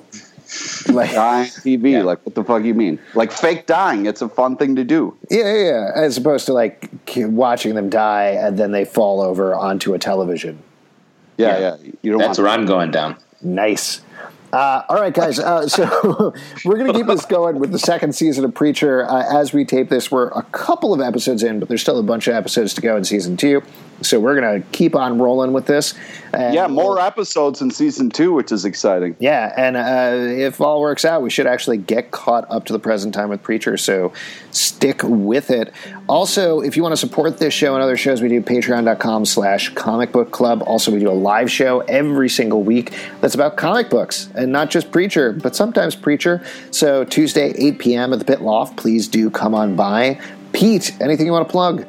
Like, 0.88 1.12
die 1.12 1.40
on 1.40 1.46
TV. 1.46 1.92
Yeah. 1.92 2.02
Like, 2.04 2.24
what 2.24 2.34
the 2.34 2.44
fuck 2.44 2.62
you 2.64 2.72
mean? 2.74 2.98
Like 3.14 3.30
fake 3.32 3.66
dying. 3.66 4.06
It's 4.06 4.22
a 4.22 4.28
fun 4.28 4.56
thing 4.56 4.76
to 4.76 4.84
do. 4.84 5.14
yeah, 5.30 5.44
yeah, 5.52 5.64
yeah, 5.64 5.90
as 5.94 6.16
opposed 6.16 6.46
to 6.46 6.52
like 6.54 6.88
watching 7.16 7.74
them 7.74 7.90
die 7.90 8.28
and 8.28 8.56
then 8.58 8.70
they 8.72 8.84
fall 8.84 9.20
over 9.20 9.54
onto 9.54 9.92
a 9.94 9.98
television. 9.98 10.58
Yeah, 11.36 11.58
Yeah. 11.58 11.76
yeah. 11.82 11.90
You 12.02 12.10
don't 12.12 12.18
That's 12.20 12.38
want. 12.38 12.46
where 12.48 12.58
I'm 12.58 12.66
going 12.66 12.90
down. 12.90 13.16
Nice. 13.42 14.00
Uh, 14.52 14.82
all 14.88 14.96
right, 14.96 15.12
guys. 15.12 15.38
Uh, 15.38 15.66
so 15.68 16.32
we're 16.64 16.76
going 16.78 16.92
to 16.92 16.92
keep 16.92 17.06
this 17.06 17.24
going 17.26 17.58
with 17.58 17.72
the 17.72 17.78
second 17.78 18.14
season 18.14 18.44
of 18.44 18.54
Preacher. 18.54 19.04
Uh, 19.08 19.24
as 19.34 19.52
we 19.52 19.64
tape 19.64 19.88
this, 19.88 20.10
we're 20.10 20.28
a 20.28 20.42
couple 20.52 20.94
of 20.94 21.00
episodes 21.00 21.42
in, 21.42 21.58
but 21.58 21.68
there's 21.68 21.82
still 21.82 21.98
a 21.98 22.02
bunch 22.02 22.28
of 22.28 22.34
episodes 22.34 22.74
to 22.74 22.80
go 22.80 22.96
in 22.96 23.04
season 23.04 23.36
two. 23.36 23.62
So 24.02 24.20
we're 24.20 24.38
going 24.38 24.62
to 24.62 24.68
keep 24.70 24.94
on 24.94 25.18
rolling 25.18 25.52
with 25.52 25.66
this. 25.66 25.94
Yeah, 26.34 26.66
more 26.66 27.00
episodes 27.00 27.62
in 27.62 27.70
season 27.70 28.10
two, 28.10 28.32
which 28.32 28.52
is 28.52 28.66
exciting. 28.66 29.16
Yeah, 29.18 29.54
and 29.56 29.76
uh, 29.76 30.42
if 30.44 30.60
all 30.60 30.82
works 30.82 31.04
out, 31.04 31.22
we 31.22 31.30
should 31.30 31.46
actually 31.46 31.78
get 31.78 32.10
caught 32.10 32.50
up 32.50 32.66
to 32.66 32.74
the 32.74 32.78
present 32.78 33.14
time 33.14 33.30
with 33.30 33.42
Preacher. 33.42 33.78
So 33.78 34.12
stick 34.50 35.00
with 35.02 35.50
it. 35.50 35.72
Also, 36.08 36.60
if 36.60 36.76
you 36.76 36.82
want 36.82 36.92
to 36.92 36.96
support 36.96 37.38
this 37.38 37.54
show 37.54 37.74
and 37.74 37.82
other 37.82 37.96
shows, 37.96 38.20
we 38.20 38.28
do 38.28 38.42
patreon.com 38.42 39.24
slash 39.24 39.70
comic 39.70 40.12
book 40.12 40.30
club. 40.30 40.62
Also, 40.66 40.92
we 40.92 40.98
do 40.98 41.10
a 41.10 41.12
live 41.12 41.50
show 41.50 41.80
every 41.80 42.28
single 42.28 42.62
week 42.62 42.92
that's 43.20 43.34
about 43.34 43.56
comic 43.56 43.88
books 43.88 44.28
and 44.34 44.52
not 44.52 44.70
just 44.70 44.90
Preacher, 44.90 45.32
but 45.32 45.56
sometimes 45.56 45.94
Preacher. 45.94 46.44
So 46.70 47.04
Tuesday, 47.04 47.54
8 47.56 47.78
p.m. 47.78 48.12
at 48.12 48.18
the 48.18 48.24
Pit 48.26 48.42
Loft. 48.42 48.76
Please 48.76 49.08
do 49.08 49.30
come 49.30 49.54
on 49.54 49.74
by. 49.74 50.20
Pete, 50.52 50.94
anything 51.00 51.26
you 51.26 51.32
want 51.32 51.48
to 51.48 51.52
plug? 51.52 51.86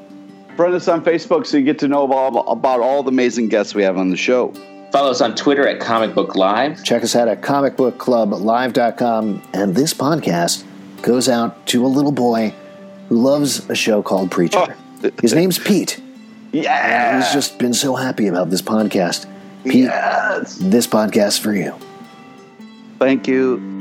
Friend 0.58 0.74
us 0.74 0.88
on 0.88 1.04
Facebook 1.04 1.46
so 1.46 1.58
you 1.58 1.64
get 1.64 1.78
to 1.80 1.88
know 1.88 2.04
about, 2.04 2.36
about 2.48 2.80
all 2.80 3.04
the 3.04 3.10
amazing 3.10 3.48
guests 3.48 3.76
we 3.76 3.84
have 3.84 3.96
on 3.96 4.10
the 4.10 4.18
show. 4.18 4.52
Follow 4.92 5.12
us 5.12 5.22
on 5.22 5.36
Twitter 5.36 5.68
at 5.68 5.80
Comic 5.80 6.16
Book 6.16 6.36
Live. 6.36 6.84
Check 6.84 7.04
us 7.04 7.16
out 7.16 7.28
at 7.28 7.42
comicbookclublive.com. 7.42 9.44
And 9.54 9.76
this 9.76 9.94
podcast 9.94 10.64
goes 11.04 11.30
out 11.30 11.68
to 11.68 11.86
a 11.86 11.88
little 11.88 12.12
boy 12.12 12.56
who 13.08 13.22
loves 13.22 13.70
a 13.70 13.76
show 13.76 14.02
called 14.02 14.32
Preacher. 14.32 14.76
Oh. 15.04 15.12
His 15.22 15.36
name's 15.36 15.60
Pete. 15.60 16.02
Yeah, 16.52 17.18
He's 17.18 17.32
just 17.32 17.60
been 17.60 17.76
so 17.76 17.94
happy 17.94 18.26
about 18.26 18.50
this 18.50 18.64
podcast. 18.64 19.28
Pete, 19.64 19.84
yes. 19.84 20.56
this 20.56 20.88
podcast 20.88 21.42
for 21.42 21.54
you. 21.54 21.76
Thank 22.98 23.28
you. 23.28 23.78